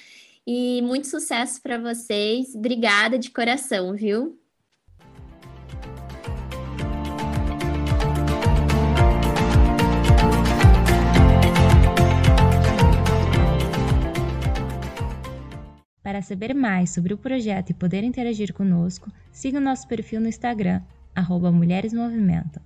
E 0.52 0.82
muito 0.82 1.06
sucesso 1.06 1.62
para 1.62 1.78
vocês. 1.78 2.56
Obrigada 2.56 3.16
de 3.16 3.30
coração, 3.30 3.94
viu? 3.94 4.36
Para 16.02 16.20
saber 16.20 16.52
mais 16.52 16.90
sobre 16.90 17.14
o 17.14 17.16
projeto 17.16 17.70
e 17.70 17.74
poder 17.74 18.02
interagir 18.02 18.52
conosco, 18.52 19.08
siga 19.30 19.58
o 19.58 19.60
nosso 19.60 19.86
perfil 19.86 20.20
no 20.20 20.26
Instagram, 20.26 20.82
arroba 21.14 21.52
Mulheres 21.52 21.92
Movimentam. 21.92 22.60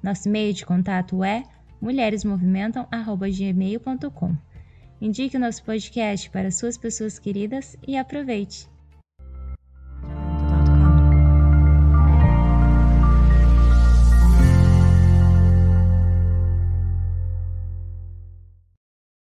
Nosso 0.00 0.28
e-mail 0.28 0.54
de 0.54 0.64
contato 0.64 1.24
é 1.24 1.42
mulheresmovimentam.gmail.com. 1.82 4.53
Indique 5.00 5.36
o 5.36 5.40
nosso 5.40 5.62
podcast 5.64 6.30
para 6.30 6.50
suas 6.50 6.78
pessoas 6.78 7.18
queridas 7.18 7.76
e 7.86 7.96
aproveite! 7.96 8.73